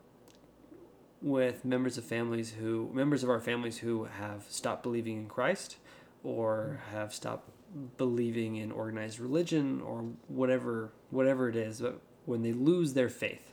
with 1.20 1.64
members 1.64 1.98
of 1.98 2.04
families 2.04 2.52
who 2.52 2.90
members 2.92 3.22
of 3.22 3.30
our 3.30 3.40
families 3.40 3.78
who 3.78 4.04
have 4.04 4.44
stopped 4.48 4.82
believing 4.82 5.18
in 5.18 5.26
Christ 5.26 5.76
or 6.22 6.80
have 6.92 7.12
stopped 7.12 7.50
believing 7.98 8.56
in 8.56 8.72
organized 8.72 9.18
religion 9.18 9.82
or 9.82 10.04
whatever 10.28 10.92
whatever 11.10 11.48
it 11.48 11.56
is. 11.56 11.80
But 11.80 12.00
when 12.24 12.42
they 12.42 12.52
lose 12.52 12.94
their 12.94 13.10
faith, 13.10 13.52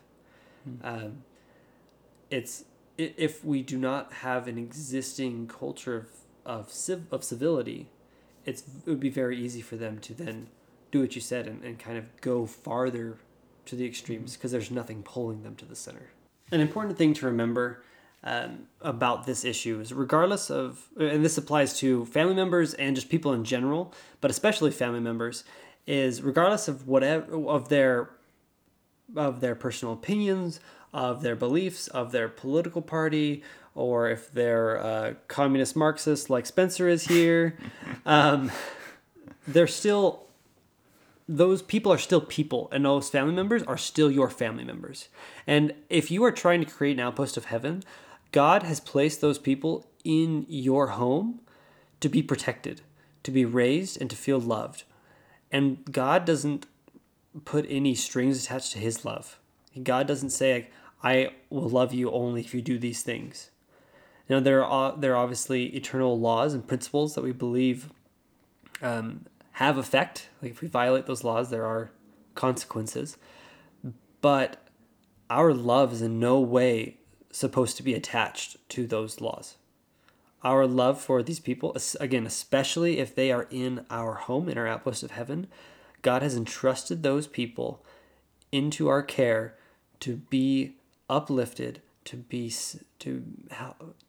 um, 0.84 1.24
it's 2.30 2.64
if 2.98 3.44
we 3.44 3.62
do 3.62 3.78
not 3.78 4.14
have 4.14 4.48
an 4.48 4.58
existing 4.58 5.48
culture 5.48 5.98
of 5.98 6.08
of, 6.46 6.72
civ- 6.72 7.12
of 7.12 7.24
civility, 7.24 7.90
it's 8.46 8.62
it 8.62 8.90
would 8.90 9.00
be 9.00 9.10
very 9.10 9.38
easy 9.38 9.62
for 9.62 9.76
them 9.76 10.00
to 10.00 10.14
then 10.14 10.48
do 10.92 11.02
what 11.02 11.16
you 11.16 11.22
said 11.22 11.48
and, 11.48 11.64
and 11.64 11.80
kind 11.80 11.98
of 11.98 12.06
go 12.22 12.46
farther 12.46 13.18
to 13.66 13.76
the 13.76 13.86
extremes 13.86 14.36
because 14.36 14.52
there's 14.52 14.72
nothing 14.72 15.04
pulling 15.04 15.44
them 15.44 15.56
to 15.56 15.66
the 15.66 15.76
center. 15.76 16.10
An 16.52 16.60
important 16.60 16.98
thing 16.98 17.14
to 17.14 17.26
remember 17.26 17.84
um, 18.24 18.68
about 18.82 19.26
this 19.26 19.46
issue 19.46 19.80
is 19.80 19.94
regardless 19.94 20.50
of, 20.50 20.90
and 21.00 21.24
this 21.24 21.38
applies 21.38 21.78
to 21.80 22.06
family 22.06 22.36
members 22.36 22.74
and 22.74 22.96
just 22.96 23.10
people 23.10 23.34
in 23.34 23.44
general, 23.44 23.94
but 24.20 24.30
especially 24.32 24.72
family 24.72 25.00
members, 25.00 25.44
is 25.88 26.22
regardless 26.22 26.68
of 26.68 26.88
whatever 26.88 27.48
of 27.48 27.70
their 27.70 28.10
of 29.16 29.42
their 29.42 29.56
personal 29.56 29.94
opinions, 29.94 30.60
of 30.94 31.22
their 31.22 31.36
beliefs, 31.36 31.88
of 31.88 32.12
their 32.12 32.28
political 32.28 32.82
party, 32.82 33.44
or 33.76 34.10
if 34.10 34.32
they're 34.32 34.80
uh, 34.80 35.14
communist 35.28 35.76
Marxist 35.76 36.30
like 36.30 36.46
Spencer 36.46 36.88
is 36.88 37.08
here, 37.08 37.58
um, 38.06 38.52
they're 39.48 39.68
still 39.68 40.26
those 41.30 41.62
people 41.62 41.94
are 41.94 41.98
still 41.98 42.20
people 42.20 42.68
and 42.74 42.84
those 42.84 43.10
family 43.10 43.34
members 43.34 43.64
are 43.64 43.78
still 43.78 44.12
your 44.12 44.30
family 44.30 44.66
members. 44.66 45.08
And 45.48 45.74
if 45.90 46.12
you 46.12 46.26
are 46.26 46.32
trying 46.32 46.60
to 46.60 46.70
create 46.70 46.98
an 46.98 47.00
outpost 47.00 47.38
of 47.38 47.46
heaven 47.46 47.84
god 48.32 48.64
has 48.64 48.80
placed 48.80 49.22
those 49.22 49.38
people 49.38 49.86
in 50.04 50.46
your 50.50 50.88
home 50.88 51.42
to 52.00 52.10
be 52.10 52.24
protected 52.24 52.82
to 53.24 53.32
be 53.32 53.46
raised 53.46 54.00
and 54.02 54.10
to 54.10 54.16
feel 54.16 54.40
loved. 54.40 54.84
And 55.52 55.84
god 55.92 56.26
doesn't 56.26 56.66
put 57.46 57.66
any 57.70 57.96
strings 57.96 58.44
attached 58.44 58.72
to 58.74 58.80
his 58.80 59.06
love. 59.06 59.40
God 59.84 60.08
doesn't 60.08 60.32
say 60.32 60.54
like, 60.54 60.72
i 61.04 61.30
will 61.50 61.70
love 61.70 61.94
you 61.94 62.12
only 62.12 62.42
if 62.42 62.54
you 62.54 62.62
do 62.62 62.78
these 62.78 63.02
things 63.04 63.52
Now, 64.32 64.40
there 64.40 64.64
are 64.64 64.96
there 64.96 65.12
are 65.12 65.24
obviously 65.24 65.66
eternal 65.76 66.18
laws 66.18 66.54
and 66.54 66.66
principles 66.66 67.16
that 67.16 67.24
we 67.24 67.34
believe 67.34 67.92
um, 68.82 69.26
have 69.54 69.78
effect. 69.78 70.30
Like 70.42 70.52
if 70.52 70.62
we 70.62 70.70
violate 70.70 71.06
those 71.06 71.26
laws, 71.26 71.50
there 71.50 71.66
are 71.66 71.92
consequences. 72.34 73.18
But 74.22 74.66
our 75.30 75.54
love 75.54 75.92
is 75.92 76.02
in 76.02 76.18
no 76.18 76.40
way 76.40 76.96
supposed 77.32 77.76
to 77.76 77.84
be 77.84 77.94
attached 77.94 78.56
to 78.70 78.88
those 78.88 79.20
laws. 79.20 79.58
Our 80.46 80.66
love 80.66 81.02
for 81.02 81.22
these 81.22 81.42
people, 81.42 81.76
again, 82.00 82.26
especially 82.26 83.00
if 83.00 83.14
they 83.14 83.34
are 83.34 83.48
in 83.52 83.86
our 83.90 84.14
home, 84.14 84.48
in 84.48 84.58
our 84.58 84.68
outpost 84.68 85.04
of 85.04 85.12
heaven, 85.12 85.48
God 86.02 86.22
has 86.22 86.38
entrusted 86.38 87.04
those 87.04 87.28
people 87.28 87.84
into 88.50 88.88
our 88.88 89.04
care 89.04 89.56
to 90.00 90.16
be 90.30 90.78
uplifted, 91.12 91.82
to 92.06 92.18
be 92.18 92.52
to 93.00 93.24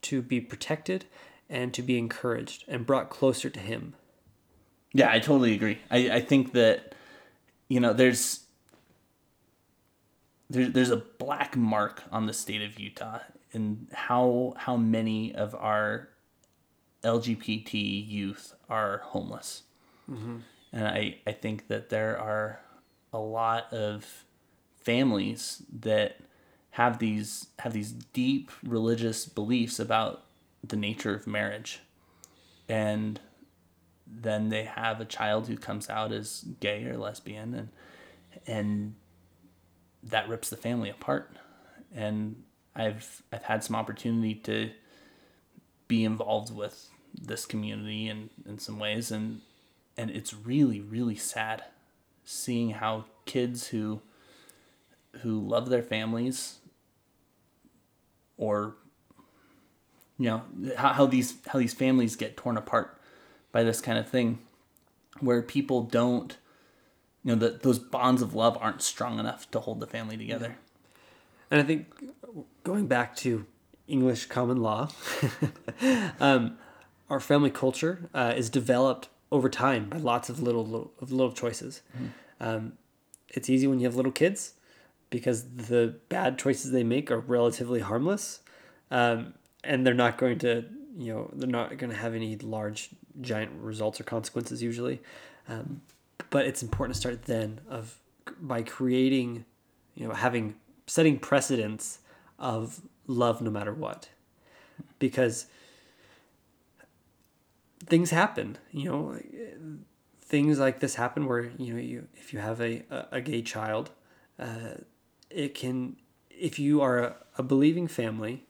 to 0.01 0.21
be 0.21 0.41
protected, 0.41 1.05
and 1.49 1.73
to 1.73 1.83
be 1.83 1.99
encouraged 1.99 2.63
and 2.67 2.85
brought 2.85 3.09
closer 3.09 3.49
to 3.49 3.59
Him. 3.59 3.93
Yeah, 4.93 5.11
I 5.11 5.19
totally 5.19 5.53
agree. 5.53 5.79
I, 5.91 6.09
I 6.09 6.21
think 6.21 6.53
that 6.53 6.95
you 7.67 7.79
know 7.79 7.93
there's 7.93 8.45
there, 10.49 10.69
there's 10.69 10.91
a 10.91 10.97
black 10.97 11.55
mark 11.55 12.03
on 12.11 12.25
the 12.25 12.33
state 12.33 12.61
of 12.61 12.79
Utah 12.79 13.19
and 13.53 13.87
how 13.91 14.53
how 14.57 14.77
many 14.77 15.35
of 15.35 15.53
our 15.55 16.09
LGBT 17.03 18.07
youth 18.07 18.55
are 18.69 18.99
homeless. 19.05 19.63
Mm-hmm. 20.09 20.37
And 20.71 20.87
I, 20.87 21.17
I 21.27 21.31
think 21.33 21.67
that 21.67 21.89
there 21.89 22.17
are 22.17 22.59
a 23.11 23.19
lot 23.19 23.71
of 23.71 24.25
families 24.75 25.61
that 25.71 26.17
have 26.73 26.97
these 26.97 27.49
have 27.59 27.71
these 27.71 27.91
deep 27.91 28.49
religious 28.63 29.27
beliefs 29.27 29.79
about 29.79 30.23
the 30.63 30.75
nature 30.75 31.13
of 31.13 31.27
marriage. 31.27 31.81
And 32.67 33.19
then 34.07 34.49
they 34.49 34.63
have 34.63 34.99
a 34.99 35.05
child 35.05 35.47
who 35.47 35.55
comes 35.55 35.87
out 35.87 36.11
as 36.11 36.43
gay 36.59 36.83
or 36.85 36.97
lesbian 36.97 37.53
and 37.53 37.69
and 38.47 38.95
that 40.01 40.27
rips 40.27 40.49
the 40.49 40.57
family 40.57 40.89
apart. 40.89 41.37
And 41.95 42.41
i've 42.75 43.21
i've 43.31 43.43
had 43.43 43.63
some 43.63 43.75
opportunity 43.75 44.33
to 44.33 44.71
be 45.87 46.03
involved 46.03 46.55
with 46.55 46.89
this 47.13 47.45
community 47.45 48.09
in 48.09 48.31
in 48.47 48.57
some 48.57 48.79
ways. 48.79 49.11
And 49.11 49.41
and 49.95 50.09
it's 50.09 50.33
really 50.33 50.81
really 50.81 51.17
sad 51.17 51.65
seeing 52.25 52.71
how 52.71 53.05
kids 53.25 53.67
who 53.67 54.01
who 55.21 55.39
love 55.39 55.69
their 55.69 55.83
families 55.83 56.57
or 58.37 58.75
you 60.17 60.29
know 60.29 60.41
how, 60.77 60.93
how 60.93 61.05
these 61.05 61.35
how 61.47 61.59
these 61.59 61.73
families 61.73 62.15
get 62.15 62.37
torn 62.37 62.57
apart 62.57 62.99
by 63.51 63.63
this 63.63 63.81
kind 63.81 63.97
of 63.97 64.07
thing 64.07 64.39
where 65.19 65.41
people 65.41 65.81
don't 65.83 66.37
you 67.23 67.31
know 67.31 67.39
that 67.39 67.63
those 67.63 67.79
bonds 67.79 68.21
of 68.21 68.33
love 68.33 68.57
aren't 68.59 68.81
strong 68.81 69.19
enough 69.19 69.49
to 69.51 69.59
hold 69.59 69.79
the 69.79 69.87
family 69.87 70.17
together. 70.17 70.57
And 71.51 71.61
i 71.61 71.63
think 71.63 71.87
going 72.63 72.87
back 72.87 73.15
to 73.17 73.45
english 73.87 74.25
common 74.25 74.57
law 74.57 74.89
um, 76.19 76.57
our 77.09 77.19
family 77.19 77.51
culture 77.51 78.09
uh, 78.13 78.33
is 78.35 78.49
developed 78.49 79.09
over 79.31 79.49
time 79.49 79.89
by 79.89 79.97
lots 79.97 80.29
of 80.29 80.39
little, 80.41 80.65
little 80.65 80.91
of 80.99 81.11
little 81.11 81.33
choices. 81.33 81.81
Mm-hmm. 81.95 82.07
um, 82.39 82.73
it's 83.29 83.49
easy 83.49 83.67
when 83.67 83.79
you 83.79 83.85
have 83.85 83.95
little 83.95 84.11
kids 84.11 84.53
because 85.13 85.43
the 85.43 85.93
bad 86.09 86.39
choices 86.39 86.71
they 86.71 86.83
make 86.83 87.11
are 87.11 87.19
relatively 87.19 87.81
harmless 87.81 88.39
um, 88.89 89.35
and 89.63 89.85
they're 89.85 89.93
not 89.93 90.17
going 90.17 90.39
to 90.39 90.65
you 90.97 91.13
know 91.13 91.29
they're 91.33 91.47
not 91.47 91.77
going 91.77 91.91
to 91.91 91.95
have 91.95 92.15
any 92.15 92.35
large 92.37 92.89
giant 93.21 93.51
results 93.59 94.01
or 94.01 94.03
consequences 94.03 94.63
usually. 94.63 95.01
Um, 95.47 95.81
but 96.31 96.47
it's 96.47 96.63
important 96.63 96.95
to 96.95 96.99
start 96.99 97.25
then 97.25 97.61
of 97.69 97.99
by 98.41 98.63
creating 98.63 99.45
you 99.93 100.07
know 100.07 100.15
having 100.15 100.55
setting 100.87 101.19
precedents 101.19 101.99
of 102.39 102.81
love 103.05 103.39
no 103.39 103.51
matter 103.51 103.73
what. 103.73 104.09
Because 104.97 105.45
things 107.85 108.09
happen 108.09 108.57
you 108.71 108.89
know 108.89 109.19
things 110.21 110.57
like 110.57 110.79
this 110.79 110.95
happen 110.95 111.27
where 111.27 111.51
you 111.59 111.73
know 111.73 111.79
you 111.79 112.07
if 112.15 112.33
you 112.33 112.39
have 112.39 112.59
a, 112.61 112.83
a, 112.89 113.07
a 113.13 113.21
gay 113.21 113.41
child 113.41 113.91
uh, 114.39 114.75
it 115.33 115.55
can 115.55 115.97
if 116.29 116.59
you 116.59 116.81
are 116.81 116.99
a, 116.99 117.15
a 117.37 117.43
believing 117.43 117.87
family 117.87 118.45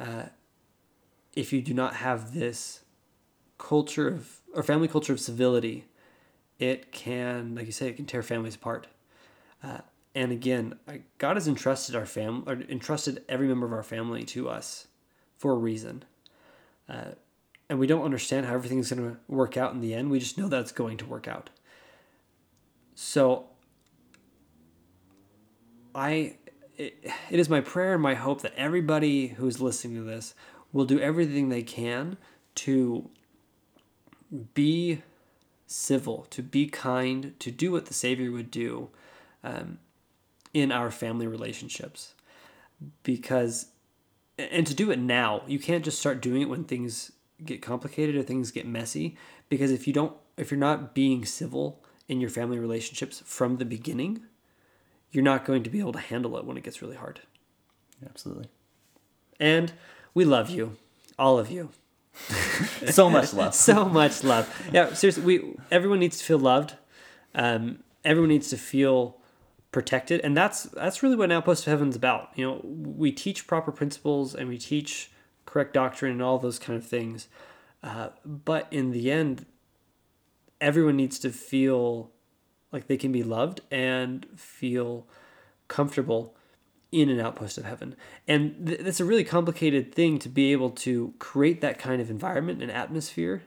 uh, 0.00 0.24
if 1.34 1.52
you 1.52 1.62
do 1.62 1.74
not 1.74 1.94
have 1.96 2.34
this 2.34 2.80
culture 3.58 4.08
of 4.08 4.40
or 4.54 4.62
family 4.62 4.88
culture 4.88 5.12
of 5.12 5.20
civility, 5.20 5.84
it 6.58 6.90
can, 6.90 7.54
like 7.54 7.66
you 7.66 7.72
say, 7.72 7.88
it 7.88 7.96
can 7.96 8.06
tear 8.06 8.22
families 8.22 8.54
apart. 8.54 8.86
Uh, 9.62 9.78
and 10.14 10.32
again, 10.32 10.74
God 11.18 11.36
has 11.36 11.46
entrusted 11.46 11.94
our 11.94 12.06
family, 12.06 12.42
or 12.46 12.60
entrusted 12.68 13.22
every 13.28 13.46
member 13.46 13.66
of 13.66 13.72
our 13.72 13.82
family 13.82 14.24
to 14.24 14.48
us 14.48 14.86
for 15.36 15.52
a 15.52 15.56
reason. 15.56 16.04
Uh, 16.88 17.12
and 17.68 17.78
we 17.78 17.86
don't 17.86 18.04
understand 18.04 18.46
how 18.46 18.54
everything's 18.54 18.90
going 18.90 19.10
to 19.10 19.18
work 19.28 19.56
out 19.56 19.74
in 19.74 19.80
the 19.80 19.94
end. 19.94 20.10
We 20.10 20.18
just 20.18 20.38
know 20.38 20.48
that 20.48 20.60
it's 20.60 20.72
going 20.72 20.96
to 20.96 21.06
work 21.06 21.28
out. 21.28 21.50
So, 22.94 23.47
I, 25.94 26.36
it, 26.76 27.10
it 27.30 27.38
is 27.38 27.48
my 27.48 27.60
prayer 27.60 27.94
and 27.94 28.02
my 28.02 28.14
hope 28.14 28.42
that 28.42 28.54
everybody 28.56 29.28
who's 29.28 29.60
listening 29.60 29.96
to 29.96 30.02
this 30.02 30.34
will 30.72 30.84
do 30.84 31.00
everything 31.00 31.48
they 31.48 31.62
can 31.62 32.16
to 32.56 33.08
be 34.54 35.02
civil, 35.66 36.26
to 36.30 36.42
be 36.42 36.66
kind, 36.66 37.34
to 37.38 37.50
do 37.50 37.72
what 37.72 37.86
the 37.86 37.94
Savior 37.94 38.30
would 38.30 38.50
do 38.50 38.90
um, 39.44 39.78
in 40.52 40.72
our 40.72 40.90
family 40.90 41.26
relationships. 41.26 42.14
Because, 43.02 43.66
and 44.38 44.66
to 44.66 44.74
do 44.74 44.90
it 44.90 44.98
now, 44.98 45.42
you 45.46 45.58
can't 45.58 45.84
just 45.84 45.98
start 45.98 46.20
doing 46.22 46.42
it 46.42 46.48
when 46.48 46.64
things 46.64 47.12
get 47.44 47.62
complicated 47.62 48.16
or 48.16 48.22
things 48.22 48.50
get 48.50 48.66
messy. 48.66 49.16
Because 49.48 49.70
if 49.70 49.86
you 49.86 49.92
don't, 49.92 50.14
if 50.36 50.50
you're 50.50 50.58
not 50.58 50.94
being 50.94 51.24
civil 51.24 51.82
in 52.08 52.20
your 52.20 52.30
family 52.30 52.58
relationships 52.58 53.22
from 53.24 53.56
the 53.56 53.64
beginning, 53.64 54.22
you're 55.10 55.24
not 55.24 55.44
going 55.44 55.62
to 55.62 55.70
be 55.70 55.80
able 55.80 55.92
to 55.92 55.98
handle 55.98 56.36
it 56.36 56.44
when 56.44 56.56
it 56.56 56.62
gets 56.62 56.82
really 56.82 56.96
hard. 56.96 57.20
Absolutely. 58.04 58.46
And 59.40 59.72
we 60.14 60.24
love 60.24 60.50
you, 60.50 60.76
all 61.18 61.38
of 61.38 61.50
you. 61.50 61.70
so 62.90 63.08
much 63.08 63.32
love. 63.32 63.54
so 63.54 63.84
much 63.88 64.24
love. 64.24 64.68
Yeah, 64.72 64.92
seriously, 64.94 65.22
we 65.22 65.54
everyone 65.70 66.00
needs 66.00 66.18
to 66.18 66.24
feel 66.24 66.38
loved. 66.38 66.74
Um, 67.34 67.84
everyone 68.04 68.30
needs 68.30 68.50
to 68.50 68.56
feel 68.56 69.18
protected, 69.70 70.20
and 70.22 70.36
that's 70.36 70.64
that's 70.64 71.02
really 71.02 71.16
what 71.16 71.30
Outpost 71.30 71.66
of 71.66 71.70
Heaven's 71.70 71.96
about. 71.96 72.30
You 72.34 72.46
know, 72.46 72.60
we 72.64 73.12
teach 73.12 73.46
proper 73.46 73.70
principles 73.70 74.34
and 74.34 74.48
we 74.48 74.58
teach 74.58 75.10
correct 75.46 75.72
doctrine 75.74 76.12
and 76.12 76.22
all 76.22 76.38
those 76.38 76.58
kind 76.58 76.76
of 76.76 76.86
things. 76.86 77.28
Uh, 77.82 78.08
but 78.24 78.66
in 78.72 78.90
the 78.90 79.10
end, 79.10 79.46
everyone 80.60 80.96
needs 80.96 81.18
to 81.20 81.30
feel 81.30 82.10
like 82.72 82.86
they 82.86 82.96
can 82.96 83.12
be 83.12 83.22
loved 83.22 83.60
and 83.70 84.26
feel 84.36 85.06
comfortable 85.68 86.34
in 86.90 87.10
an 87.10 87.20
outpost 87.20 87.58
of 87.58 87.64
heaven. 87.64 87.94
And 88.26 88.66
th- 88.66 88.80
that's 88.80 89.00
a 89.00 89.04
really 89.04 89.24
complicated 89.24 89.94
thing 89.94 90.18
to 90.20 90.28
be 90.28 90.52
able 90.52 90.70
to 90.70 91.14
create 91.18 91.60
that 91.60 91.78
kind 91.78 92.00
of 92.00 92.10
environment 92.10 92.62
and 92.62 92.70
atmosphere 92.70 93.42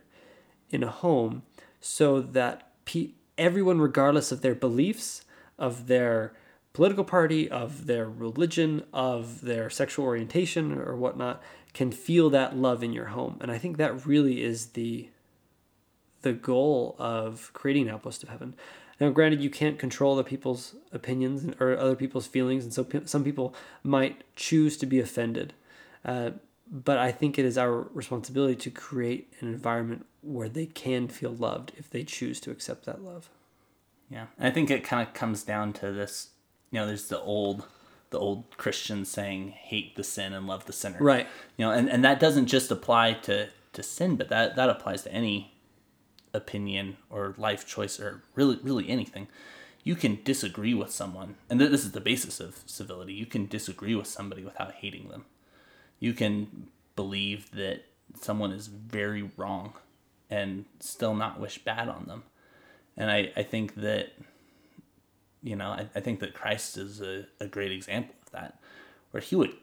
in 0.69 0.83
a 0.83 0.89
home 0.89 1.43
so 1.79 2.21
that 2.21 2.71
pe- 2.85 3.11
everyone, 3.37 3.81
regardless 3.81 4.31
of 4.31 4.41
their 4.41 4.55
beliefs, 4.55 5.25
of 5.57 5.87
their 5.87 6.33
political 6.73 7.03
party, 7.03 7.49
of 7.49 7.87
their 7.87 8.07
religion, 8.07 8.83
of 8.93 9.41
their 9.41 9.69
sexual 9.69 10.05
orientation 10.05 10.77
or 10.77 10.95
whatnot, 10.95 11.41
can 11.73 11.91
feel 11.91 12.29
that 12.29 12.55
love 12.55 12.83
in 12.83 12.93
your 12.93 13.07
home. 13.07 13.37
And 13.41 13.51
I 13.51 13.57
think 13.57 13.77
that 13.77 14.05
really 14.05 14.43
is 14.43 14.67
the 14.67 15.09
the 16.21 16.33
goal 16.33 16.95
of 16.99 17.49
creating 17.53 17.87
an 17.87 17.95
outpost 17.95 18.21
of 18.21 18.29
heaven. 18.29 18.53
Now, 19.01 19.09
granted, 19.09 19.41
you 19.41 19.49
can't 19.49 19.79
control 19.79 20.13
other 20.13 20.23
people's 20.23 20.75
opinions 20.91 21.55
or 21.59 21.75
other 21.75 21.95
people's 21.95 22.27
feelings, 22.27 22.63
and 22.63 22.71
so 22.71 22.85
some 23.05 23.23
people 23.23 23.55
might 23.83 24.23
choose 24.35 24.77
to 24.77 24.85
be 24.85 24.99
offended. 24.99 25.53
Uh, 26.05 26.31
but 26.71 26.99
I 26.99 27.11
think 27.11 27.39
it 27.39 27.43
is 27.43 27.57
our 27.57 27.87
responsibility 27.93 28.55
to 28.57 28.69
create 28.69 29.33
an 29.39 29.47
environment 29.47 30.05
where 30.21 30.47
they 30.47 30.67
can 30.67 31.07
feel 31.07 31.31
loved 31.31 31.71
if 31.77 31.89
they 31.89 32.03
choose 32.03 32.39
to 32.41 32.51
accept 32.51 32.85
that 32.85 33.03
love. 33.03 33.27
Yeah, 34.11 34.27
I 34.39 34.51
think 34.51 34.69
it 34.69 34.83
kind 34.83 35.05
of 35.05 35.15
comes 35.15 35.41
down 35.41 35.73
to 35.73 35.91
this. 35.91 36.29
You 36.69 36.79
know, 36.79 36.85
there's 36.85 37.07
the 37.07 37.19
old, 37.19 37.65
the 38.11 38.19
old 38.19 38.55
Christian 38.57 39.03
saying, 39.03 39.49
"Hate 39.49 39.95
the 39.95 40.03
sin 40.03 40.31
and 40.31 40.45
love 40.45 40.67
the 40.67 40.73
sinner." 40.73 40.99
Right. 40.99 41.27
You 41.57 41.65
know, 41.65 41.71
and, 41.71 41.89
and 41.89 42.05
that 42.05 42.19
doesn't 42.19 42.45
just 42.45 42.69
apply 42.69 43.13
to 43.13 43.49
to 43.73 43.81
sin, 43.81 44.15
but 44.15 44.29
that 44.29 44.55
that 44.57 44.69
applies 44.69 45.01
to 45.03 45.11
any 45.11 45.55
opinion 46.33 46.97
or 47.09 47.35
life 47.37 47.67
choice 47.67 47.99
or 47.99 48.21
really 48.35 48.57
really 48.63 48.89
anything 48.89 49.27
you 49.83 49.95
can 49.95 50.19
disagree 50.23 50.73
with 50.73 50.91
someone. 50.91 51.35
And 51.49 51.59
this 51.59 51.83
is 51.83 51.91
the 51.91 52.01
basis 52.01 52.39
of 52.39 52.61
civility. 52.65 53.13
You 53.13 53.25
can 53.25 53.47
disagree 53.47 53.95
with 53.95 54.07
somebody 54.07 54.43
without 54.43 54.73
hating 54.73 55.09
them. 55.09 55.25
You 55.99 56.13
can 56.13 56.67
believe 56.95 57.51
that 57.51 57.85
someone 58.19 58.51
is 58.51 58.67
very 58.67 59.31
wrong 59.37 59.73
and 60.29 60.65
still 60.79 61.15
not 61.15 61.39
wish 61.39 61.57
bad 61.63 61.89
on 61.89 62.05
them. 62.07 62.23
And 62.95 63.09
I, 63.09 63.31
I 63.35 63.43
think 63.43 63.75
that, 63.75 64.13
you 65.41 65.55
know, 65.55 65.69
I, 65.69 65.87
I 65.95 65.99
think 65.99 66.19
that 66.19 66.33
Christ 66.33 66.77
is 66.77 67.01
a, 67.01 67.25
a 67.39 67.47
great 67.47 67.71
example 67.71 68.15
of 68.25 68.31
that, 68.31 68.59
where 69.11 69.21
he 69.21 69.35
would, 69.35 69.53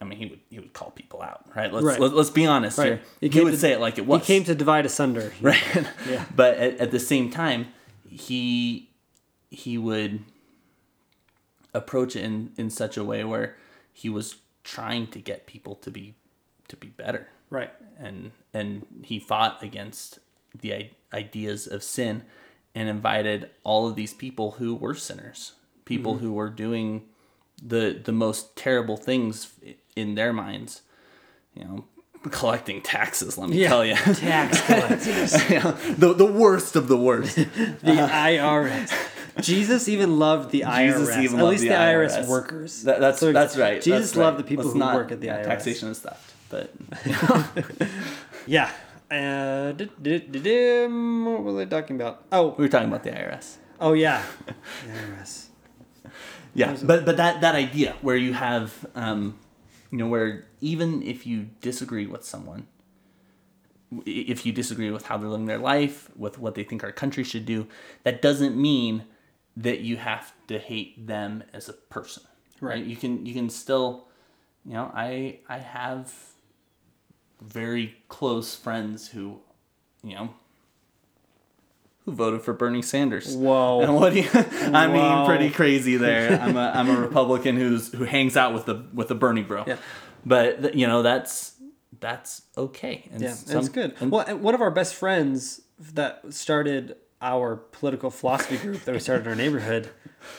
I 0.00 0.04
mean, 0.04 0.18
he 0.18 0.26
would 0.26 0.40
he 0.50 0.58
would 0.58 0.72
call 0.72 0.90
people 0.90 1.22
out, 1.22 1.44
right? 1.56 1.72
Let's 1.72 1.84
Right. 1.86 1.98
Let, 2.00 2.12
us 2.12 2.30
be 2.30 2.44
honest 2.46 2.78
Right. 2.78 2.86
here. 2.86 3.00
He 3.20 3.28
He, 3.28 3.40
would 3.44 3.52
to- 3.52 3.56
say 3.58 3.72
it 3.72 3.80
like 3.80 3.98
it 3.98 4.06
was. 4.06 4.20
He 4.20 4.26
came 4.34 4.44
to 4.44 4.54
divide 4.54 4.84
asunder. 4.86 5.32
right 5.40 5.62
Yeah. 6.08 6.24
but 6.34 6.56
at, 6.58 6.78
at 6.78 6.90
the 6.90 7.00
same 7.00 7.30
time 7.30 7.68
he 8.08 8.90
he 9.50 9.78
would 9.78 10.20
approach 11.74 12.16
it 12.16 12.24
in 12.24 12.52
in 12.56 12.70
such 12.70 12.96
a 12.96 13.04
way 13.04 13.24
where 13.24 13.56
he 13.92 14.08
was 14.08 14.36
trying 14.64 15.06
to 15.08 15.18
get 15.20 15.46
people 15.46 15.74
to 15.76 15.90
be 15.90 16.14
to 16.68 16.76
be 16.76 16.88
better 16.88 17.28
Right. 17.50 17.70
and 17.98 18.32
and 18.52 18.86
he 19.02 19.18
fought 19.18 19.62
against 19.62 20.18
the 20.58 20.90
ideas 21.12 21.66
of 21.66 21.82
sin 21.82 22.22
and 22.74 22.88
invited 22.88 23.50
all 23.62 23.86
of 23.88 23.94
these 23.94 24.12
people 24.14 24.52
who 24.52 24.74
were 24.74 24.94
sinners 24.94 25.52
people 25.84 26.14
Mm-hmm. 26.14 26.24
who 26.24 26.32
were 26.32 26.50
doing 26.50 27.04
the 27.62 28.00
the 28.04 28.12
most 28.12 28.56
terrible 28.56 28.96
things 28.96 29.52
in 29.94 30.14
their 30.14 30.32
minds 30.32 30.82
you 31.54 31.64
know 31.64 31.84
collecting 32.30 32.82
taxes 32.82 33.38
let 33.38 33.48
me 33.48 33.56
Yeah. 33.62 33.68
tell 33.68 33.84
you 33.84 33.94
Tax 33.96 34.60
collectors. 34.66 35.32
the 35.98 36.14
the 36.16 36.26
worst 36.26 36.76
of 36.76 36.88
the 36.88 36.96
worst. 36.96 37.36
the 37.36 37.44
IRS. 37.84 38.92
Jesus 39.40 39.86
even 39.88 40.18
loved 40.18 40.50
the 40.50 40.62
IRS. 40.62 41.22
Even 41.22 41.38
at 41.40 41.44
least 41.46 41.62
the 41.62 41.68
the, 41.68 41.74
IRS, 41.74 42.18
IRS. 42.18 42.26
workers. 42.28 42.82
That, 42.84 43.00
that's 43.00 43.20
So 43.20 43.32
that's 43.32 43.56
right. 43.56 43.82
Jesus 43.82 44.10
that's 44.12 44.16
loved 44.16 44.36
right. 44.38 44.44
the 44.44 44.48
people 44.48 44.64
Let's 44.64 44.72
who 44.72 44.78
not- 44.78 44.94
work 44.94 45.12
at 45.12 45.20
the 45.20 45.26
yeah, 45.26 45.42
IRS. 45.42 45.46
Taxation 45.46 45.88
is 45.90 45.98
theft, 46.00 46.32
but 46.48 46.72
Yeah. 48.46 48.70
Uh, 49.10 49.72
did, 49.72 49.90
did, 50.02 50.32
did, 50.32 50.90
what 50.90 51.42
were 51.44 51.52
they 51.54 51.66
talking 51.66 51.94
about? 51.96 52.24
Oh, 52.32 52.54
we 52.58 52.64
were 52.64 52.68
talking 52.68 52.88
about 52.88 53.04
the 53.04 53.10
IRS. 53.10 53.56
oh 53.80 53.92
yeah, 53.92 54.20
the 54.46 54.54
IRS. 54.90 55.45
Yeah, 56.56 56.76
but 56.82 57.04
but 57.04 57.16
that 57.18 57.40
that 57.42 57.54
idea 57.54 57.96
where 58.00 58.16
you 58.16 58.32
have, 58.32 58.86
um, 58.94 59.38
you 59.90 59.98
know, 59.98 60.08
where 60.08 60.46
even 60.60 61.02
if 61.02 61.26
you 61.26 61.50
disagree 61.60 62.06
with 62.06 62.24
someone, 62.24 62.66
if 64.06 64.46
you 64.46 64.52
disagree 64.52 64.90
with 64.90 65.06
how 65.06 65.18
they're 65.18 65.28
living 65.28 65.46
their 65.46 65.58
life, 65.58 66.10
with 66.16 66.38
what 66.38 66.54
they 66.54 66.64
think 66.64 66.82
our 66.82 66.92
country 66.92 67.24
should 67.24 67.44
do, 67.44 67.66
that 68.04 68.22
doesn't 68.22 68.56
mean 68.56 69.04
that 69.56 69.80
you 69.80 69.96
have 69.98 70.32
to 70.48 70.58
hate 70.58 71.06
them 71.06 71.44
as 71.52 71.68
a 71.68 71.74
person. 71.74 72.22
Right. 72.60 72.84
You 72.84 72.96
can 72.96 73.26
you 73.26 73.34
can 73.34 73.50
still, 73.50 74.08
you 74.64 74.72
know, 74.72 74.90
I 74.94 75.40
I 75.48 75.58
have 75.58 76.12
very 77.42 77.96
close 78.08 78.54
friends 78.54 79.08
who, 79.08 79.40
you 80.02 80.14
know. 80.14 80.34
Who 82.06 82.12
voted 82.12 82.42
for 82.42 82.52
Bernie 82.54 82.82
Sanders? 82.82 83.36
Whoa. 83.36 83.80
And 83.82 83.94
what 83.96 84.12
do 84.14 84.20
you? 84.20 84.28
I 84.34 84.86
Whoa. 84.86 84.92
mean, 84.92 85.26
pretty 85.26 85.50
crazy 85.50 85.96
there. 85.96 86.40
I'm 86.42 86.56
a 86.56 86.72
I'm 86.74 86.88
a 86.88 86.98
Republican 87.00 87.56
who's 87.56 87.92
who 87.92 88.04
hangs 88.04 88.36
out 88.36 88.54
with 88.54 88.64
the 88.64 88.86
with 88.94 89.08
the 89.08 89.14
Bernie 89.16 89.42
bro. 89.42 89.64
Yeah. 89.66 89.76
But 90.24 90.74
you 90.76 90.86
know 90.86 91.02
that's 91.02 91.52
that's 91.98 92.42
okay. 92.56 93.08
And 93.12 93.20
Yeah, 93.22 93.32
some- 93.32 93.54
that's 93.54 93.68
good. 93.68 93.94
and- 94.00 94.10
well, 94.12 94.24
one 94.38 94.54
of 94.54 94.60
our 94.60 94.70
best 94.70 94.94
friends 94.94 95.60
that 95.94 96.22
started 96.32 96.96
our 97.22 97.56
political 97.56 98.10
philosophy 98.10 98.56
group 98.58 98.84
that 98.84 98.92
we 98.92 98.98
started 99.00 99.22
in 99.24 99.28
our 99.30 99.36
neighborhood, 99.36 99.88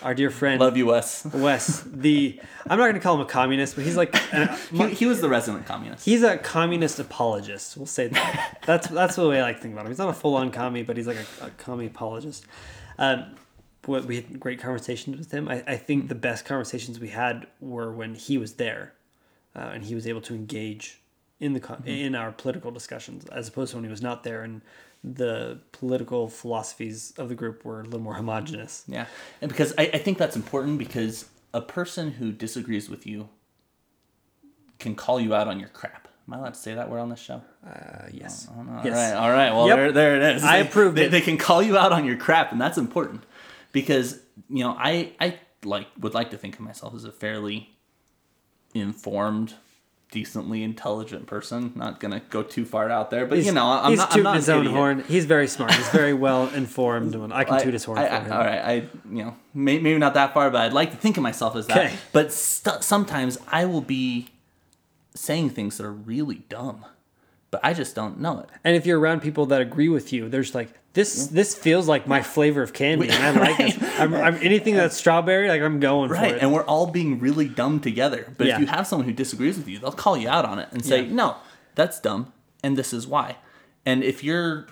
our 0.04 0.14
dear 0.14 0.30
friend 0.30 0.60
love 0.60 0.78
you, 0.78 0.86
Wes. 0.88 1.26
Wes. 1.34 1.82
The 1.86 2.40
I'm 2.70 2.78
not 2.78 2.86
going 2.86 2.94
to 2.96 3.00
call 3.00 3.16
him 3.16 3.22
a 3.22 3.26
communist, 3.26 3.76
but 3.76 3.84
he's 3.86 3.98
like 3.98 4.16
an, 4.34 4.50
He, 4.72 4.90
he 4.90 5.06
was 5.06 5.22
the 5.22 5.30
resident 5.30 5.66
communist. 5.66 6.06
he's 6.06 6.24
a 6.24 6.38
communist 6.38 7.00
apologist. 7.00 7.78
We'll 7.78 7.86
say 7.88 8.08
that. 8.10 8.62
That's 8.66 8.88
that's 8.88 9.16
the 9.16 9.28
way 9.28 9.40
I 9.40 9.44
like 9.44 9.56
to 9.58 9.62
think 9.62 9.74
about 9.74 9.86
him. 9.86 9.92
He's 9.92 9.98
not 9.98 10.10
a 10.10 10.14
full 10.14 10.36
on 10.36 10.52
commie, 10.52 10.84
but 10.84 10.98
he's 10.98 11.08
like 11.08 11.18
a, 11.42 11.46
a 11.46 11.50
commie 11.52 11.88
apologist. 11.88 12.46
Um, 13.00 13.36
what 13.86 14.06
we 14.06 14.18
had 14.18 14.40
great 14.40 14.60
conversations 14.60 15.18
with 15.18 15.32
him. 15.32 15.48
I, 15.48 15.64
I 15.66 15.78
think 15.78 16.10
the 16.10 16.16
best 16.16 16.44
conversations 16.46 17.00
we 17.00 17.08
had 17.10 17.48
were 17.62 17.92
when 17.92 18.16
he 18.16 18.38
was 18.38 18.54
there, 18.56 18.94
uh, 19.56 19.72
and 19.74 19.86
he 19.86 19.96
was 19.96 20.06
able 20.06 20.22
to 20.22 20.36
engage 20.36 21.00
in 21.40 21.54
the 21.54 21.60
con 21.62 21.82
in 21.86 22.14
our 22.14 22.32
political 22.34 22.70
discussions, 22.72 23.26
as 23.28 23.48
opposed 23.48 23.72
to 23.72 23.78
when 23.78 23.86
he 23.86 23.90
was 23.90 24.02
not 24.02 24.24
there 24.24 24.44
and 24.44 24.62
the 25.16 25.60
political 25.72 26.28
philosophies 26.30 27.14
of 27.18 27.30
the 27.30 27.36
group 27.36 27.64
were 27.66 27.82
a 27.82 27.84
little 27.84 28.00
more 28.00 28.16
homogenous. 28.16 28.84
Yeah, 28.88 29.06
and 29.42 29.50
because 29.50 29.74
I, 29.78 29.84
I 29.94 29.98
think 29.98 30.18
that's 30.18 30.36
important 30.36 30.78
because 30.80 31.26
a 31.54 31.62
person 31.62 32.12
who 32.12 32.32
disagrees 32.32 32.90
with 32.90 33.06
you 33.08 33.30
can 34.80 34.96
call 34.96 35.20
you 35.20 35.34
out 35.34 35.48
on 35.48 35.60
your 35.60 35.70
crap. 35.70 36.08
Am 36.28 36.34
I 36.34 36.38
allowed 36.40 36.54
to 36.56 36.60
say 36.60 36.74
that 36.76 36.90
word 36.90 37.00
on 37.00 37.10
this 37.10 37.20
show? 37.22 37.42
Uh, 37.66 38.08
yes. 38.12 38.48
All 38.50 38.66
Yes. 38.84 38.94
right, 38.94 39.14
all 39.14 39.32
right. 39.32 39.52
Well, 39.54 39.68
Yep. 39.68 39.78
there, 39.78 39.92
there 39.94 40.16
it 40.18 40.36
is. 40.36 40.44
I 40.44 40.58
approved 40.58 40.98
they, 40.98 41.06
it. 41.06 41.10
They 41.12 41.22
can 41.22 41.38
call 41.38 41.64
you 41.64 41.78
out 41.78 41.94
on 41.94 42.04
your 42.06 42.18
crap, 42.18 42.52
and 42.52 42.60
that's 42.60 42.78
important 42.78 43.24
because 43.72 44.20
you 44.50 44.64
know 44.64 44.76
I 44.78 45.14
I 45.20 45.40
like 45.64 45.88
would 46.00 46.14
like 46.14 46.32
to 46.32 46.38
think 46.38 46.56
of 46.56 46.62
myself 46.62 46.94
as 46.96 47.06
a 47.06 47.12
fairly 47.12 47.70
informed, 48.74 49.54
decently 50.12 50.64
intelligent 50.64 51.28
person. 51.28 51.72
Not 51.76 52.00
gonna 52.00 52.22
go 52.30 52.42
too 52.44 52.66
far 52.66 52.90
out 52.90 53.12
there, 53.12 53.26
but 53.26 53.40
you 53.44 53.52
know 53.52 53.66
I'm 53.66 53.90
he's 53.92 54.00
not. 54.00 54.12
Tooting 54.12 54.34
his 54.34 54.50
own 54.50 54.62
idiot. 54.62 54.76
horn. 54.76 55.04
He's 55.08 55.26
very 55.26 55.48
smart. 55.48 55.74
He's 55.74 55.90
very 55.90 56.14
well 56.26 56.48
informed. 56.50 57.16
I 57.32 57.44
can 57.44 57.56
I- 57.56 57.64
toot 57.64 57.74
his 57.74 57.84
horn 57.84 57.98
I- 58.00 58.08
for 58.08 58.14
I- 58.14 58.20
him. 58.22 58.32
All 58.32 58.38
right, 58.40 58.60
I 58.60 58.74
you 59.12 59.24
know 59.26 59.36
may, 59.54 59.80
maybe 59.80 60.00
not 60.00 60.14
that 60.14 60.34
far, 60.34 60.50
but 60.50 60.62
I'd 60.62 60.74
like 60.74 60.92
to 60.92 60.98
think 60.98 61.18
of 61.18 61.24
myself 61.24 61.56
as 61.56 61.68
that. 61.68 61.78
Okay. 61.78 61.94
But 62.14 62.32
st- 62.32 62.84
sometimes 62.84 63.38
I 63.50 63.66
will 63.66 63.82
be 63.82 64.30
saying 65.16 65.50
things 65.52 65.78
that 65.78 65.86
are 65.86 65.92
really 65.92 66.44
dumb, 66.50 66.86
but 67.52 67.60
I 67.64 67.74
just 67.74 67.96
don't 67.96 68.20
know 68.20 68.40
it. 68.40 68.50
And 68.64 68.76
if 68.76 68.86
you're 68.86 69.00
around 69.00 69.22
people 69.22 69.46
that 69.48 69.62
agree 69.62 69.90
with 69.90 70.14
you, 70.14 70.30
there's 70.30 70.54
like 70.56 70.70
this. 70.94 71.28
This 71.28 71.54
feels 71.56 71.88
like 71.88 72.08
my 72.08 72.22
flavor 72.22 72.62
of 72.64 72.72
candy, 72.74 73.10
and 73.10 73.24
I 73.24 73.32
like 73.32 73.58
this. 73.80 73.87
I'm, 74.00 74.14
I'm 74.14 74.36
anything 74.42 74.76
that's 74.76 74.96
strawberry. 74.96 75.48
Like 75.50 75.62
I'm 75.62 75.80
going 75.80 76.10
Right, 76.10 76.32
for 76.32 76.36
it. 76.38 76.42
and 76.42 76.54
we're 76.54 76.64
all 76.66 76.88
being 76.88 77.20
really 77.20 77.48
dumb 77.48 77.80
together. 77.80 78.34
But 78.38 78.48
Yeah. 78.48 78.56
if 78.56 78.62
you 78.62 78.68
have 78.68 78.88
someone 78.88 79.08
who 79.08 79.14
disagrees 79.14 79.58
with 79.58 79.68
you, 79.68 79.80
they'll 79.80 79.92
call 79.92 80.18
you 80.18 80.30
out 80.30 80.46
on 80.46 80.60
it 80.60 80.70
and 80.72 80.84
say, 80.86 81.04
Yeah. 81.04 81.14
"No, 81.14 81.36
that's 81.76 82.00
dumb, 82.00 82.32
and 82.64 82.78
this 82.78 82.94
is 82.94 83.06
why." 83.08 83.38
And 83.86 84.04
if 84.04 84.24
you're, 84.24 84.68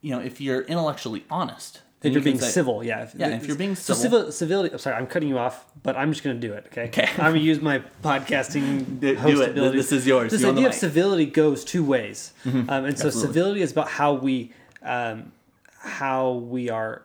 you 0.00 0.10
know, 0.10 0.20
if 0.20 0.40
you're 0.40 0.62
intellectually 0.62 1.24
honest, 1.30 1.82
then 2.00 2.12
if 2.12 2.16
you 2.16 2.20
you're 2.20 2.22
can 2.22 2.32
being 2.32 2.40
say- 2.40 2.50
civil, 2.50 2.84
yeah. 2.84 3.08
Yeah, 3.16 3.28
if 3.28 3.46
you're 3.46 3.56
being 3.56 3.74
so 3.76 3.94
civil- 3.94 4.18
civil, 4.20 4.32
civility. 4.32 4.72
I'm 4.72 4.78
sorry, 4.78 4.96
I'm 4.96 5.06
cutting 5.06 5.28
you 5.28 5.38
off, 5.38 5.64
but 5.82 5.96
I'm 5.96 6.12
just 6.12 6.22
gonna 6.22 6.38
do 6.38 6.52
it. 6.52 6.66
Okay. 6.68 6.84
Okay. 6.88 7.08
I'm 7.18 7.32
gonna 7.32 7.38
use 7.38 7.60
my 7.62 7.82
podcasting 8.02 9.00
Do- 9.00 9.14
do 9.14 9.20
host 9.20 9.42
it. 9.42 9.54
This 9.54 9.92
is 9.92 10.06
yours. 10.06 10.30
This 10.32 10.40
You 10.42 10.46
the 10.48 10.52
idea 10.52 10.66
of 10.66 10.72
mic. 10.72 10.80
civility 10.80 11.26
goes 11.26 11.64
two 11.64 11.82
ways, 11.84 12.32
um, 12.46 12.68
and 12.68 12.98
so 12.98 13.10
civility 13.10 13.62
is 13.62 13.72
about 13.72 13.88
how 13.88 14.12
we, 14.14 14.52
um, 14.82 15.32
how 15.80 16.32
we 16.32 16.70
are. 16.70 17.02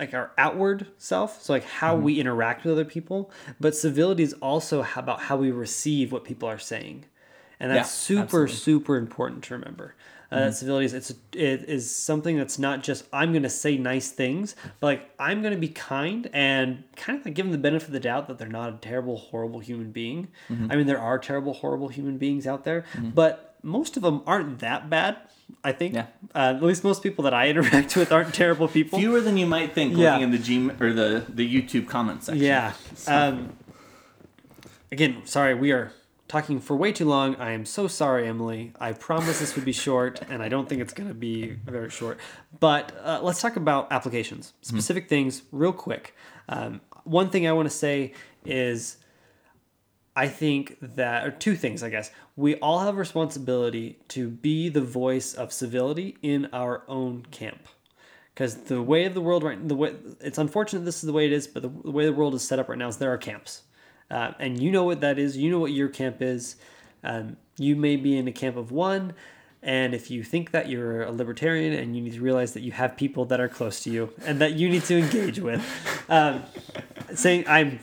Like 0.00 0.14
our 0.14 0.30
outward 0.38 0.86
self, 0.98 1.42
so 1.42 1.52
like 1.52 1.64
how 1.64 1.94
Mm-hmm. 1.94 2.04
we 2.04 2.20
interact 2.20 2.64
with 2.64 2.72
other 2.72 2.84
people, 2.96 3.30
but 3.60 3.76
civility 3.76 4.22
is 4.22 4.32
also 4.50 4.84
about 4.96 5.20
how 5.20 5.36
we 5.36 5.50
receive 5.50 6.10
what 6.10 6.24
people 6.24 6.48
are 6.48 6.58
saying, 6.58 7.04
and 7.60 7.70
that's 7.70 7.88
Yeah, 7.90 8.06
super 8.08 8.22
absolutely. 8.22 8.54
super 8.56 8.96
important 8.96 9.44
to 9.44 9.54
remember. 9.54 9.94
Uh, 10.32 10.36
Mm-hmm. 10.36 10.44
that 10.46 10.52
civility 10.54 10.86
is 10.86 10.94
it's 10.94 11.10
it 11.34 11.60
is 11.68 11.94
something 11.94 12.36
that's 12.38 12.58
not 12.58 12.82
just 12.88 13.04
I'm 13.12 13.30
going 13.32 13.42
to 13.42 13.50
say 13.64 13.76
nice 13.76 14.10
things, 14.10 14.54
but 14.78 14.86
like 14.86 15.10
I'm 15.18 15.42
going 15.42 15.54
to 15.54 15.60
be 15.60 15.68
kind 15.68 16.30
and 16.32 16.84
kind 16.96 17.18
of 17.18 17.24
like 17.26 17.34
give 17.34 17.44
them 17.46 17.52
the 17.52 17.58
benefit 17.58 17.88
of 17.88 17.92
the 17.92 18.00
doubt 18.00 18.28
that 18.28 18.38
they're 18.38 18.48
not 18.60 18.72
a 18.72 18.76
terrible, 18.78 19.16
horrible 19.18 19.58
human 19.60 19.90
being. 19.90 20.28
Mm-hmm. 20.48 20.68
I 20.70 20.76
mean, 20.76 20.86
there 20.86 21.00
are 21.00 21.18
terrible, 21.18 21.52
horrible 21.52 21.88
human 21.88 22.16
beings 22.16 22.46
out 22.46 22.62
there, 22.64 22.84
but 23.20 23.56
most 23.62 23.96
of 23.98 24.02
them 24.04 24.22
aren't 24.26 24.60
that 24.60 24.88
bad. 24.88 25.16
I 25.64 25.72
think. 25.72 25.94
Yeah. 25.94 26.06
Uh, 26.34 26.54
at 26.56 26.62
least 26.62 26.84
most 26.84 27.02
people 27.02 27.24
that 27.24 27.34
I 27.34 27.48
interact 27.48 27.96
with 28.00 28.12
aren't 28.12 28.34
terrible 28.34 28.68
people. 28.68 28.98
fewer 28.98 29.20
than 29.20 29.36
you 29.36 29.46
might 29.46 29.74
think 29.74 29.96
Yeah. 29.96 30.10
looking 30.12 30.22
in 30.24 30.30
the 30.30 30.38
G 30.38 30.70
or 30.80 30.92
the 30.92 31.24
the 31.28 31.46
YouTube 31.46 31.88
comment 31.88 32.24
section. 32.24 32.42
Yeah. 32.44 32.72
Um, 33.06 33.52
again, 34.92 35.22
sorry, 35.24 35.54
we 35.54 35.72
are 35.72 35.92
talking 36.28 36.60
for 36.60 36.76
way 36.76 36.92
too 36.92 37.06
long. 37.06 37.34
I 37.36 37.50
am 37.52 37.64
so 37.64 37.88
sorry, 37.88 38.28
Emily. 38.28 38.72
I 38.80 38.92
promise 38.92 39.40
this 39.40 39.56
would 39.56 39.64
be 39.64 39.72
short, 39.72 40.20
and 40.30 40.42
I 40.42 40.48
don't 40.48 40.68
think 40.68 40.80
it's 40.80 40.92
going 40.94 41.08
to 41.08 41.14
be 41.14 41.50
very 41.66 41.90
short. 41.90 42.18
But 42.60 42.92
uh, 43.02 43.20
let's 43.22 43.40
talk 43.40 43.56
about 43.56 43.90
applications, 43.90 44.52
specific 44.62 45.08
things, 45.08 45.42
real 45.50 45.72
quick. 45.72 46.14
Um, 46.48 46.80
one 47.04 47.30
thing 47.30 47.46
I 47.48 47.52
want 47.52 47.68
to 47.70 47.74
say 47.76 48.12
is. 48.44 48.96
I 50.20 50.28
think 50.28 50.76
that, 50.82 51.26
or 51.26 51.30
two 51.30 51.56
things, 51.56 51.82
I 51.82 51.88
guess. 51.88 52.10
We 52.36 52.56
all 52.56 52.80
have 52.80 52.94
a 52.94 52.98
responsibility 52.98 54.00
to 54.08 54.28
be 54.28 54.68
the 54.68 54.82
voice 54.82 55.32
of 55.32 55.50
civility 55.50 56.18
in 56.20 56.46
our 56.52 56.82
own 56.88 57.24
camp. 57.30 57.66
Because 58.34 58.54
the 58.56 58.82
way 58.82 59.06
of 59.06 59.14
the 59.14 59.22
world 59.22 59.42
right, 59.42 59.66
the 59.66 59.74
way 59.74 59.94
it's 60.20 60.36
unfortunate 60.36 60.84
this 60.84 60.96
is 60.96 61.06
the 61.06 61.14
way 61.14 61.24
it 61.24 61.32
is, 61.32 61.46
but 61.46 61.62
the, 61.62 61.70
the 61.70 61.90
way 61.90 62.04
the 62.04 62.12
world 62.12 62.34
is 62.34 62.46
set 62.46 62.58
up 62.58 62.68
right 62.68 62.76
now 62.76 62.88
is 62.88 62.98
there 62.98 63.14
are 63.14 63.16
camps, 63.16 63.62
uh, 64.10 64.32
and 64.38 64.60
you 64.60 64.70
know 64.70 64.84
what 64.84 65.00
that 65.00 65.18
is. 65.18 65.38
You 65.38 65.50
know 65.50 65.58
what 65.58 65.72
your 65.72 65.88
camp 65.88 66.20
is. 66.20 66.56
Um, 67.02 67.38
you 67.56 67.74
may 67.74 67.96
be 67.96 68.18
in 68.18 68.28
a 68.28 68.32
camp 68.32 68.58
of 68.58 68.72
one, 68.72 69.14
and 69.62 69.94
if 69.94 70.10
you 70.10 70.22
think 70.24 70.50
that 70.52 70.68
you're 70.68 71.02
a 71.02 71.10
libertarian, 71.10 71.72
and 71.74 71.94
you 71.96 72.02
need 72.02 72.14
to 72.14 72.20
realize 72.20 72.52
that 72.54 72.62
you 72.62 72.72
have 72.72 72.96
people 72.96 73.24
that 73.26 73.40
are 73.40 73.48
close 73.48 73.80
to 73.84 73.90
you 73.90 74.10
and 74.24 74.40
that 74.40 74.54
you 74.54 74.68
need 74.68 74.84
to 74.84 74.96
engage 74.98 75.38
with. 75.40 75.62
Um, 76.10 76.42
saying 77.14 77.44
I'm 77.46 77.78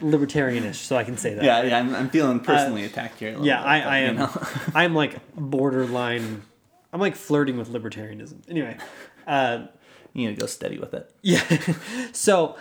libertarianish, 0.00 0.74
so 0.74 0.96
I 0.96 1.04
can 1.04 1.16
say 1.16 1.34
that. 1.34 1.44
Yeah, 1.44 1.62
yeah, 1.62 1.78
I'm, 1.78 1.94
I'm 1.94 2.10
feeling 2.10 2.40
personally 2.40 2.84
attacked 2.84 3.20
here. 3.20 3.36
Yeah, 3.40 3.58
bit, 3.60 3.66
I, 3.68 3.80
I 3.80 3.98
am. 3.98 4.16
know. 4.16 4.30
I'm 4.74 4.96
like 4.96 5.14
borderline. 5.36 6.42
I'm 6.92 7.00
like 7.00 7.14
flirting 7.14 7.56
with 7.56 7.70
libertarianism. 7.70 8.38
Anyway, 8.48 8.76
uh, 9.28 9.66
You 10.12 10.28
need 10.28 10.34
to 10.34 10.40
go 10.40 10.46
steady 10.46 10.78
with 10.78 10.92
it. 10.92 11.08
yeah. 11.22 11.44
so, 12.12 12.56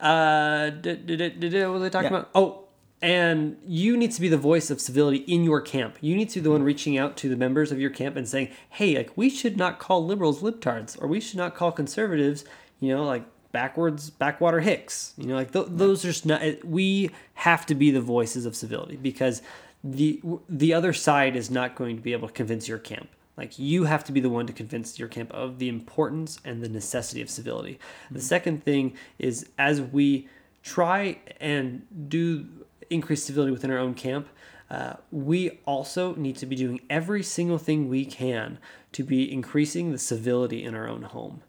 uh, 0.00 0.70
did, 0.70 1.06
did, 1.06 1.16
did, 1.18 1.40
did, 1.40 1.64
what 1.66 1.80
was 1.80 1.82
I 1.82 1.88
talking 1.88 2.12
Yeah. 2.12 2.18
about? 2.18 2.30
Oh, 2.34 2.68
and 3.02 3.56
you 3.64 3.96
need 3.96 4.12
to 4.12 4.20
be 4.20 4.28
the 4.28 4.36
voice 4.36 4.70
of 4.70 4.80
civility 4.80 5.18
in 5.18 5.42
your 5.42 5.60
camp. 5.60 5.96
You 6.00 6.14
need 6.14 6.28
to 6.30 6.40
be 6.40 6.44
the 6.44 6.50
one 6.50 6.62
reaching 6.62 6.98
out 6.98 7.16
to 7.18 7.28
the 7.28 7.36
members 7.36 7.72
of 7.72 7.80
your 7.80 7.90
camp 7.90 8.16
and 8.16 8.28
saying, 8.28 8.48
"Hey, 8.68 8.96
like 8.96 9.16
we 9.16 9.30
should 9.30 9.56
not 9.56 9.78
call 9.78 10.04
liberals 10.04 10.42
libtards, 10.42 11.00
or 11.00 11.06
we 11.08 11.20
should 11.20 11.38
not 11.38 11.54
call 11.54 11.72
conservatives, 11.72 12.44
you 12.80 12.94
know, 12.94 13.04
like 13.04 13.24
backwards 13.52 14.10
backwater 14.10 14.60
hicks. 14.60 15.14
You 15.16 15.26
know, 15.26 15.34
like 15.34 15.52
th- 15.52 15.66
those 15.68 16.04
are 16.04 16.08
just 16.08 16.26
not. 16.26 16.42
We 16.64 17.10
have 17.34 17.66
to 17.66 17.74
be 17.74 17.90
the 17.90 18.00
voices 18.00 18.46
of 18.46 18.56
civility 18.56 18.96
because 18.96 19.42
the 19.82 20.20
the 20.48 20.74
other 20.74 20.92
side 20.92 21.36
is 21.36 21.50
not 21.50 21.74
going 21.74 21.96
to 21.96 22.02
be 22.02 22.12
able 22.12 22.28
to 22.28 22.34
convince 22.34 22.68
your 22.68 22.78
camp. 22.78 23.08
Like 23.36 23.58
you 23.58 23.84
have 23.84 24.04
to 24.04 24.12
be 24.12 24.20
the 24.20 24.28
one 24.28 24.46
to 24.46 24.52
convince 24.52 24.98
your 24.98 25.08
camp 25.08 25.32
of 25.32 25.58
the 25.58 25.68
importance 25.68 26.38
and 26.44 26.62
the 26.62 26.68
necessity 26.68 27.22
of 27.22 27.30
civility. 27.30 27.78
The 28.10 28.18
mm-hmm. 28.18 28.26
second 28.26 28.64
thing 28.64 28.94
is 29.18 29.48
as 29.56 29.80
we 29.80 30.28
try 30.62 31.18
and 31.40 31.86
do 32.08 32.46
increase 32.90 33.24
civility 33.24 33.52
within 33.52 33.70
our 33.70 33.78
own 33.78 33.94
camp, 33.94 34.28
uh, 34.70 34.94
we 35.10 35.58
also 35.66 36.14
need 36.14 36.36
to 36.36 36.46
be 36.46 36.54
doing 36.54 36.80
every 36.88 37.22
single 37.22 37.58
thing 37.58 37.88
we 37.88 38.04
can 38.04 38.58
to 38.92 39.02
be 39.02 39.32
increasing 39.32 39.90
the 39.90 39.98
civility 39.98 40.62
in 40.64 40.74
our 40.74 40.88
own 40.88 41.02
home. 41.02 41.42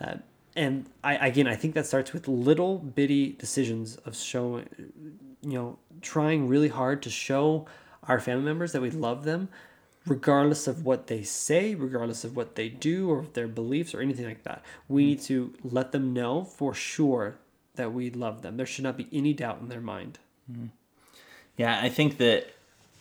Uh, 0.00 0.16
and 0.54 0.86
I 1.02 1.14
again, 1.26 1.46
I 1.46 1.56
think 1.56 1.74
that 1.74 1.86
starts 1.86 2.12
with 2.12 2.28
little 2.28 2.78
bitty 2.78 3.32
decisions 3.32 3.96
of 3.98 4.16
showing, 4.16 4.68
you 5.42 5.52
know, 5.58 5.78
trying 6.02 6.48
really 6.48 6.68
hard 6.68 7.02
to 7.02 7.10
show 7.10 7.66
our 8.04 8.20
family 8.20 8.44
members 8.44 8.72
that 8.72 8.82
we 8.82 8.90
love 8.90 9.24
them, 9.24 9.48
regardless 10.06 10.66
of 10.66 10.84
what 10.84 11.08
they 11.08 11.22
say, 11.22 11.74
regardless 11.74 12.24
of 12.24 12.36
what 12.36 12.54
they 12.54 12.68
do 12.68 13.10
or 13.10 13.26
their 13.34 13.48
beliefs 13.48 13.94
or 13.94 14.00
anything 14.00 14.24
like 14.24 14.44
that. 14.44 14.64
We 14.88 15.04
need 15.04 15.20
to 15.22 15.52
let 15.62 15.92
them 15.92 16.12
know 16.12 16.44
for 16.44 16.74
sure 16.74 17.38
that 17.74 17.92
we 17.92 18.10
love 18.10 18.42
them. 18.42 18.56
There 18.56 18.66
should 18.66 18.84
not 18.84 18.96
be 18.96 19.08
any 19.12 19.34
doubt 19.34 19.60
in 19.60 19.68
their 19.68 19.80
mind. 19.80 20.18
Yeah, 21.58 21.78
I 21.82 21.90
think 21.90 22.16
that 22.16 22.46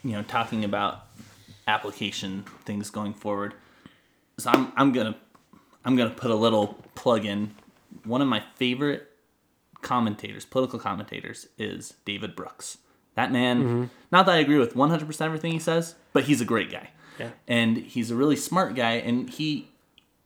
you 0.04 0.12
know 0.12 0.24
talking 0.24 0.66
about 0.66 1.06
application 1.68 2.44
things 2.66 2.90
going 2.90 3.14
forward. 3.14 3.54
So 4.38 4.50
I'm 4.50 4.74
I'm 4.76 4.92
gonna 4.92 5.16
I'm 5.86 5.96
gonna 5.96 6.10
put 6.10 6.30
a 6.30 6.36
little 6.36 6.84
plug 6.96 7.24
in. 7.24 7.56
One 8.04 8.22
of 8.22 8.28
my 8.28 8.44
favorite 8.56 9.10
commentators, 9.82 10.44
political 10.44 10.80
commentators, 10.80 11.48
is 11.58 11.94
David 12.04 12.36
Brooks. 12.36 12.80
That 13.16 13.32
man, 13.32 13.64
mm-hmm. 13.64 13.84
not 14.12 14.26
that 14.26 14.36
I 14.36 14.38
agree 14.40 14.60
with 14.60 14.76
100% 14.76 15.22
everything 15.22 15.52
he 15.52 15.60
says, 15.60 15.96
but 16.14 16.26
he's 16.26 16.42
a 16.42 16.46
great 16.46 16.72
guy. 16.72 16.90
Yeah. 17.18 17.32
And 17.48 17.78
he's 17.78 18.12
a 18.12 18.16
really 18.16 18.36
smart 18.36 18.76
guy 18.76 18.94
and 18.94 19.30
he 19.30 19.70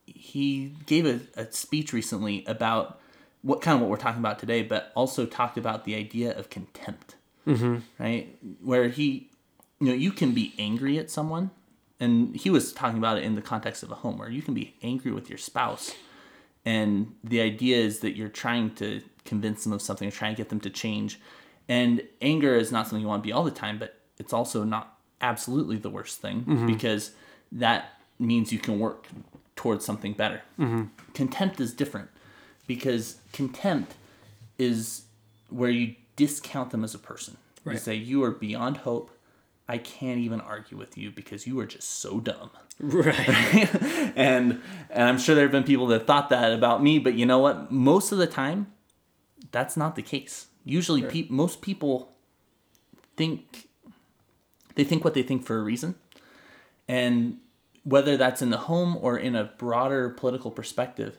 he 0.04 0.74
gave 0.86 1.06
a, 1.06 1.20
a 1.40 1.50
speech 1.52 1.92
recently 1.92 2.44
about 2.46 3.00
what 3.40 3.60
kind 3.60 3.74
of 3.74 3.80
what 3.80 3.90
we're 3.90 3.96
talking 3.96 4.20
about 4.20 4.38
today, 4.38 4.62
but 4.62 4.92
also 4.94 5.26
talked 5.26 5.56
about 5.56 5.84
the 5.84 5.94
idea 5.94 6.36
of 6.38 6.50
contempt 6.50 7.16
Mm-hmm. 7.46 7.78
right? 7.98 8.36
Where 8.62 8.88
he, 8.88 9.30
you 9.80 9.88
know, 9.88 9.94
you 9.94 10.12
can 10.12 10.32
be 10.32 10.54
angry 10.58 10.98
at 10.98 11.10
someone, 11.10 11.50
and 11.98 12.36
he 12.36 12.50
was 12.50 12.72
talking 12.72 12.98
about 12.98 13.18
it 13.18 13.24
in 13.24 13.34
the 13.34 13.42
context 13.42 13.82
of 13.82 13.90
a 13.90 13.96
home 13.96 14.18
where 14.18 14.30
you 14.30 14.42
can 14.42 14.54
be 14.54 14.74
angry 14.82 15.12
with 15.12 15.28
your 15.28 15.38
spouse, 15.38 15.92
and 16.64 17.14
the 17.24 17.40
idea 17.40 17.76
is 17.76 18.00
that 18.00 18.16
you're 18.16 18.28
trying 18.28 18.74
to 18.76 19.02
convince 19.24 19.64
them 19.64 19.72
of 19.72 19.82
something 19.82 20.08
or 20.08 20.12
trying 20.12 20.34
to 20.34 20.36
get 20.36 20.48
them 20.48 20.60
to 20.60 20.70
change. 20.70 21.20
And 21.68 22.02
anger 22.20 22.54
is 22.54 22.72
not 22.72 22.86
something 22.86 23.00
you 23.00 23.08
want 23.08 23.22
to 23.22 23.26
be 23.26 23.32
all 23.32 23.44
the 23.44 23.50
time, 23.50 23.78
but 23.78 24.00
it's 24.18 24.32
also 24.32 24.64
not 24.64 24.98
absolutely 25.20 25.76
the 25.76 25.90
worst 25.90 26.20
thing 26.20 26.42
mm-hmm. 26.42 26.66
because 26.66 27.12
that 27.52 28.00
means 28.18 28.52
you 28.52 28.58
can 28.58 28.78
work 28.78 29.06
towards 29.56 29.84
something 29.84 30.12
better. 30.12 30.42
Mm-hmm. 30.58 30.84
Contempt 31.14 31.60
is 31.60 31.72
different 31.72 32.08
because 32.66 33.16
contempt 33.32 33.94
is 34.58 35.02
where 35.48 35.70
you 35.70 35.94
discount 36.16 36.70
them 36.70 36.84
as 36.84 36.94
a 36.94 36.98
person. 36.98 37.36
You 37.64 37.78
say 37.78 37.94
you 37.94 38.24
are 38.24 38.32
beyond 38.32 38.78
hope. 38.78 39.10
I 39.68 39.78
can't 39.78 40.18
even 40.18 40.40
argue 40.40 40.76
with 40.76 40.98
you 40.98 41.10
because 41.10 41.46
you 41.46 41.58
are 41.60 41.66
just 41.66 41.88
so 41.88 42.18
dumb. 42.18 42.50
Right. 42.80 43.16
and 44.16 44.60
and 44.90 45.08
I'm 45.08 45.18
sure 45.18 45.34
there 45.34 45.44
have 45.44 45.52
been 45.52 45.62
people 45.62 45.86
that 45.88 46.06
thought 46.06 46.30
that 46.30 46.52
about 46.52 46.82
me, 46.82 46.98
but 46.98 47.14
you 47.14 47.24
know 47.24 47.38
what? 47.38 47.70
Most 47.70 48.10
of 48.10 48.18
the 48.18 48.26
time, 48.26 48.72
that's 49.52 49.76
not 49.76 49.94
the 49.94 50.02
case. 50.02 50.48
Usually, 50.64 51.02
peop 51.02 51.30
most 51.30 51.62
people 51.62 52.12
think 53.16 53.68
they 54.74 54.84
think 54.84 55.04
what 55.04 55.14
they 55.14 55.22
think 55.22 55.44
for 55.44 55.58
a 55.58 55.62
reason, 55.62 55.94
and 56.88 57.38
whether 57.84 58.16
that's 58.16 58.42
in 58.42 58.50
the 58.50 58.58
home 58.58 58.98
or 59.00 59.16
in 59.16 59.34
a 59.36 59.44
broader 59.44 60.08
political 60.08 60.50
perspective, 60.50 61.18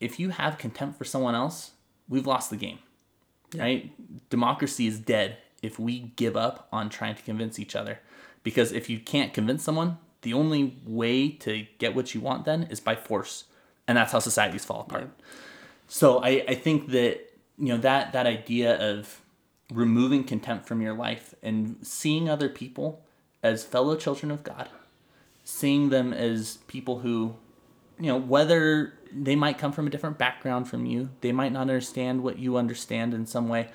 if 0.00 0.18
you 0.18 0.30
have 0.30 0.58
contempt 0.58 0.98
for 0.98 1.04
someone 1.04 1.34
else, 1.34 1.72
we've 2.08 2.26
lost 2.26 2.50
the 2.50 2.56
game. 2.56 2.78
Right? 3.56 3.92
Democracy 4.30 4.86
is 4.86 4.98
dead 4.98 5.38
if 5.62 5.78
we 5.78 6.12
give 6.16 6.36
up 6.36 6.68
on 6.72 6.88
trying 6.88 7.14
to 7.14 7.22
convince 7.22 7.58
each 7.58 7.76
other. 7.76 8.00
Because 8.42 8.72
if 8.72 8.90
you 8.90 8.98
can't 8.98 9.32
convince 9.32 9.62
someone, 9.62 9.98
the 10.22 10.32
only 10.32 10.76
way 10.84 11.28
to 11.28 11.66
get 11.78 11.94
what 11.94 12.14
you 12.14 12.20
want 12.20 12.44
then 12.44 12.64
is 12.64 12.80
by 12.80 12.96
force. 12.96 13.44
And 13.86 13.98
that's 13.98 14.12
how 14.12 14.18
societies 14.20 14.64
fall 14.64 14.80
apart. 14.80 15.10
So 15.88 16.20
I, 16.22 16.44
I 16.48 16.54
think 16.54 16.88
that 16.88 17.20
you 17.58 17.68
know 17.68 17.78
that 17.78 18.12
that 18.12 18.26
idea 18.26 18.76
of 18.78 19.20
removing 19.72 20.24
contempt 20.24 20.66
from 20.66 20.80
your 20.80 20.94
life 20.94 21.34
and 21.42 21.76
seeing 21.82 22.28
other 22.28 22.48
people 22.48 23.04
as 23.42 23.64
fellow 23.64 23.96
children 23.96 24.30
of 24.30 24.44
God, 24.44 24.68
seeing 25.44 25.90
them 25.90 26.12
as 26.12 26.58
people 26.66 27.00
who, 27.00 27.34
you 27.98 28.06
know, 28.06 28.16
whether 28.16 28.94
they 29.14 29.36
might 29.36 29.58
come 29.58 29.72
from 29.72 29.86
a 29.86 29.90
different 29.90 30.18
background 30.18 30.68
from 30.68 30.86
you, 30.86 31.10
they 31.20 31.32
might 31.32 31.52
not 31.52 31.62
understand 31.62 32.22
what 32.22 32.38
you 32.38 32.56
understand 32.56 33.14
in 33.14 33.26
some 33.26 33.48
way, 33.48 33.68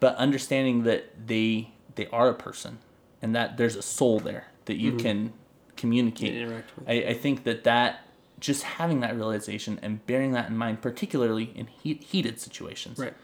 but 0.00 0.14
understanding 0.16 0.82
that 0.84 1.26
they 1.26 1.70
they 1.94 2.06
are 2.08 2.28
a 2.28 2.34
person 2.34 2.78
and 3.22 3.34
that 3.34 3.56
there's 3.56 3.76
a 3.76 3.82
soul 3.82 4.18
there 4.20 4.46
that 4.66 4.76
you 4.76 4.96
can 4.96 5.32
communicate. 5.76 6.34
Interact 6.34 6.76
with. 6.76 6.88
I, 6.88 6.92
I 6.92 7.14
think 7.14 7.44
that 7.44 7.64
that 7.64 8.00
just 8.40 8.62
having 8.64 9.00
that 9.00 9.14
realization 9.14 9.78
and 9.80 10.04
bearing 10.06 10.32
that 10.32 10.48
in 10.48 10.56
mind, 10.56 10.82
particularly 10.82 11.52
in 11.54 11.66
heat, 11.66 12.02
heated 12.02 12.40
situations, 12.40 12.98
Right. 12.98 13.14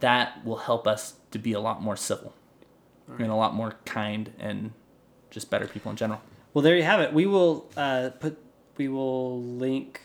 that 0.00 0.44
will 0.44 0.56
help 0.58 0.86
us 0.86 1.14
to 1.30 1.38
be 1.38 1.52
a 1.52 1.60
lot 1.60 1.80
more 1.82 1.96
civil 1.96 2.34
and 3.18 3.30
a 3.30 3.34
lot 3.34 3.54
more 3.54 3.74
kind 3.84 4.32
and 4.38 4.72
just 5.30 5.48
better 5.50 5.66
people 5.66 5.90
in 5.90 5.96
general. 5.96 6.20
Well, 6.54 6.62
there 6.62 6.76
you 6.76 6.82
have 6.82 7.00
it. 7.00 7.12
We 7.12 7.26
will 7.26 7.70
uh, 7.76 8.10
put. 8.18 8.38
We 8.76 8.88
will 8.88 9.40
link. 9.42 10.00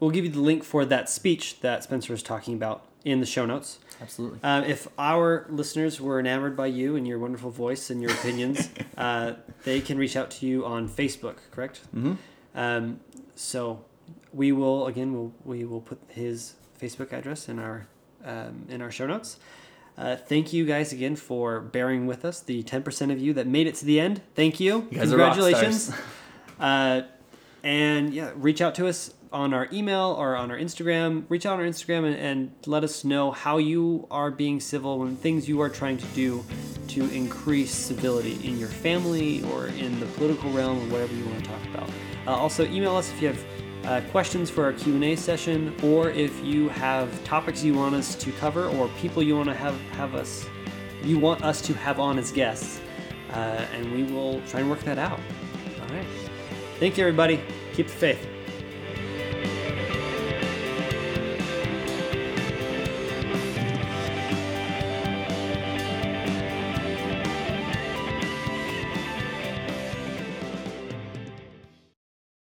We'll 0.00 0.10
give 0.10 0.24
you 0.24 0.30
the 0.30 0.40
link 0.40 0.64
for 0.64 0.84
that 0.86 1.08
speech 1.10 1.60
that 1.60 1.84
Spencer 1.84 2.12
was 2.12 2.22
talking 2.22 2.54
about 2.54 2.84
in 3.04 3.20
the 3.20 3.26
show 3.26 3.46
notes. 3.46 3.78
Absolutely. 4.00 4.38
Um, 4.42 4.64
if 4.64 4.88
our 4.98 5.46
listeners 5.50 6.00
were 6.00 6.18
enamored 6.18 6.56
by 6.56 6.66
you 6.68 6.96
and 6.96 7.06
your 7.06 7.18
wonderful 7.18 7.50
voice 7.50 7.90
and 7.90 8.00
your 8.00 8.10
opinions, 8.10 8.70
uh, 8.96 9.34
they 9.64 9.80
can 9.80 9.98
reach 9.98 10.16
out 10.16 10.30
to 10.32 10.46
you 10.46 10.64
on 10.64 10.88
Facebook. 10.88 11.36
Correct. 11.50 11.80
Mhm. 11.94 12.16
Um, 12.54 13.00
so 13.36 13.84
we 14.32 14.52
will 14.52 14.86
again. 14.86 15.12
We'll, 15.12 15.32
we 15.44 15.64
will 15.64 15.80
put 15.82 15.98
his 16.08 16.54
Facebook 16.80 17.12
address 17.12 17.48
in 17.48 17.58
our 17.58 17.86
um, 18.24 18.64
in 18.70 18.80
our 18.82 18.90
show 18.90 19.06
notes. 19.06 19.38
Uh, 19.98 20.16
thank 20.16 20.50
you 20.52 20.64
guys 20.64 20.92
again 20.94 21.14
for 21.14 21.60
bearing 21.60 22.06
with 22.06 22.24
us. 22.24 22.40
The 22.40 22.62
ten 22.62 22.82
percent 22.82 23.12
of 23.12 23.18
you 23.20 23.34
that 23.34 23.46
made 23.46 23.66
it 23.66 23.74
to 23.76 23.84
the 23.84 24.00
end, 24.00 24.22
thank 24.34 24.60
you. 24.60 24.88
You 24.90 24.98
guys 24.98 25.12
are 25.12 25.18
rock 25.18 25.34
Congratulations. 25.36 25.82
stars. 25.84 26.00
Uh, 26.60 27.02
and 27.62 28.12
yeah, 28.12 28.32
reach 28.36 28.60
out 28.60 28.74
to 28.74 28.86
us 28.86 29.14
on 29.32 29.54
our 29.54 29.68
email 29.72 30.14
or 30.18 30.36
on 30.36 30.50
our 30.50 30.58
Instagram. 30.58 31.24
Reach 31.28 31.46
out 31.46 31.54
on 31.54 31.60
our 31.60 31.66
Instagram 31.66 32.04
and, 32.04 32.16
and 32.16 32.52
let 32.66 32.84
us 32.84 33.04
know 33.04 33.30
how 33.30 33.58
you 33.58 34.06
are 34.10 34.30
being 34.30 34.60
civil 34.60 35.02
and 35.02 35.18
things 35.18 35.48
you 35.48 35.60
are 35.60 35.68
trying 35.68 35.96
to 35.96 36.06
do 36.06 36.44
to 36.88 37.08
increase 37.10 37.72
civility 37.72 38.40
in 38.46 38.58
your 38.58 38.68
family 38.68 39.42
or 39.52 39.68
in 39.68 39.98
the 40.00 40.06
political 40.06 40.50
realm 40.52 40.78
or 40.78 40.92
whatever 40.92 41.14
you 41.14 41.24
want 41.26 41.44
to 41.44 41.50
talk 41.50 41.64
about. 41.66 41.90
Uh, 42.26 42.36
also, 42.36 42.64
email 42.66 42.96
us 42.96 43.10
if 43.10 43.22
you 43.22 43.28
have 43.28 43.44
uh, 43.84 44.00
questions 44.10 44.50
for 44.50 44.64
our 44.64 44.72
Q&A 44.72 45.16
session 45.16 45.74
or 45.82 46.10
if 46.10 46.44
you 46.44 46.68
have 46.68 47.24
topics 47.24 47.62
you 47.62 47.74
want 47.74 47.94
us 47.94 48.14
to 48.16 48.32
cover 48.32 48.66
or 48.68 48.88
people 48.98 49.22
you 49.22 49.36
want 49.36 49.48
to 49.48 49.54
have, 49.54 49.78
have 49.92 50.14
us 50.14 50.46
you 51.02 51.18
want 51.18 51.42
us 51.42 51.62
to 51.62 51.74
have 51.74 51.98
on 51.98 52.18
as 52.18 52.30
guests. 52.30 52.80
Uh, 53.32 53.64
and 53.72 53.92
we 53.92 54.02
will 54.12 54.40
try 54.48 54.60
and 54.60 54.68
work 54.68 54.80
that 54.80 54.98
out. 54.98 55.20
All 55.80 55.88
right. 55.88 56.06
Thank 56.78 56.98
you, 56.98 57.04
everybody. 57.04 57.40
Keep 57.74 57.86
the 57.86 57.92
faith. 57.92 58.39